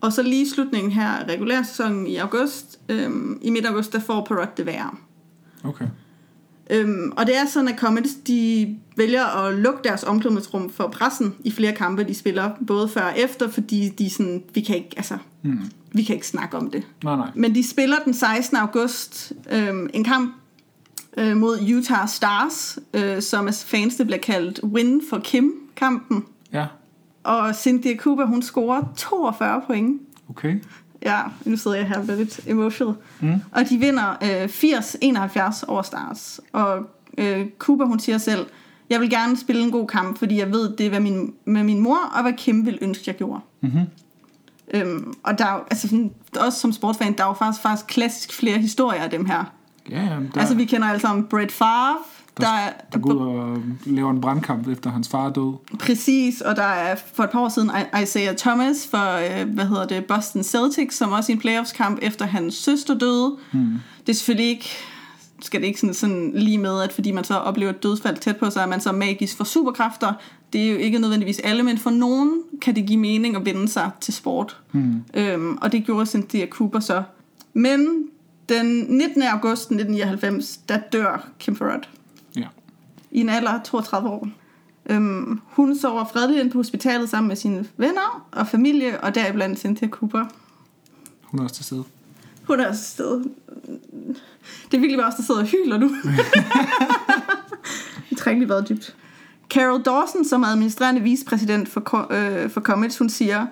[0.00, 3.10] Og så lige i slutningen her regulær sæsonen i august, øh,
[3.42, 4.90] i midt august, der får Perrot det værre.
[5.64, 5.86] Okay.
[6.70, 11.34] Øhm, og det er sådan, at Comets, de vælger at lukke deres omklædningsrum for pressen
[11.44, 14.90] i flere kampe, de spiller, både før og efter, fordi de sådan, vi kan ikke,
[14.96, 15.60] altså, Mm.
[15.92, 16.82] vi kan ikke snakke om det.
[17.04, 17.30] Nej, nej.
[17.34, 18.56] Men de spiller den 16.
[18.56, 20.34] august øhm, en kamp
[21.18, 26.24] øh, mod Utah Stars, øh, som af fans det bliver kaldt Win for Kim-kampen.
[26.52, 26.66] Ja.
[27.22, 30.00] Og Cynthia Cooper, hun scorer 42 point.
[30.30, 30.60] Okay.
[31.02, 32.94] Ja, nu sidder jeg her og bliver lidt emotional.
[33.20, 33.34] Mm.
[33.52, 36.40] Og de vinder øh, 80-71 over Stars.
[36.52, 38.46] Og øh, Cooper, hun siger selv,
[38.90, 41.62] jeg vil gerne spille en god kamp, fordi jeg ved, det er hvad min, med
[41.62, 43.40] min mor, og hvad Kim vil ønske, jeg gjorde.
[43.60, 43.86] Mm-hmm.
[44.74, 46.08] Øhm, og der er jo, altså
[46.40, 49.52] også som sportsfan, der er jo faktisk, faktisk klassisk flere historier af dem her.
[49.90, 50.16] Ja, ja.
[50.34, 51.96] Der, Altså vi kender alle sammen Brett Favre,
[52.40, 55.54] der, der, er, der går ud og laver en brandkamp, efter hans far er død.
[55.78, 57.70] Præcis, og der er for et par år siden
[58.02, 62.26] Isaiah Thomas for, øh, hvad hedder det, Boston Celtics, som også i en playoffs-kamp efter
[62.26, 63.36] hans søster døde.
[63.52, 63.74] Mm.
[64.06, 64.70] Det er selvfølgelig ikke,
[65.40, 68.36] skal det ikke sådan, sådan lige med, at fordi man så oplever et dødsfald tæt
[68.36, 70.12] på sig, at man så magisk får superkræfter.
[70.52, 73.68] Det er jo ikke nødvendigvis alle, men for nogen kan det give mening at vende
[73.68, 74.56] sig til sport.
[74.72, 75.02] Mm.
[75.14, 77.02] Øhm, og det gjorde Cynthia Cooper så.
[77.52, 78.08] Men
[78.48, 79.22] den 19.
[79.22, 81.88] august 1999, der dør Kim Perrott
[82.36, 82.46] Ja.
[83.10, 84.28] i en alder af 32 år.
[84.90, 89.58] Øhm, hun sover fredeligt ind på hospitalet sammen med sine venner og familie, og deriblandt
[89.58, 90.24] Cynthia Cooper.
[91.22, 91.84] Hun er også til stede.
[92.46, 93.24] Hun er også et sted.
[94.70, 95.88] Det er virkelig bare os, der sidder og hyler nu.
[98.10, 98.96] Vi trækker lige været dybt.
[99.50, 103.46] Carol Dawson, som er administrerende vicepræsident for, øh, for Comets, hun siger,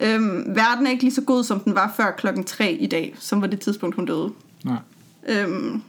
[0.00, 3.14] øhm, verden er ikke lige så god, som den var før klokken 3 i dag,
[3.18, 4.32] som var det tidspunkt, hun døde.
[4.64, 4.76] Nej.
[5.28, 5.82] Øhm,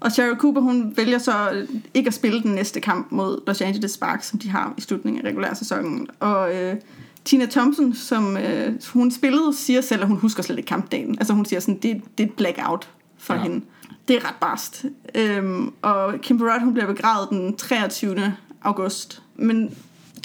[0.00, 3.90] og Cheryl Cooper, hun vælger så ikke at spille den næste kamp mod Los Angeles
[3.90, 6.08] Sparks, som de har i slutningen af regulær sæsonen.
[6.20, 6.76] Og øh,
[7.24, 11.16] Tina Thompson, som øh, hun spillede, siger selv, at hun husker slet ikke kampdagen.
[11.18, 13.42] Altså hun siger sådan, det, det er et blackout for Ja.
[13.42, 13.64] hende.
[14.08, 14.84] Det er ret barst.
[15.14, 18.34] Øhm, og Kim Perrott, hun bliver begravet den 23.
[18.62, 19.22] august.
[19.36, 19.74] Men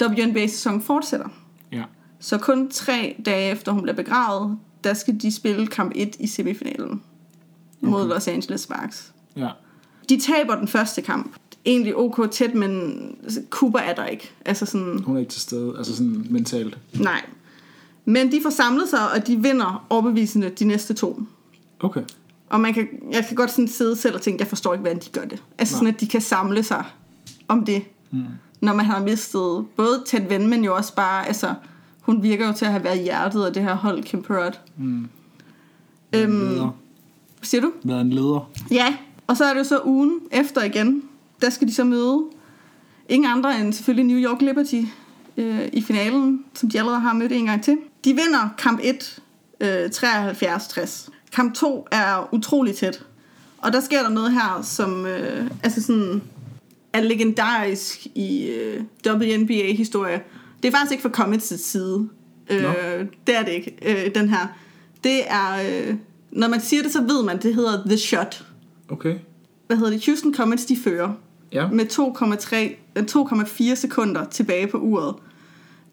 [0.02, 1.28] WNBA-sæsonen fortsætter.
[1.72, 1.82] Ja.
[2.22, 6.26] Så kun tre dage efter hun bliver begravet, der skal de spille kamp 1 i
[6.26, 7.02] semifinalen
[7.80, 8.14] mod Okay.
[8.14, 9.12] Los Angeles Sparks.
[9.36, 9.48] Ja.
[10.08, 11.32] De taber den første kamp.
[11.64, 12.92] Egentlig ok tæt, men
[13.50, 14.30] Cooper er der ikke.
[14.44, 16.78] Altså sådan, Hun er ikke til stede, altså sådan mentalt.
[16.94, 17.22] nej.
[18.04, 21.22] Men de får samlet sig, og de vinder overbevisende de næste to.
[21.80, 22.02] Okay.
[22.50, 24.98] Og man kan, jeg kan godt sådan sidde selv og tænke, jeg forstår ikke, hvordan
[24.98, 25.42] de gør det.
[25.58, 25.78] Altså Nej.
[25.78, 26.84] sådan, at de kan samle sig
[27.48, 28.24] om det, mm.
[28.60, 31.54] når man har mistet både tæt ven, men jo også bare, altså,
[32.02, 34.60] hun virker jo til at have været hjertet af det her hold, Kim Perrott.
[34.76, 35.08] Mm.
[36.12, 36.70] Øhm,
[37.42, 37.72] siger du?
[37.84, 38.50] Været en leder.
[38.70, 38.96] Ja,
[39.26, 41.02] og så er det jo så ugen efter igen,
[41.40, 42.24] der skal de så møde
[43.08, 44.82] ingen andre end selvfølgelig New York Liberty
[45.36, 47.78] øh, i finalen, som de allerede har mødt en gang til.
[48.04, 49.18] De vinder kamp 1
[49.60, 51.10] øh, 73-60.
[51.32, 53.04] Kamp 2 er utrolig tæt.
[53.58, 56.22] Og der sker der noget her, som øh, altså sådan,
[56.92, 60.22] er legendarisk i øh, WNBA-historie.
[60.62, 62.08] Det er faktisk ikke fra Comets side.
[62.50, 62.68] Øh, Nå.
[63.26, 64.46] det er det ikke, øh, den her.
[65.04, 65.52] Det er,
[65.88, 65.94] øh,
[66.30, 68.44] når man siger det, så ved man, det hedder The Shot.
[68.88, 69.14] Okay.
[69.66, 70.06] Hvad hedder det?
[70.06, 71.12] Houston Comets, de fører
[71.52, 71.68] Ja.
[71.68, 72.56] med 2,3
[72.96, 73.04] øh,
[73.70, 75.14] 2,4 sekunder tilbage på uret.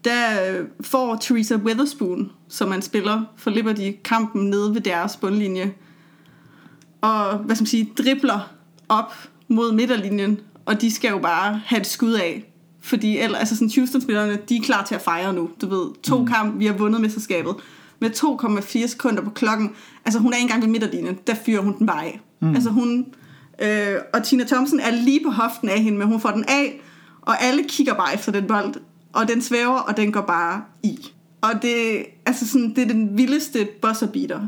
[0.06, 5.74] Der øh, får Teresa Weatherspoon, som man spiller for Liberty, kampen nede ved deres bundlinje.
[7.02, 8.52] Og, hvad skal man sige, dribler
[8.90, 9.14] op
[9.48, 12.49] mod midterlinjen, og de skal jo bare have et skud af.
[12.82, 15.50] Fordi ellers, altså sådan Houston-spillerne, de er klar til at fejre nu.
[15.62, 16.28] Du ved, to mm.
[16.28, 17.56] kampe, vi har vundet mesterskabet.
[18.00, 19.72] Med 2,4 sekunder på klokken.
[20.06, 22.20] Altså hun er ikke engang ved midterlinjen, der fyrer hun den bare af.
[22.42, 22.56] Mm.
[22.56, 23.06] Altså hun,
[23.62, 26.82] øh, og Tina Thompson er lige på hoften af hende, men hun får den af,
[27.22, 28.74] og alle kigger bare efter den bold.
[29.14, 31.00] Og den svæver, og den går bare i.
[31.42, 34.40] Og det, altså sådan, det er den vildeste buzzerbeater,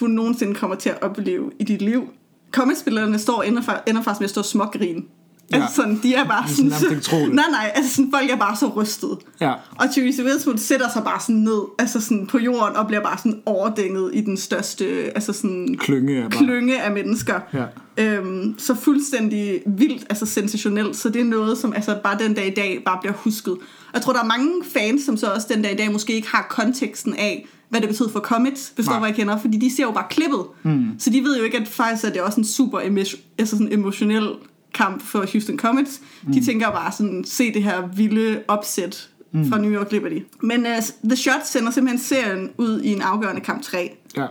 [0.00, 2.08] du nogensinde kommer til at opleve i dit liv.
[2.52, 5.04] Comedy-spillerne står ender, ender faktisk med at stå smågrin.
[5.52, 5.56] Ja.
[5.56, 7.00] Altså sådan, de er bare Det er sådan...
[7.00, 7.34] troligt.
[7.34, 9.18] nej, nej, altså sådan, folk er bare så rystet.
[9.40, 9.52] Ja.
[9.76, 13.18] Og Theresa Witherspoon sætter sig bare sådan ned, altså sådan på jorden, og bliver bare
[13.18, 16.30] sådan overdænget i den største, altså sådan Klynge bare...
[16.30, 17.40] klynge af mennesker.
[17.54, 17.64] Ja.
[18.04, 20.96] Øhm, så fuldstændig vildt, altså sensationelt.
[20.96, 23.56] Så det er noget, som altså bare den dag i dag bare bliver husket.
[23.94, 26.28] Jeg tror, der er mange fans, som så også den dag i dag måske ikke
[26.28, 29.82] har konteksten af, hvad det betyder for Comets, hvis hvad jeg kender, fordi de ser
[29.82, 30.40] jo bare klippet.
[30.62, 30.86] Mm.
[30.98, 33.72] Så de ved jo ikke, at faktisk er det også en super emo- altså sådan
[33.72, 34.28] emotionel
[34.74, 36.00] kamp for Houston Comets.
[36.22, 36.32] Mm.
[36.32, 39.50] De tænker bare sådan, se det her vilde opsæt mm.
[39.50, 40.18] fra New York Liberty.
[40.42, 40.72] Men uh,
[41.04, 43.96] The Shot sender simpelthen serien ud i en afgørende kamp 3.
[44.16, 44.26] Ja.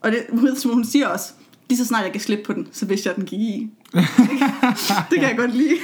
[0.00, 1.32] Og det, Witherspoon, hun siger også,
[1.68, 3.70] lige så snart jeg kan slippe på den, så vidste jeg, den gik i.
[5.10, 5.76] det kan jeg godt lide.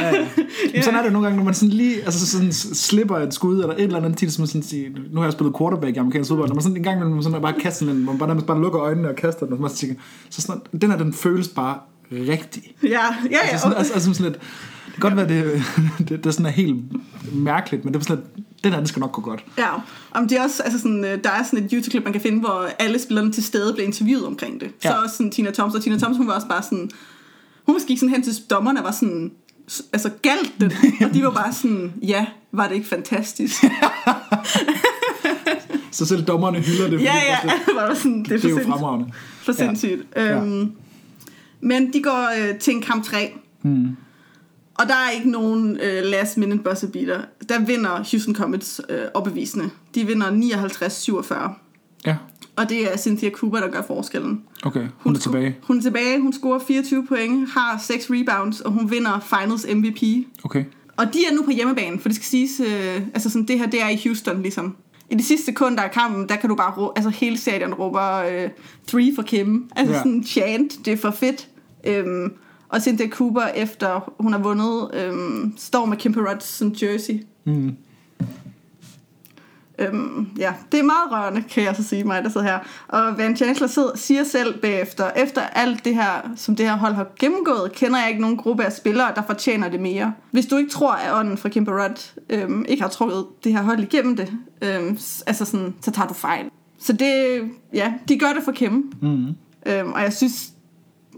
[0.00, 0.26] ja, ja.
[0.74, 3.60] Men sådan er det nogle gange, når man sådan lige altså sådan slipper et skud,
[3.60, 5.98] eller et eller andet tit, som man sådan siger, nu har jeg spillet quarterback i
[5.98, 8.46] amerikansk fodbold, når man sådan en gang imellem sådan bare kaster den, man bare, nærmest
[8.46, 9.96] bare lukker øjnene og kaster den, og man tænker,
[10.30, 11.78] så sådan, den her, den føles bare
[12.12, 12.74] rigtig.
[12.82, 12.98] ja, ja,
[13.30, 13.38] ja.
[13.42, 14.42] Altså sådan, altså, altså sådan lidt,
[14.86, 15.62] det kan godt være, det,
[16.08, 16.76] det, det sådan er helt
[17.32, 19.44] mærkeligt, men det er sådan lidt, den her, den skal nok gå godt.
[19.58, 19.68] Ja,
[20.12, 22.40] om det er også, altså sådan, øh, der er sådan et YouTube-klip, man kan finde,
[22.40, 24.66] hvor alle spillerne til stede bliver interviewet omkring det.
[24.84, 24.88] Ja.
[24.88, 25.02] Så Ja.
[25.02, 26.90] også sådan Tina Thompson, og Tina Thompson, hun var også bare sådan,
[27.66, 29.30] hun måske sådan hen til dommerne og var sådan,
[29.92, 30.72] altså galt den,
[31.08, 33.64] og de var bare sådan, ja, var det ikke fantastisk?
[35.90, 37.00] Så selv dommerne hylder det.
[37.02, 38.66] ja, ja, det, var sådan, det er, det er jo for sindssygt.
[38.72, 39.12] fremragende.
[39.42, 39.66] For Ja.
[39.66, 40.02] sindssygt.
[40.16, 40.72] Øhm,
[41.64, 43.32] men de går øh, til en kamp 3.
[43.62, 43.88] Mm.
[44.74, 47.20] Og der er ikke nogen øh, last minute buzzer beater.
[47.48, 49.70] Der vinder Houston Comets øh, opbevisende.
[49.94, 51.60] De vinder 59-47.
[52.06, 52.16] Ja,
[52.56, 54.42] Og det er Cynthia Cooper, der gør forskellen.
[54.64, 55.56] okay, hun er sco- tilbage.
[55.62, 56.20] Hun er tilbage.
[56.20, 60.26] Hun scorer 24 point, har 6 rebounds, og hun vinder Finals MVP.
[60.44, 60.64] Okay.
[60.96, 63.66] Og de er nu på hjemmebane, for det skal siges, øh, altså sådan, det her,
[63.66, 64.76] det er i Houston, ligesom.
[65.10, 68.16] I de sidste sekunder af kampen, der kan du bare råbe, altså hele stadion råber
[68.18, 68.48] øh,
[68.88, 69.70] three for Kim.
[69.76, 69.98] Altså ja.
[69.98, 71.48] sådan chant, det er for fedt.
[71.86, 72.32] Øhm,
[72.68, 77.24] og Cynthia Cooper, efter hun har vundet, øhm, står med Kim Perrott som jersey.
[77.44, 77.76] Mm.
[79.78, 82.58] Øhm, ja, det er meget rørende, kan jeg så sige mig, der sidder her.
[82.88, 86.94] Og Van Chancellor sidder, siger selv bagefter, efter alt det her, som det her hold
[86.94, 90.12] har gennemgået, kender jeg ikke nogen gruppe af spillere, der fortjener det mere.
[90.30, 93.62] Hvis du ikke tror, at ånden fra Kim Barrett øhm, ikke har trukket det her
[93.62, 94.32] hold igennem det,
[94.62, 96.44] øhm, altså sådan, så tager du fejl.
[96.78, 97.40] Så det,
[97.72, 98.92] ja, de gør det for Kim.
[99.02, 99.26] Mm.
[99.66, 100.53] Øhm, og jeg synes,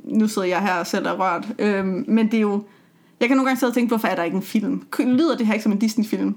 [0.05, 2.63] nu sidder jeg her og selv er rørt, øhm, men det er jo,
[3.21, 4.83] jeg kan nogle gange sidde og tænke, hvorfor er der ikke en film?
[4.99, 6.35] Lyder det her ikke som en Disney-film?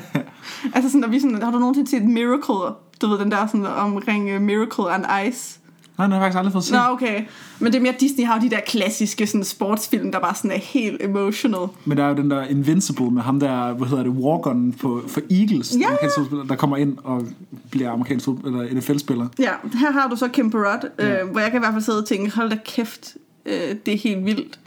[0.74, 2.74] altså sådan, når vi sådan, har du nogensinde set Miracle?
[3.02, 5.59] Du ved, den der sådan omkring uh, Miracle on Ice.
[6.00, 6.72] Nej, den har jeg faktisk aldrig fået set.
[6.74, 7.22] Nå, okay.
[7.58, 10.50] Men det er mere, Disney har jo de der klassiske sådan, sportsfilm, der bare sådan
[10.50, 11.68] er helt emotional.
[11.84, 14.44] Men der er jo den der Invincible med ham der, hvad hedder det, walk
[14.80, 16.08] på, for Eagles, Ja.
[16.38, 17.26] den der kommer ind og
[17.70, 19.26] bliver amerikansk eller NFL-spiller.
[19.38, 21.24] Ja, her har du så Kim Perrott, øh, Ja.
[21.24, 23.98] hvor jeg kan i hvert fald sidde og tænke, hold da kæft, øh, det er
[23.98, 24.58] helt vildt.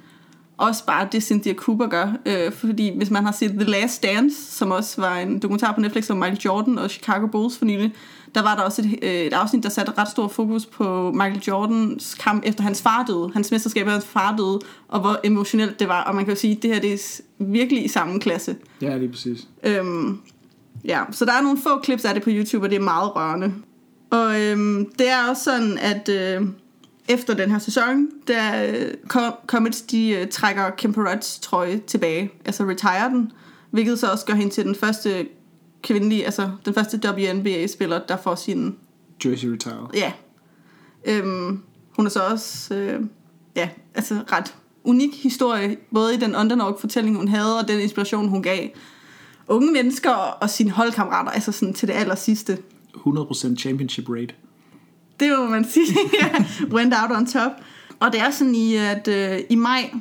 [0.57, 2.13] Også bare det, Cynthia Cooper gør.
[2.25, 5.81] Øh, fordi hvis man har set The Last Dance, som også var en dokumentar på
[5.81, 7.93] Netflix om Michael Jordan og Chicago Bulls for nylig,
[8.35, 11.41] der var der også et, øh, et afsnit, der satte ret stor fokus på Michael
[11.47, 13.31] Jordans kamp efter hans far døde.
[13.33, 16.03] Hans mesterskab efter hans far døde, og hvor emotionelt det var.
[16.03, 18.55] Og man kan jo sige, at det her det er virkelig i samme klasse.
[18.81, 19.47] Ja, lige præcis.
[19.63, 20.19] Øhm,
[20.85, 23.15] ja, så der er nogle få clips af det på YouTube, og det er meget
[23.15, 23.53] rørende.
[24.11, 26.47] Og øhm, det er også sådan, at øh,
[27.07, 32.63] efter den her sæson, der øh, Com- Comets de øh, trækker Kemperots trøje tilbage, altså
[32.63, 33.31] retire den,
[33.71, 35.27] hvilket så også gør hende til den første
[35.83, 38.75] kvindelige, altså den første WNBA-spiller, der får sin,
[39.25, 39.87] Jersey retired.
[39.93, 40.11] ja,
[41.05, 41.59] øhm,
[41.95, 43.01] hun er så også, øh,
[43.55, 48.43] ja, altså ret unik historie, både i den underdog-fortælling, hun havde, og den inspiration, hun
[48.43, 48.69] gav
[49.47, 52.57] unge mennesker og sine holdkammerater, altså sådan til det aller sidste.
[52.97, 54.33] 100% championship rate.
[55.19, 55.97] Det må man sige.
[56.75, 57.51] Went out on top.
[57.99, 59.91] Og det er sådan i, at øh, i maj,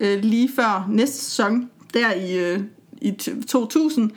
[0.00, 2.60] øh, lige før næste sæson, der i, øh,
[3.02, 4.10] i t- 2000,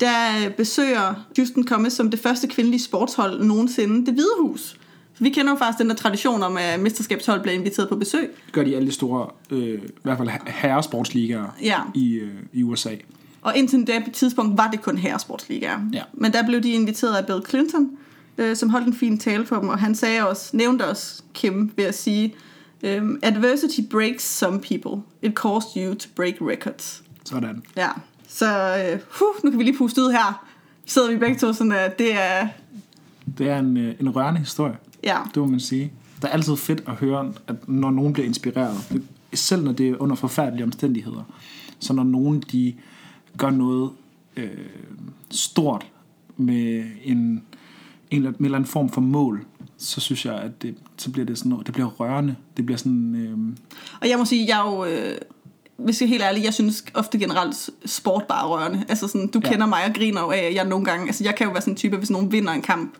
[0.00, 4.76] der øh, besøger Houston Comets som det første kvindelige sportshold nogensinde det Hvide Hus.
[5.14, 8.30] Så vi kender jo faktisk den der tradition om, at mesterskabshold bliver inviteret på besøg.
[8.46, 11.78] Det gør de alle de store, øh, i hvert fald herresportsligaer Ja.
[11.94, 12.90] i, øh, i USA.
[13.42, 15.78] Og indtil det tidspunkt var det kun herresportsligaer.
[15.92, 16.02] Ja.
[16.12, 17.90] Men der blev de inviteret af Bill Clinton,
[18.38, 21.72] øh, som holdt en fin tale for dem, og han sagde også, nævnte også Kim
[21.76, 22.34] ved at sige,
[22.82, 25.02] øhm, Adversity breaks some people.
[25.22, 27.02] It caused you to break records.
[27.24, 27.62] Sådan.
[27.76, 27.88] Ja.
[28.32, 28.46] Så
[29.18, 30.46] huh, nu kan vi lige puste ud her.
[30.86, 32.48] Sidder vi begge to sådan, at det er...
[33.38, 35.92] Det er en, øh, en rørende historie, Ja, det må man sige.
[36.16, 39.02] Det er altid fedt at høre, at når nogen bliver inspireret, det,
[39.34, 41.22] selv når det er under forfærdelige omstændigheder,
[41.78, 42.74] så når nogen de
[43.38, 43.90] gør noget
[44.36, 44.50] øh,
[45.30, 45.86] stort
[46.36, 47.42] med en, en,
[48.10, 49.44] eller- med en eller anden form for mål,
[49.78, 52.36] så synes jeg, at det, så bliver det sådan noget, det bliver rørende.
[52.56, 53.38] Det bliver sådan, øh,
[54.00, 54.84] og jeg må sige, jeg er jo...
[54.84, 55.18] Øh,
[55.84, 57.56] hvis jeg er helt ærlig, jeg synes ofte generelt
[57.86, 58.84] sport bare rørende.
[58.88, 59.50] Altså sådan, du Ja.
[59.50, 61.06] kender mig og griner jo af, at jeg nogle gange...
[61.06, 62.94] Altså jeg kan jo være sådan en type, hvis nogen vinder en kamp,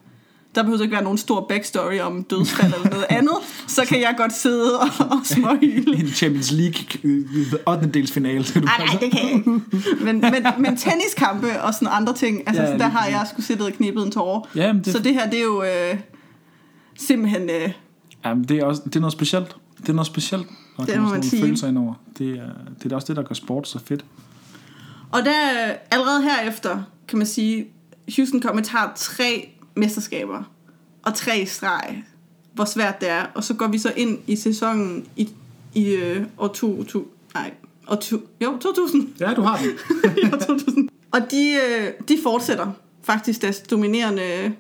[0.55, 3.35] der behøver ikke være nogen stor backstory om dødsfald eller noget andet,
[3.67, 5.97] så kan jeg godt sidde og, og småhyle.
[5.97, 7.91] en Champions League øh, 8.
[7.95, 8.45] dels finale.
[8.55, 9.51] Nej, nej, det kan jeg ikke.
[9.51, 13.43] Men, men, men tenniskampe og sådan andre ting, altså Ja, ja, der har jeg sgu
[13.43, 14.49] siddet og knippet en tårer.
[14.55, 15.99] Ja, det- Så det her, det er jo øh,
[16.99, 17.43] simpelthen...
[17.51, 17.73] Øh,
[18.25, 19.57] Jamen, det er, også, det er noget specielt.
[19.81, 20.47] Det er noget specielt.
[20.87, 21.95] Det der må er man sådan nogle følelser indover.
[22.19, 22.51] Det er,
[22.83, 24.05] det er også det, der gør sport så fedt.
[25.13, 25.33] Og der
[25.91, 27.67] allerede herefter, kan man sige,
[28.17, 30.43] Houston Comets har tre mesterskaber
[31.03, 32.05] og tre streg,
[32.53, 33.27] hvor svært det er.
[33.35, 35.29] Og så går vi så ind i sæsonen i,
[35.75, 37.05] i øh, år 2000.
[37.35, 37.53] Nej,
[37.89, 39.09] år to, jo, 2000.
[39.21, 39.71] Ja, du har den.
[40.35, 40.89] År 2000.
[41.13, 42.73] Og de, øh, de fortsætter
[43.13, 44.51] faktisk deres dominerende øh,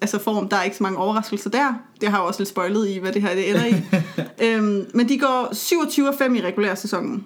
[0.00, 0.48] altså form.
[0.48, 1.74] Der er ikke så mange overraskelser der.
[2.00, 3.74] Det har jo også lidt spoilet i, hvad det her det ender i.
[4.46, 7.24] øhm, men de går 27 og 5 i regulær sæsonen.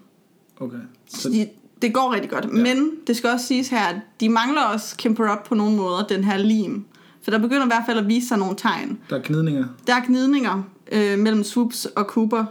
[0.61, 0.76] Okay.
[1.09, 1.49] Så de,
[1.82, 2.45] det går rigtig godt.
[2.45, 2.49] Ja.
[2.49, 6.07] Men det skal også siges her, at de mangler også Kemper Up på nogle måder,
[6.07, 6.85] den her lim.
[7.22, 8.99] For der begynder i hvert fald at vise sig nogle tegn.
[9.11, 9.64] Der er knidninger.
[9.87, 10.62] Der er gnidninger
[10.93, 12.45] øh, mellem Swoops og Cooper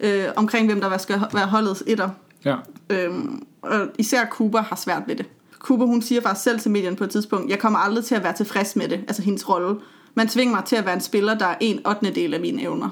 [0.00, 2.10] øh, omkring, hvem der skal være holdets etter.
[2.44, 2.56] Ja.
[2.90, 5.26] Øhm, og især Cooper har svært ved det.
[5.62, 8.24] Cooper, hun siger faktisk selv til medierne på et tidspunkt, jeg kommer aldrig til at
[8.24, 9.76] være tilfreds med det, altså hendes rolle.
[10.14, 12.10] Man tvinger mig til at være en spiller, der er en 8.
[12.14, 12.88] del af mine evner.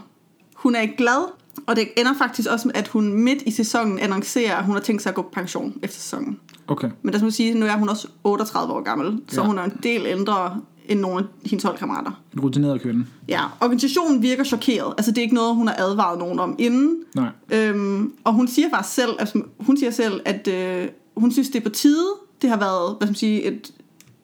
[0.54, 1.32] Hun er ikke glad,
[1.66, 4.80] og det ender faktisk også med, at hun midt i sæsonen annoncerer, at hun har
[4.80, 6.38] tænkt sig at gå på pension efter sæsonen.
[6.68, 6.90] Okay.
[7.02, 9.46] Men der skal man sige, nu er hun også 38 år gammel, så ja.
[9.46, 12.22] hun er en del ældre end nogle af hendes holdkammerater.
[12.34, 13.06] En rutineret kvinde.
[13.28, 14.94] Ja, organisationen virker chokeret.
[14.98, 16.96] Altså det er ikke noget, hun har advaret nogen om inden.
[17.14, 17.28] Nej.
[17.52, 21.58] Øhm, og hun siger faktisk selv, altså, hun siger selv, at øh, hun synes, det
[21.58, 22.06] er på tide.
[22.42, 23.72] Det har været, hvad skal man sige, et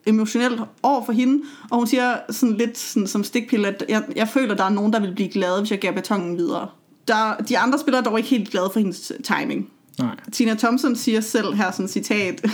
[0.05, 1.43] emotionelt år for hende.
[1.71, 4.93] Og hun siger sådan lidt sådan, som stikpille, at jeg, jeg føler, der er nogen,
[4.93, 6.67] der vil blive glade, hvis jeg gav betongen videre.
[7.07, 9.69] Der, de andre spillere er dog ikke helt glade for hendes timing.
[9.99, 10.15] Nej.
[10.31, 12.45] Tina Thompson siger selv her sådan citat,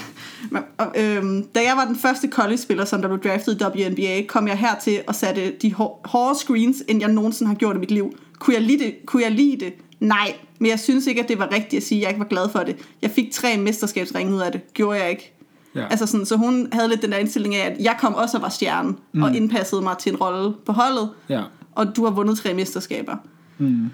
[0.95, 4.57] øhm, da jeg var den første college-spiller, som der blev draftet i WNBA, kom jeg
[4.57, 8.17] hertil og satte de hår- hårde screens, end jeg nogensinde har gjort i mit liv.
[8.39, 8.95] Kunne jeg lide det?
[9.05, 9.73] Kunne jeg lide det?
[9.99, 12.27] Nej, men jeg synes ikke, at det var rigtigt at sige, at jeg ikke var
[12.27, 12.75] glad for det.
[13.01, 14.73] Jeg fik tre mesterskabsringe ud af det.
[14.73, 15.33] Gjorde jeg ikke.
[15.75, 15.87] Ja.
[15.87, 18.43] Altså sådan, så hun havde lidt den der indstilling af, at jeg kom også og
[18.43, 19.23] var stjernen, mm.
[19.23, 21.41] og indpassede mig til en rolle på holdet, Ja.
[21.71, 23.15] og du har vundet tre mesterskaber.
[23.57, 23.89] Mm.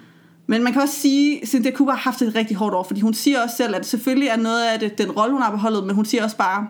[0.46, 3.00] Men man kan også sige, at Cynthia Cooper har haft et rigtig hårdt år, fordi
[3.00, 5.86] hun siger også selv, at selvfølgelig er noget af det den rolle, hun har beholdet,
[5.86, 6.66] men hun siger også bare,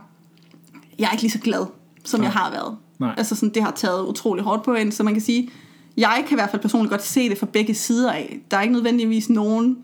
[0.99, 1.67] jeg er ikke lige så glad,
[2.05, 2.25] som Nej.
[2.27, 2.77] jeg har været.
[2.99, 3.15] Nej.
[3.17, 5.51] Altså sådan, det har taget utrolig hårdt på hende, så man kan sige,
[5.97, 8.39] jeg kan i hvert fald personligt godt se det fra begge sider af.
[8.51, 9.77] Der er ikke nødvendigvis nogen,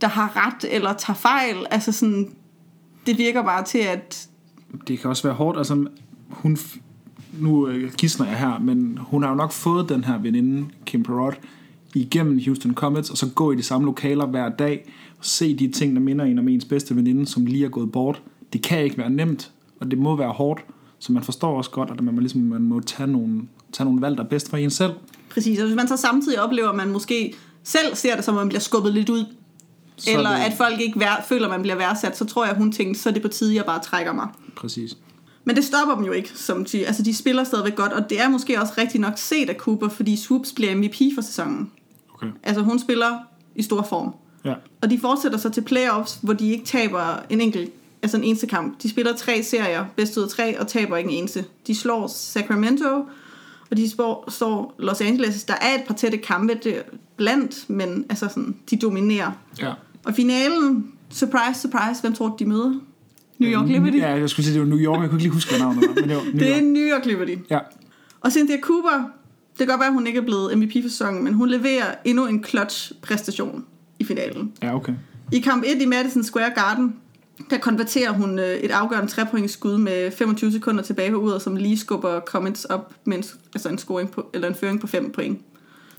[0.00, 1.56] der har ret eller tager fejl.
[1.70, 2.30] Altså sådan,
[3.06, 4.28] det virker bare til, at
[4.88, 5.58] det kan også være hårdt.
[5.58, 5.86] Altså,
[6.28, 6.58] hun,
[7.38, 11.02] nu øh, gidsner jeg her, men hun har jo nok fået den her veninde, Kim
[11.02, 11.38] Perrot,
[11.94, 15.68] igennem Houston Comets, og så gå i de samme lokaler hver dag, og se de
[15.68, 18.22] ting, der minder en om ens bedste veninde, som lige er gået bort.
[18.52, 20.60] Det kan ikke være nemt, og det må være hårdt,
[20.98, 23.42] så man forstår også godt, at man må, ligesom, man må tage nogle,
[23.72, 24.92] tage nogle valg, der er bedst for en selv.
[25.30, 28.40] præcis, og hvis man så samtidig oplever, at man måske selv ser det som, om
[28.40, 29.24] man bliver skubbet lidt ud,
[30.00, 32.46] så eller er det, at folk ikke vær, føler, at man bliver værdsat, så tror
[32.46, 34.28] jeg, hun tænkte, så er det på tide, jeg bare trækker mig.
[34.56, 34.96] Præcis.
[35.44, 38.20] Men det stopper dem jo ikke, som de, altså de spiller stadigvæk godt, og det
[38.20, 41.70] er måske også rigtig nok set af Cooper, fordi Swoops bliver MVP for sæsonen.
[42.14, 42.26] Okay.
[42.42, 43.18] Altså hun spiller
[43.54, 44.14] i stor form.
[44.44, 44.54] Ja.
[44.82, 47.72] Og de fortsætter så til playoffs, hvor de ikke taber en enkelt,
[48.02, 48.82] altså en eneste kamp.
[48.82, 51.44] De spiller tre serier, bedst ud af tre, og taber ikke en eneste.
[51.66, 53.04] De slår Sacramento,
[53.70, 55.44] og de spår, står Los Angeles.
[55.44, 56.82] Der er et par tætte kampe det
[57.16, 59.32] blandt, men altså sådan, de dominerer.
[59.58, 59.72] Ja.
[60.04, 62.74] Og finalen, surprise, surprise, hvem tror de møder?
[63.38, 63.96] New York Liberty.
[63.96, 65.00] Ja, jeg skulle sige, det var New York.
[65.00, 65.94] Jeg kunne ikke lige huske, hvad navnet var.
[65.94, 66.64] Men det var New Det er York.
[66.64, 67.34] New York Liberty.
[67.50, 67.58] Ja.
[68.20, 68.90] Og Cynthia Cooper,
[69.50, 71.94] det kan godt være, at hun ikke er blevet MVP for sæsonen, men hun leverer
[72.04, 73.64] endnu en clutch præstation
[73.98, 74.52] i finalen.
[74.62, 74.92] Ja, okay.
[75.32, 76.94] I kamp 1 i Madison Square Garden,
[77.50, 81.78] der konverterer hun øh, et afgørende trepointsskud med 25 sekunder tilbage på uret, som lige
[81.78, 83.24] skubber Comets op med en,
[83.54, 85.38] altså en, scoring på, eller en føring på 5 point.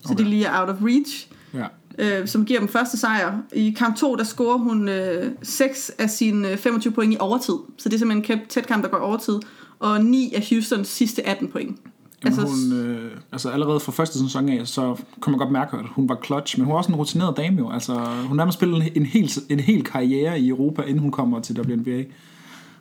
[0.02, 0.18] Så Okay.
[0.18, 1.66] det lige er out of reach, Ja.
[1.98, 3.42] Øh, som giver dem første sejr.
[3.54, 7.56] I kamp 2, der scorer hun øh, 6 af sine øh, 25 point i overtid.
[7.78, 9.40] Så det er simpelthen en tæt kamp, der går overtid.
[9.80, 11.78] Og 9 af Houstons sidste 18 point.
[12.26, 15.78] Jamen, Altså, hun, øh, altså allerede fra første sæson af, så kunne man godt mærke,
[15.78, 17.72] at hun var clutch, men hun var også en rutineret dame jo.
[17.72, 17.94] Altså,
[18.28, 21.60] hun nærmest spillet en, en, hel, en hel karriere i Europa, inden hun kommer til
[21.60, 22.04] WNBA.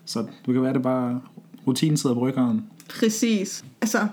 [0.04, 1.20] Så det kan være, det bare
[1.66, 2.64] rutinen sidder på ryggen.
[2.98, 3.64] Præcis.
[3.80, 4.06] Altså,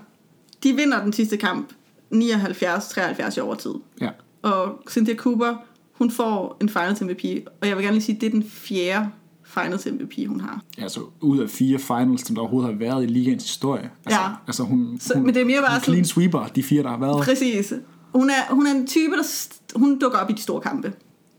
[0.62, 1.72] de vinder den sidste kamp
[2.14, 3.74] 79-73 i overtid.
[4.00, 4.10] Ja.
[4.52, 5.54] Og Cynthia Cooper,
[5.92, 7.24] hun får en Finals MVP.
[7.60, 9.08] Og jeg vil gerne lige sige, at det er den fjerde
[9.44, 10.62] Finals MVP, hun har.
[10.78, 13.90] Altså, ud af fire finals, som der overhovedet har været i ligaens historie.
[14.06, 14.28] Altså, Ja.
[14.46, 16.82] altså hun, Så- hun, men det er mere bare hun sådan- clean sweeper, de fire,
[16.82, 17.24] der har været.
[17.24, 17.72] Præcis.
[18.14, 19.22] Hun er, hun er en type, der
[19.78, 20.92] hun dukker op i de store kampe.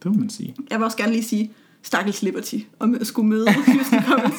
[0.03, 0.55] Det må man sige.
[0.71, 1.51] Jeg vil også gerne lige sige,
[1.83, 4.37] Stakkels Liberty, at skulle møde Houston Comets.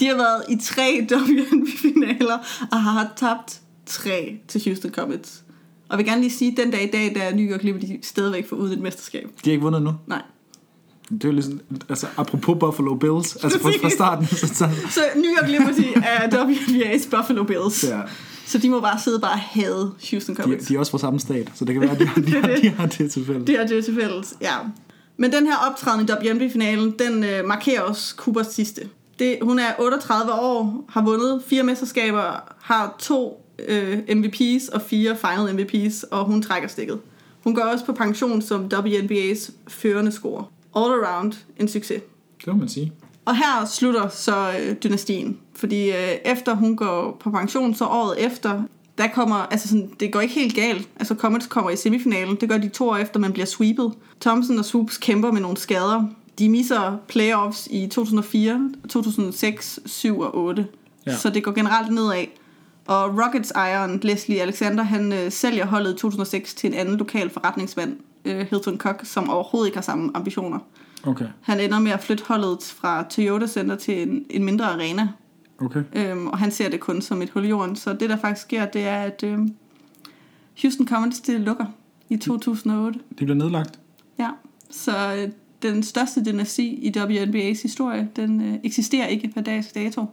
[0.00, 2.38] De har været i tre WNBA-finaler
[2.72, 5.42] og har tabt tre til Houston Comets.
[5.92, 7.62] Og jeg vil gerne lige sige, at den dag i dag, der er New York
[7.62, 9.24] Liberty stadigvæk for uden et mesterskab.
[9.44, 9.90] De har ikke vundet nu.
[10.06, 10.22] Nej.
[11.10, 15.00] Det er jo ligesom, altså apropos Buffalo Bills, altså fra, fra starten, så, så Så
[15.16, 17.84] New York Liberty er WNBA's Buffalo Bills.
[17.84, 18.00] ja,
[18.46, 20.66] Så de må bare sidde og bare hade Houston de, Comets.
[20.66, 22.56] de er også fra samme stat, så det kan være, at de, har- de, har,
[22.62, 23.46] de har det til fælles.
[23.46, 24.54] Det er det til fælles, ja.
[25.16, 28.80] Men den her optræden i WNBA-finalen, den øh, markerer også Coopers sidste.
[29.18, 35.16] Det, hun er 38 år, har vundet fire mesterskaber, har to øh, MVP's og fire
[35.16, 36.98] final MVP's, og hun trækker stikket.
[37.44, 40.52] Hun går også på pension som WNBA's førende scorer.
[40.76, 42.02] All around en succes.
[42.38, 42.92] Det må man sige.
[43.24, 48.24] Og her slutter så øh, dynastien, fordi øh, efter hun går på pension, så året
[48.24, 48.62] efter,
[48.98, 50.88] der kommer, altså sådan, det går ikke helt galt.
[50.96, 53.92] Altså Comets kommer i semifinalen, det gør de to år efter, man bliver sweepet.
[54.20, 56.04] Thompson og Swoops kæmper med nogle skader.
[56.38, 60.66] De misser playoffs i 2004, 2006, 7 og 8.
[61.06, 61.16] Ja.
[61.16, 62.24] Så det går generelt nedad.
[62.86, 67.96] Og Rockets-ejeren Leslie Alexander, han øh, sælger holdet i 2006 til en anden lokal forretningsmand,
[68.24, 70.58] øh, Hilton Koch, som overhovedet ikke har samme ambitioner.
[71.06, 75.08] Okay, Han ender med at flytte holdet fra Toyota Center til en, en mindre arena,
[75.60, 75.82] okay.
[75.92, 77.76] øhm, og han ser det kun som et hul i jorden.
[77.76, 79.54] Så det, der faktisk sker, det er, at øhm,
[80.62, 81.66] Houston Comets det lukker
[82.08, 82.98] i 2008.
[83.08, 83.78] Det bliver nedlagt.
[84.18, 84.28] Ja,
[84.70, 85.28] så øh,
[85.62, 90.06] den største dynasti i WNBA's historie, den øh, eksisterer ikke per dags dato.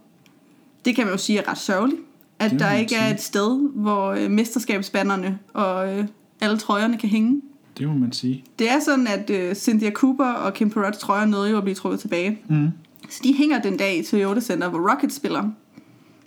[0.86, 2.02] Det kan man jo sige er ret sørgeligt,
[2.40, 3.14] at Det der ikke er sige.
[3.14, 6.06] et sted, hvor øh, mesterskabsbanderne og øh,
[6.42, 7.42] alle trøjerne kan hænge.
[7.78, 8.44] Det må man sige.
[8.60, 11.76] Det er sådan, at øh, Cynthia Cooper og Kim Perrots trøjer nåede jo at blive
[11.76, 12.40] trukket tilbage.
[12.50, 12.70] Mm.
[13.10, 15.44] Så de hænger den dag i Toyota Center, hvor Rocket spiller.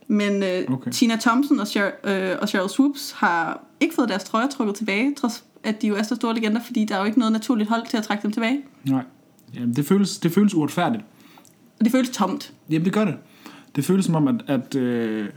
[0.08, 0.90] Men øh, okay.
[0.90, 5.14] Tina Thompson og, Sher- øh, og Cheryl Swoops har ikke fået deres trøjer trukket tilbage,
[5.14, 7.68] trods at de jo er så store legender, fordi der er jo ikke noget naturligt
[7.68, 8.60] hold til at trække dem tilbage.
[8.84, 9.02] Nej.
[9.54, 11.04] Jamen, det føles, det føles uretfærdigt.
[11.78, 12.52] Og det føles tomt.
[12.70, 13.14] Jamen, det gør det.
[13.76, 15.28] Det føles som om, at, at øh,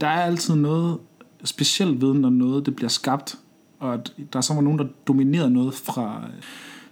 [0.00, 0.98] der er altid noget
[1.44, 3.38] specielt ved, når noget det bliver skabt,
[3.78, 6.22] og at der er så var nogen, der dominerer noget fra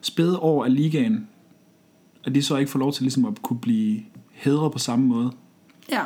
[0.01, 1.29] spæde år af ligaen,
[2.25, 5.31] at de så ikke får lov til ligesom at kunne blive hedret på samme måde.
[5.91, 6.03] Ja.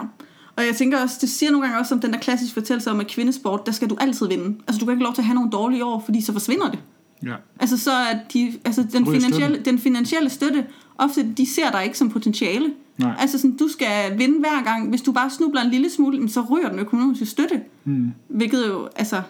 [0.57, 3.01] Og jeg tænker også, det siger nogle gange også om den der klassiske fortællelse om,
[3.01, 4.59] at kvindesport, der skal du altid vinde.
[4.69, 6.79] Altså du kan ikke lov til at have nogle dårlige år, fordi så forsvinder det.
[7.25, 7.35] Ja.
[7.61, 10.67] Altså så er de, altså den, finansielle, den finansielle støtte,
[10.99, 12.73] ofte de ser dig ikke som potentiale.
[12.99, 13.15] Nej.
[13.19, 14.89] Altså sådan, du skal vinde hver gang.
[14.89, 17.61] Hvis du bare snubler en lille smule, så ryger den økonomiske støtte.
[17.85, 18.13] Mm.
[18.29, 19.23] Hvilket jo altså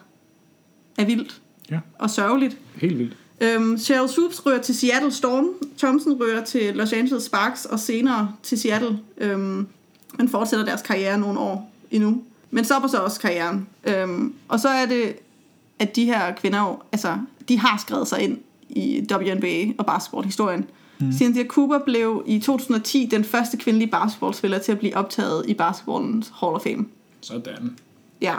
[0.99, 1.41] er vildt
[1.71, 2.59] Ja, og sørgeligt.
[2.77, 3.17] helt vildt.
[3.41, 5.47] Øhm, Cheryl Swoops rører til Seattle Storm.
[5.79, 8.99] Thompson rører til Los Angeles Sparks og senere til Seattle.
[9.19, 9.67] Øhm,
[10.19, 12.23] men fortsætter deres karriere nogle år endnu.
[12.51, 13.67] Men stopper så også karrieren.
[13.85, 15.13] Øhm, og så er det,
[15.79, 17.17] at de her kvinder jo, altså,
[17.49, 18.39] de har skrevet sig ind
[18.71, 20.65] i WNBA og basketballhistorien.
[21.01, 21.13] Mm.
[21.13, 26.33] Cynthia Cooper blev i 2010 den første kvindelige basketballspiller til at blive optaget i basketballens
[26.41, 26.85] Hall of Fame.
[27.21, 27.77] Sådan.
[28.21, 28.35] Ja.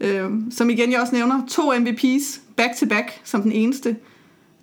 [0.00, 3.96] Øhm, som igen jeg også nævner, to MVP's back to back som den eneste.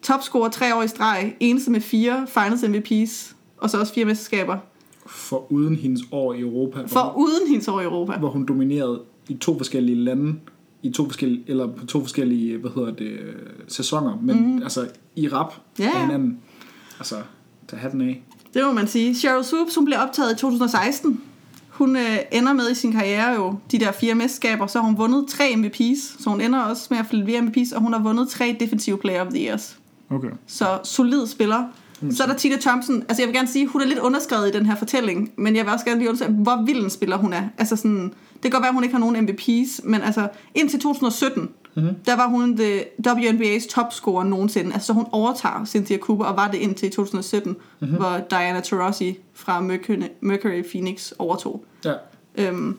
[0.02, 4.58] Topscorer tre år i streg, eneste med fire finals MVP's, og så også fire mesterskaber.
[5.08, 8.18] For uden hendes år i Europa, For uden hendes år i Europa.
[8.18, 10.36] hvor hun dominerede i to forskellige lande,
[10.84, 13.34] i to forskellige, eller på to forskellige, hvad hedder det, øh,
[13.68, 14.64] sæsoner, men mm.
[14.64, 16.40] altså i rap Ja, af hinanden.
[17.00, 17.16] Altså,
[17.68, 18.24] tag hatten af.
[18.54, 19.16] Det må man sige.
[19.16, 21.22] Cheryl Swoops, hun blev optaget i 2016.
[21.70, 24.97] Hun øh, ender med i sin karriere jo de der fire mesterskaber, så har hun
[24.97, 28.00] vundet tre MVP's, så hun ender også med at få flere MVP's, og hun har
[28.00, 29.78] vundet tre Defensive Player of the Years.
[30.10, 30.30] Okay.
[30.47, 31.64] Så solid spiller.
[32.12, 32.95] Så er der Tina Thompson.
[33.10, 35.66] Altså jeg vil gerne sige, hun er lidt underskrevet i den her fortælling, men jeg
[35.66, 37.43] vil også gerne lige undersøge, hvor vild en spiller hun er.
[37.58, 40.80] Altså sådan, det kan godt være, at hun ikke har nogen MVP's, men altså indtil
[40.80, 41.50] 2017,
[41.80, 41.96] mm-hmm.
[42.06, 44.74] der var hun the WNBA's topscorer nogensinde.
[44.74, 47.98] Altså så hun overtager Cynthia Cooper, og var det indtil 2017, mm-hmm.
[47.98, 51.66] hvor Diana Taurasi fra Mercury, Mercury Phoenix overtog.
[51.86, 51.94] Ja.
[52.36, 52.78] Øhm,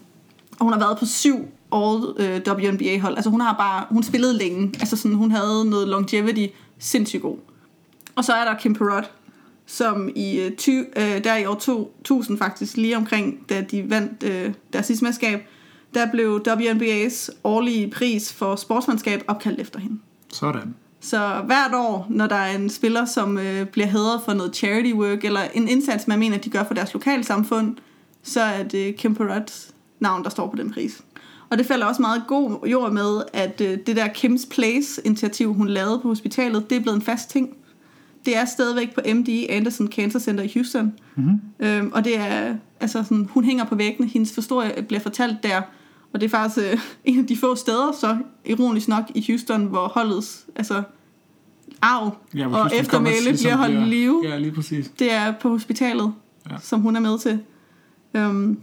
[0.59, 3.17] og hun har været på syv all øh, WNBA-hold.
[3.17, 4.75] Altså hun har bare, hun spillede længe.
[4.81, 6.47] Altså sådan, hun havde noget longevity
[6.79, 7.37] sindssygt god.
[8.17, 9.11] Og så er der Kim Perrott,
[9.67, 14.23] som i, øh, 20, øh, der i år 2000 faktisk, lige omkring, da de vandt
[14.23, 15.41] øh, deres sidste mesterskab,
[15.95, 19.99] der blev WNBA's årlige pris for sportsmandskab opkaldt efter hende.
[20.33, 20.75] Sådan.
[21.01, 24.93] Så hvert år, når der er en spiller, som øh, bliver hædret for noget charity
[24.93, 27.77] work, eller en indsats, man mener, de gør for deres lokalsamfund,
[28.23, 31.03] så er det Kim Perrots navn, der står på den pris.
[31.51, 35.69] Og det falder også meget god jord med, at øh, det der Kim's Place-initiativ, hun
[35.69, 37.57] lavede på hospitalet, det er blevet en fast ting.
[38.25, 40.93] Det er stadigvæk på MD Anderson Cancer Center i Houston.
[41.17, 41.41] Mm-hmm.
[41.61, 45.63] Øhm, og det er, altså sådan, hun hænger på væggene, hendes historie bliver fortalt der.
[46.13, 49.65] Og det er faktisk øh, en af de få steder, så ironisk nok, i Houston,
[49.65, 50.83] hvor holdets altså,
[51.83, 54.23] arv Ja, og Houston eftermæle Comets ligesom bliver holdt i live.
[54.25, 54.93] Ja, lige præcis.
[54.99, 56.13] Det er på hospitalet,
[56.51, 56.57] ja.
[56.61, 57.39] som hun er med til.
[58.15, 58.61] Um,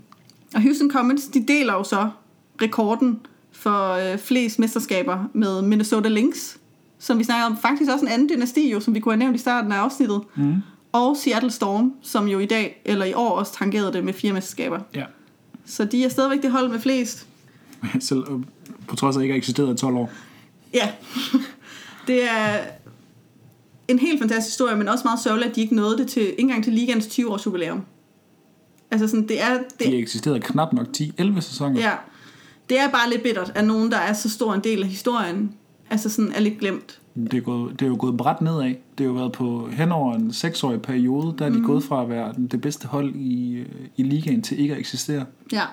[0.56, 2.10] og Houston Comets, de deler jo så
[2.62, 3.20] rekorden
[3.52, 6.56] for øh, flest mesterskaber med Minnesota Lynx,
[7.00, 7.58] som vi snakker om.
[7.58, 10.22] Faktisk også en anden dynasti, jo, som vi kunne have nævnt i starten af afsnittet.
[10.36, 10.56] Mm.
[10.92, 14.34] Og Seattle Storm, som jo i dag, eller i år også tangerede det med fire
[14.34, 14.80] mesterskaber.
[14.96, 15.04] Ja.
[15.66, 17.28] Så de er stadigvæk det hold med flest.
[18.00, 18.40] Selv øh,
[18.88, 20.12] på trods af, at ikke har eksisteret i 12 år.
[20.74, 20.92] Ja,
[22.08, 22.60] det er
[23.88, 26.36] en helt fantastisk historie, men også meget sørgeligt, at de ikke nåede det til, ikke
[26.40, 27.86] engang til ligands 20 års jubilæum.
[28.92, 31.80] Altså sådan, det er, De det, har eksisteret knap nok 10-11 sæsoner.
[31.80, 31.94] ja,
[32.70, 35.52] det er bare lidt bittert, at nogen, der er så stor en del af historien,
[35.90, 37.00] altså sådan er lidt glemt.
[37.16, 38.66] Det, er gået, det er jo gået bræt nedad.
[38.66, 41.66] Det har jo været på hen over en seksårig periode, der er de mm.
[41.66, 43.66] gået fra at være det bedste hold i, øh,
[43.98, 45.26] i ligaen til ikke at eksistere.
[45.52, 45.64] Ja.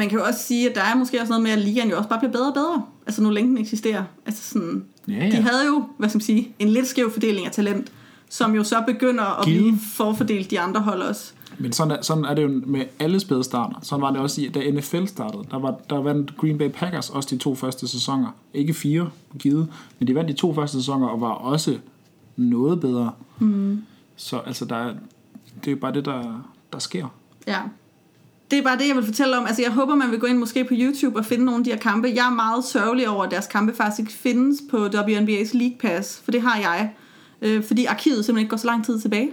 [0.00, 1.96] Man kan jo også sige, at der er måske også noget med, at ligaen jo
[1.96, 2.82] også bare bliver bedre og bedre.
[3.06, 4.04] Altså nu længe den eksisterer.
[4.26, 5.40] Altså sådan, Ja, De ja.
[5.40, 7.92] havde jo, hvad skal man sige, en lidt skæv fordeling af talent,
[8.28, 9.62] som jo så begynder at Givet.
[9.62, 11.32] blive forfordelt de andre hold også.
[11.58, 13.76] Men sådan er, sådan er det jo med alle spædstarter.
[13.82, 15.42] Sådan var det også, i, da NFL startede.
[15.50, 18.28] Der, var, der vandt Green Bay Packers også de to første sæsoner.
[18.54, 21.78] Ikke fire, givet, men de vandt de to første sæsoner og var også
[22.36, 23.10] noget bedre.
[23.38, 23.82] Mm.
[24.16, 24.94] Så altså, der er,
[25.60, 27.06] det er jo bare det, der, der sker.
[27.46, 27.58] Ja.
[28.50, 29.46] Det er bare det, jeg vil fortælle om.
[29.46, 31.70] Altså, jeg håber, man vil gå ind måske på YouTube og finde nogle af de
[31.70, 32.12] her kampe.
[32.14, 36.20] Jeg er meget sørgelig over, at deres kampe faktisk ikke findes på WNBA's League Pass,
[36.24, 36.90] for det har jeg.
[37.42, 39.30] Øh, fordi arkivet simpelthen ikke går så lang tid tilbage.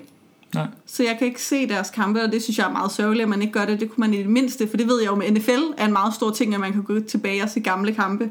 [0.55, 0.67] Nej.
[0.85, 3.29] Så jeg kan ikke se deres kampe, og det synes jeg er meget sørgeligt, at
[3.29, 3.79] man ikke gør det.
[3.79, 5.93] Det kunne man i det mindste, for det ved jeg jo med NFL er en
[5.93, 8.29] meget stor ting, at man kan gå tilbage og se gamle kampe.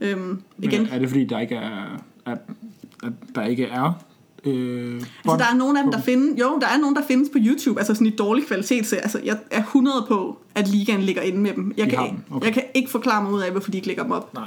[0.00, 0.82] Øhm, igen.
[0.82, 2.38] Men er det fordi, der ikke er, at,
[3.02, 4.04] at der ikke er
[4.44, 7.28] øh, Altså, der er nogle af dem, der findes, jo, der er nogen, der findes
[7.32, 11.02] på YouTube, altså sådan i dårlig kvalitet, så altså, jeg er 100 på, at ligaen
[11.02, 11.74] ligger inde med dem.
[11.76, 12.46] Jeg kan, dem, okay.
[12.46, 14.34] jeg kan ikke forklare mig ud af, hvorfor de ikke lægger dem op.
[14.34, 14.44] Nej.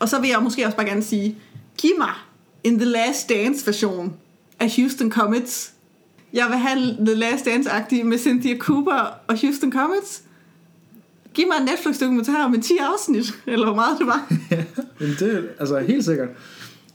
[0.00, 1.36] Og så vil jeg måske også bare gerne sige,
[1.78, 2.12] giv mig
[2.64, 4.12] en The Last Dance version
[4.60, 5.72] af Houston Comets.
[6.32, 10.22] Jeg vil have The Last Dance-agtig med Cynthia Cooper og Houston Comets.
[11.34, 14.32] Giv mig en Netflix-dokumentar med 10 afsnit, eller hvor meget det var.
[15.00, 16.28] Men det altså helt sikkert.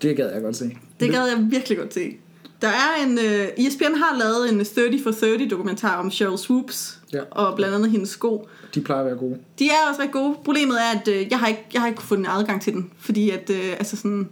[0.02, 0.78] Det gad jeg godt se.
[1.00, 2.18] Det gad jeg virkelig godt se.
[2.62, 3.18] Der er en...
[3.18, 7.22] Uh, ESPN har lavet en 30 for 30 dokumentar om Cheryl Swoops, Ja.
[7.32, 8.47] og blandt andet hendes sko.
[8.76, 9.38] De plejer at være gode.
[9.60, 10.36] De er også rigtig gode.
[10.45, 13.30] Problemet er, at uh, jeg, har ikke, jeg har ikke en adgang til den, fordi
[13.30, 14.30] at, uh, altså sådan,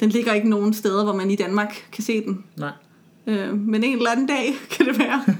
[0.00, 2.44] den ligger ikke nogen steder, hvor man i Danmark kan se den.
[2.56, 2.70] Nej.
[3.26, 5.24] Uh, men en eller anden dag kan det være.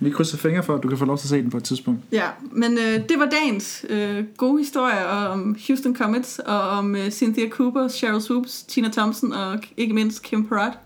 [0.00, 1.64] Vi krydser fingre for, at du kan få lov til at se den på et
[1.64, 2.00] tidspunkt.
[2.12, 2.78] ja, men uh,
[3.08, 8.20] det var dagens uh, gode historie om Houston Comets, og om uh, Cynthia Cooper, Cheryl
[8.20, 10.78] Swoops, Tina Thompson og ikke mindst Kim Perrott.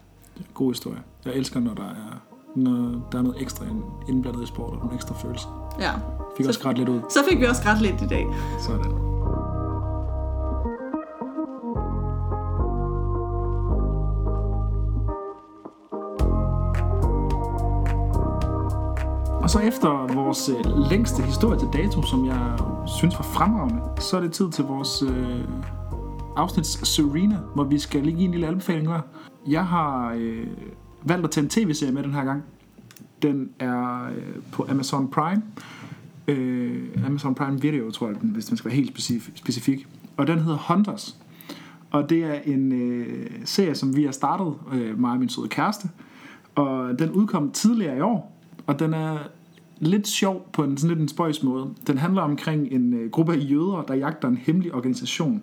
[0.54, 0.98] God historie.
[1.24, 2.22] Jeg elsker, når der er,
[2.56, 3.64] når der er noget ekstra
[4.08, 5.74] indblandet i sport, og nogle ekstra følelser.
[5.80, 5.92] Ja.
[6.36, 7.00] Fik også grædt lidt ud.
[7.10, 8.26] Så fik vi også ret lidt i dag.
[8.60, 8.92] Sådan.
[19.42, 24.16] Og så efter vores øh, længste historie til dato, som jeg synes var fremragende, så
[24.16, 25.44] er det tid til vores øh,
[26.36, 28.88] afsnits Serena, hvor vi skal lige give en lille anbefaling.
[29.48, 30.46] Jeg har øh,
[31.02, 32.42] valgt at tage en tv-serie med den her gang.
[33.22, 35.42] Den er øh, på Amazon Prime.
[36.28, 39.88] Øh, Amazon Prime Video, tror jeg, den, hvis man skal være helt specif- specifik.
[40.16, 41.16] og den hedder Hunters.
[41.90, 45.48] Og det er en øh, serie, som vi har startet, øh, mig og min søde
[45.48, 45.88] kæreste.
[46.54, 49.18] Og den udkom tidligere i år, og den er
[49.78, 51.68] lidt sjov på en sådan lidt en spøjs måde.
[51.86, 55.42] Den handler omkring en øh, gruppe af jøder, der jagter en hemmelig organisation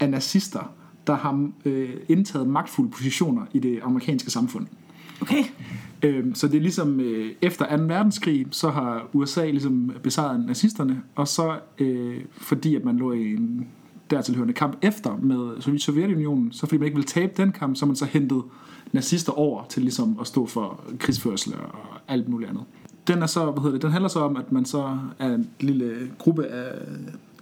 [0.00, 0.72] af nazister,
[1.08, 4.66] der har øh, indtaget magtfulde positioner i det amerikanske samfund.
[5.20, 5.44] Okay.
[6.02, 7.82] Øhm, så det er ligesom øh, efter 2.
[7.82, 13.32] verdenskrig, så har USA ligesom besejret nazisterne, og så øh, fordi at man lå i
[13.32, 13.68] en
[14.10, 17.96] dertilhørende kamp efter med Sovjetunionen, så fordi man ikke ville tabe den kamp, så man
[17.96, 18.42] så hentet
[18.92, 22.64] nazister over til ligesom at stå for krigsførsel og alt muligt andet.
[23.06, 25.50] Den er så, hvad hedder det, den handler så om, at man så er en
[25.60, 26.78] lille gruppe af,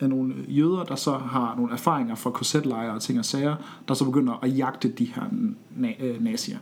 [0.00, 3.56] af nogle jøder, der så har nogle erfaringer fra korsetlejre og ting og sager,
[3.88, 5.22] der så begynder at jagte de her
[5.78, 6.58] na- øh, nazier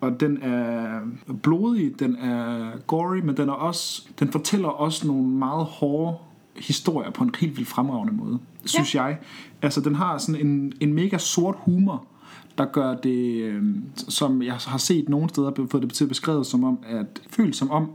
[0.00, 1.00] og den er
[1.42, 6.16] blodig, den er gory, men den er også, den fortæller også nogle meget hårde
[6.56, 9.04] historier på en helt vildt fremragende måde, synes ja.
[9.04, 9.18] jeg.
[9.62, 12.04] Altså, den har sådan en, en mega sort humor,
[12.58, 13.62] der gør det, øh,
[13.94, 17.70] som jeg har set nogle steder, fået det til beskrevet som om, at føles som
[17.70, 17.90] om,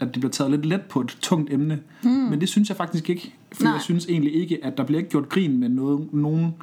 [0.00, 1.80] at det bliver taget lidt let på et tungt emne.
[2.02, 2.10] Mm.
[2.10, 3.34] Men det synes jeg faktisk ikke.
[3.52, 3.72] For Nej.
[3.72, 6.54] jeg synes egentlig ikke, at der bliver ikke gjort grin med noget, nogen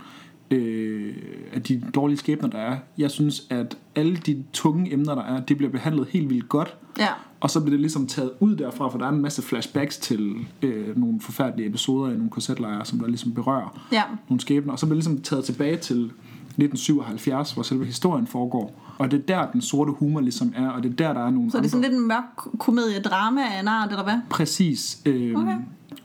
[0.51, 1.13] øh,
[1.53, 2.77] af de dårlige skæbner, der er.
[2.97, 6.75] Jeg synes, at alle de tunge emner, der er, det bliver behandlet helt vildt godt.
[6.99, 7.07] Ja.
[7.39, 10.35] Og så bliver det ligesom taget ud derfra, for der er en masse flashbacks til
[10.61, 14.03] øh, nogle forfærdelige episoder i nogle korsetlejre, som der ligesom berører Ja.
[14.29, 14.73] nogle skæbner.
[14.73, 16.11] Og så bliver det ligesom taget tilbage til
[16.57, 18.81] 1977, hvor selve historien foregår.
[18.97, 21.29] Og det er der, den sorte humor ligesom er, og det er der, der er
[21.29, 24.17] nogle Så det er sådan lidt en mørk komedie-drama af en art, eller hvad?
[24.29, 25.01] Præcis.
[25.05, 25.55] Øh, Okay.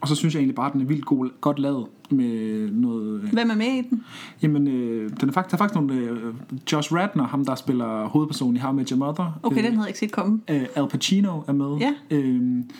[0.00, 3.20] Og så synes jeg egentlig bare, at den er vildt god, godt lavet med noget...
[3.22, 4.04] Øh, Hvem er med i den?
[4.42, 5.94] jamen, øh, den er faktisk, der er faktisk nogle...
[5.94, 6.34] Øh,
[6.72, 9.40] Josh Radner, ham der spiller hovedpersonen i How I Met Your Mother.
[9.42, 10.40] Okay, øh, den havde jeg ikke set komme.
[10.50, 11.76] øh, Al Pacino er med.
[11.80, 11.92] Ja.
[12.10, 12.70] Øhm,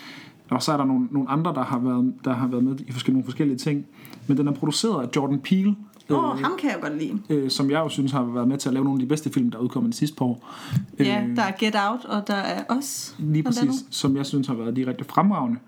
[0.50, 2.92] og så er der nogle, nogle andre, der har, været, der har været med i
[2.92, 3.86] forskellige, nogle forskellige ting.
[4.26, 5.74] Men den er produceret af Jordan Peele,
[6.10, 7.18] Åh, oh, ham kan jeg godt lide.
[7.30, 9.30] øh, som jeg jo synes har været med til at lave nogle af de bedste
[9.30, 10.48] film, der er udkommet de sidste par år.
[10.98, 13.14] Ja, Øh, der er Get Out, og der er os.
[13.18, 15.58] Lige præcis, som jeg synes har været de rigtig fremragende.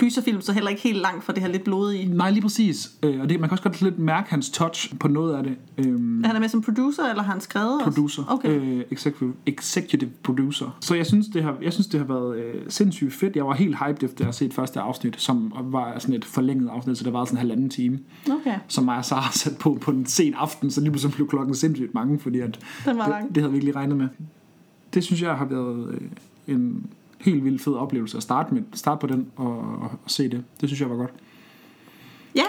[0.00, 2.14] Gyserfilm, så heller ikke helt langt fra det her lidt blodige.
[2.14, 2.90] Nej, lige præcis.
[3.02, 5.56] Øh, og det, man kan også godt lidt mærke hans touch på noget af det.
[5.78, 7.84] Øhm, Han er med som producer, eller har han skrevet også?
[7.84, 8.22] producer.
[8.28, 8.48] Okay.
[8.48, 10.76] Øh, executive, executive producer.
[10.80, 13.36] Så jeg synes, det har, jeg synes, det har været øh, sindssygt fedt.
[13.36, 16.68] Jeg var helt hyped efter at have set første afsnit, som var sådan et forlænget
[16.68, 17.98] afsnit, så det var sådan en halvanden time.
[18.40, 18.54] Okay.
[18.68, 21.54] Som mig og Sara sat på på en sen aften, så lige pludselig blev klokken
[21.54, 22.96] sindssygt mange, fordi at det,
[23.34, 24.08] det havde vi ikke lige regnet med.
[24.94, 26.00] Det synes jeg har været øh,
[26.54, 26.86] en
[27.20, 30.44] helt vildt fed oplevelse at starte, med, starte på den og, og, og se det.
[30.60, 31.10] Det synes jeg var godt.
[32.34, 32.44] Ja,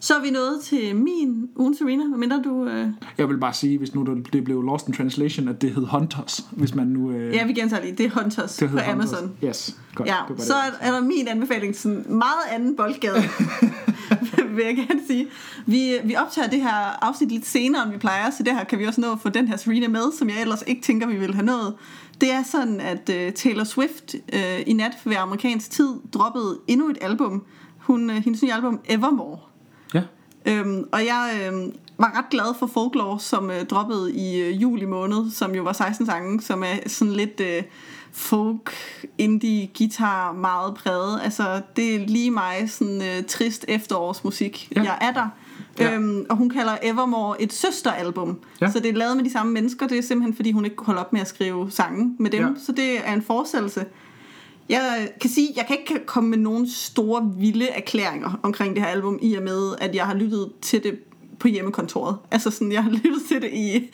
[0.00, 2.66] så er vi nået til min ugen Serena, medmindre du...
[2.66, 2.88] Øh...
[3.18, 6.46] Jeg vil bare sige, hvis nu det blev lost in translation, at det hed Hunters,
[6.50, 7.10] hvis man nu...
[7.10, 7.96] Øh, Ja, vi gentager lige.
[7.96, 8.92] Det er Hunters det på Hunters.
[8.92, 9.36] Amazon.
[9.44, 10.08] Yes, godt.
[10.08, 10.74] Ja, det så det.
[10.80, 13.14] er, er der min anbefaling sådan meget anden boldgade,
[14.56, 15.26] vil jeg gerne sige.
[15.66, 18.78] Vi, vi optager det her afsnit lidt senere, end vi plejer, så det her kan
[18.78, 21.16] vi også nå at få den her Serena med, som jeg ellers ikke tænker, vi
[21.16, 21.74] vil have nået.
[22.20, 26.88] Det er sådan, at uh, Taylor Swift uh, i nat ved amerikansk tid droppede endnu
[26.88, 27.44] et album.
[27.78, 29.38] Hun, uh, hendes nye album Evermore.
[29.94, 30.02] Ja,
[30.48, 34.84] Øhm, og jeg øhm, var ret glad for Folklore, som øh, droppede i øh, juli
[34.84, 37.62] måned, som jo var 16 sange, som er sådan lidt øh,
[38.12, 38.72] folk,
[39.18, 41.20] indie, guitar, meget præget.
[41.22, 44.72] Altså, det er lige mig sådan øh, trist efterårsmusik.
[44.76, 44.82] Ja.
[44.82, 44.86] Ja.
[44.86, 45.28] Jeg er der.
[45.80, 45.94] Ja.
[45.94, 48.38] Øhm, og hun kalder Evermore et søsteralbum.
[48.60, 48.70] Ja.
[48.70, 49.86] Så det er lavet med de samme mennesker.
[49.86, 52.42] Det er simpelthen, fordi hun ikke kunne holde op med at skrive sange med dem.
[52.42, 52.48] Ja.
[52.66, 53.84] Så det er en forestillelse.
[54.68, 58.90] Jeg kan sige, jeg kan ikke komme med nogen store, vilde erklæringer omkring det her
[58.90, 60.98] album, i og med, at jeg har lyttet til det
[61.38, 62.16] på hjemmekontoret.
[62.30, 63.88] Altså sådan, jeg har lyttet til det i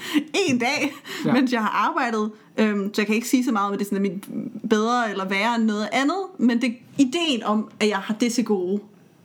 [0.49, 0.95] en dag,
[1.25, 1.33] Ja.
[1.33, 2.31] mens jeg har arbejdet.
[2.59, 4.25] Øhm, så jeg kan ikke sige så meget om, at det er sådan, mit
[4.71, 6.17] bedre eller værre end noget andet.
[6.39, 8.81] Men det, ideen om, at jeg har det til gode,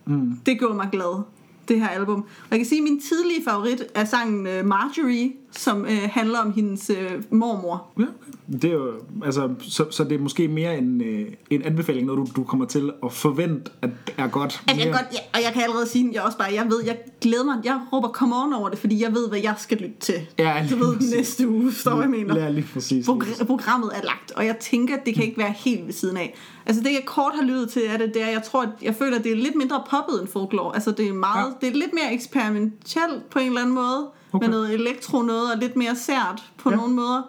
[0.06, 0.32] mm.
[0.46, 1.22] det gjorde mig glad,
[1.70, 2.20] det her album.
[2.20, 6.38] Og jeg kan sige, at min tidlige favorit er sangen øh, Marjorie, som øh, handler
[6.38, 7.86] om hendes øh, mormor.
[7.98, 8.58] ja okay.
[8.62, 8.92] det er jo,
[9.24, 12.66] altså, så, så det er måske mere en, øh, en anbefaling, når du, du kommer
[12.66, 14.62] til at forvente, at det er godt.
[14.68, 16.84] Altså, jeg Mere- godt, ja, og jeg kan allerede sige, jeg også bare, jeg ved,
[16.86, 19.78] jeg glæder mig, jeg råber come on over det, fordi jeg ved, hvad jeg skal
[19.78, 20.14] lytte til.
[20.38, 21.14] Ja, du ved, præcis.
[21.16, 22.38] næste uge, står jeg mener.
[22.40, 23.08] Ja, lige præcis.
[23.08, 26.16] Progr- programmet er lagt, og jeg tænker, at det kan ikke være helt ved siden
[26.16, 26.34] af.
[26.66, 29.18] Altså det jeg kort har lyttet til, er det der, jeg tror, at jeg føler,
[29.18, 30.74] at det er lidt mindre poppet end folklore.
[30.74, 31.66] Altså det er meget, ja.
[31.66, 34.46] det er lidt mere eksperimentelt på en eller anden måde, Okay.
[34.46, 36.76] med noget elektro noget, og lidt mere sært på Ja.
[36.76, 37.22] nogle måder.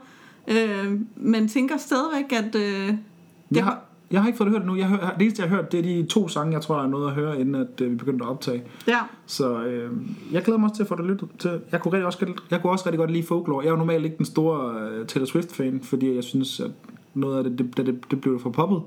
[0.48, 2.98] Øh, men tænker stadigvæk, at øh, det
[3.52, 3.80] Jeg har,
[4.12, 4.76] jeg har ikke fået det hørt nu.
[4.76, 6.86] Jeg hør, det eneste, jeg har hørt, det er de to sange, jeg tror, jeg
[6.86, 8.64] er noget at høre, inden at, øh, vi begyndte at optage.
[8.88, 9.92] ja, Så øh,
[10.32, 11.60] jeg glæder mig også til at få det lyttet til.
[11.72, 13.62] Jeg kunne, rigtig også, jeg kunne også rigtig godt lide folklore.
[13.62, 16.72] Jeg er jo normalt ikke den store øh, Taylor Swift-fan, fordi jeg synes, at
[17.14, 18.82] noget af det, det, det, det blev for poppet.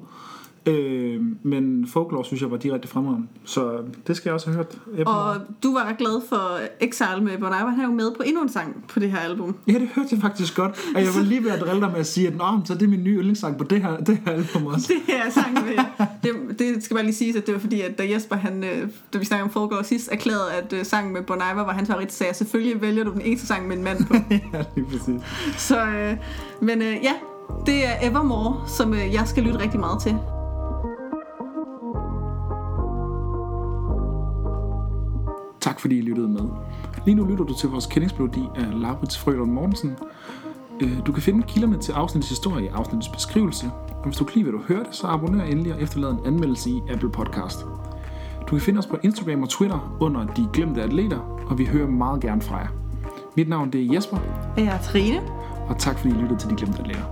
[0.66, 3.26] Øh, men Folklore synes jeg var direkte fremragende.
[3.44, 4.78] Så det skal jeg også have hørt.
[4.98, 5.12] efter.
[5.12, 7.70] Og du var glad for Exile med Bon Iver.
[7.70, 9.56] Han er jo med på endnu en sang på det her album.
[9.66, 10.72] Ja, det hørte jeg faktisk godt.
[10.94, 12.76] Og jeg var lige ved at drille dig med at sige, at Nå, så er
[12.76, 14.92] det min nye yndlingssang på det her, det her album også.
[14.92, 15.84] Det her sang med,
[16.22, 18.88] det, det skal bare lige sige, at det var fordi, at da Jesper, han, øh,
[19.12, 21.88] da vi snakkede om Folklore sidst, erklærede, at øh, sangen med Bon Iver var hans
[21.88, 24.14] favorit, så jeg, selvfølgelig vælger du den eneste sang med en mand på.
[24.54, 25.20] ja, lige præcis.
[25.56, 26.16] Så, øh,
[26.60, 27.12] men øh, ja,
[27.66, 30.16] det er Evermore, som øh, jeg skal lytte rigtig meget til.
[35.64, 36.42] Tak fordi I lyttede med.
[37.06, 39.96] Lige nu lytter du til vores kendingsmelodi af Laurits Frølund Mortensen.
[40.82, 43.66] Øh, Du kan finde kilderne til afsnittets historie i afsnittets beskrivelse.
[43.88, 46.70] Og hvis du kan lide, hvad du hørte, så abonner endelig og efterlad en anmeldelse
[46.70, 47.60] i Apple Podcast.
[48.40, 51.88] Du kan finde os på Instagram og Twitter under De Glemte Atleter, og vi hører
[51.88, 52.68] meget gerne fra jer.
[53.36, 54.16] Mit navn det er Jesper,
[54.56, 55.20] Jeg er Trine.
[55.68, 57.04] og tak fordi I lyttede til De Glemte Atleter.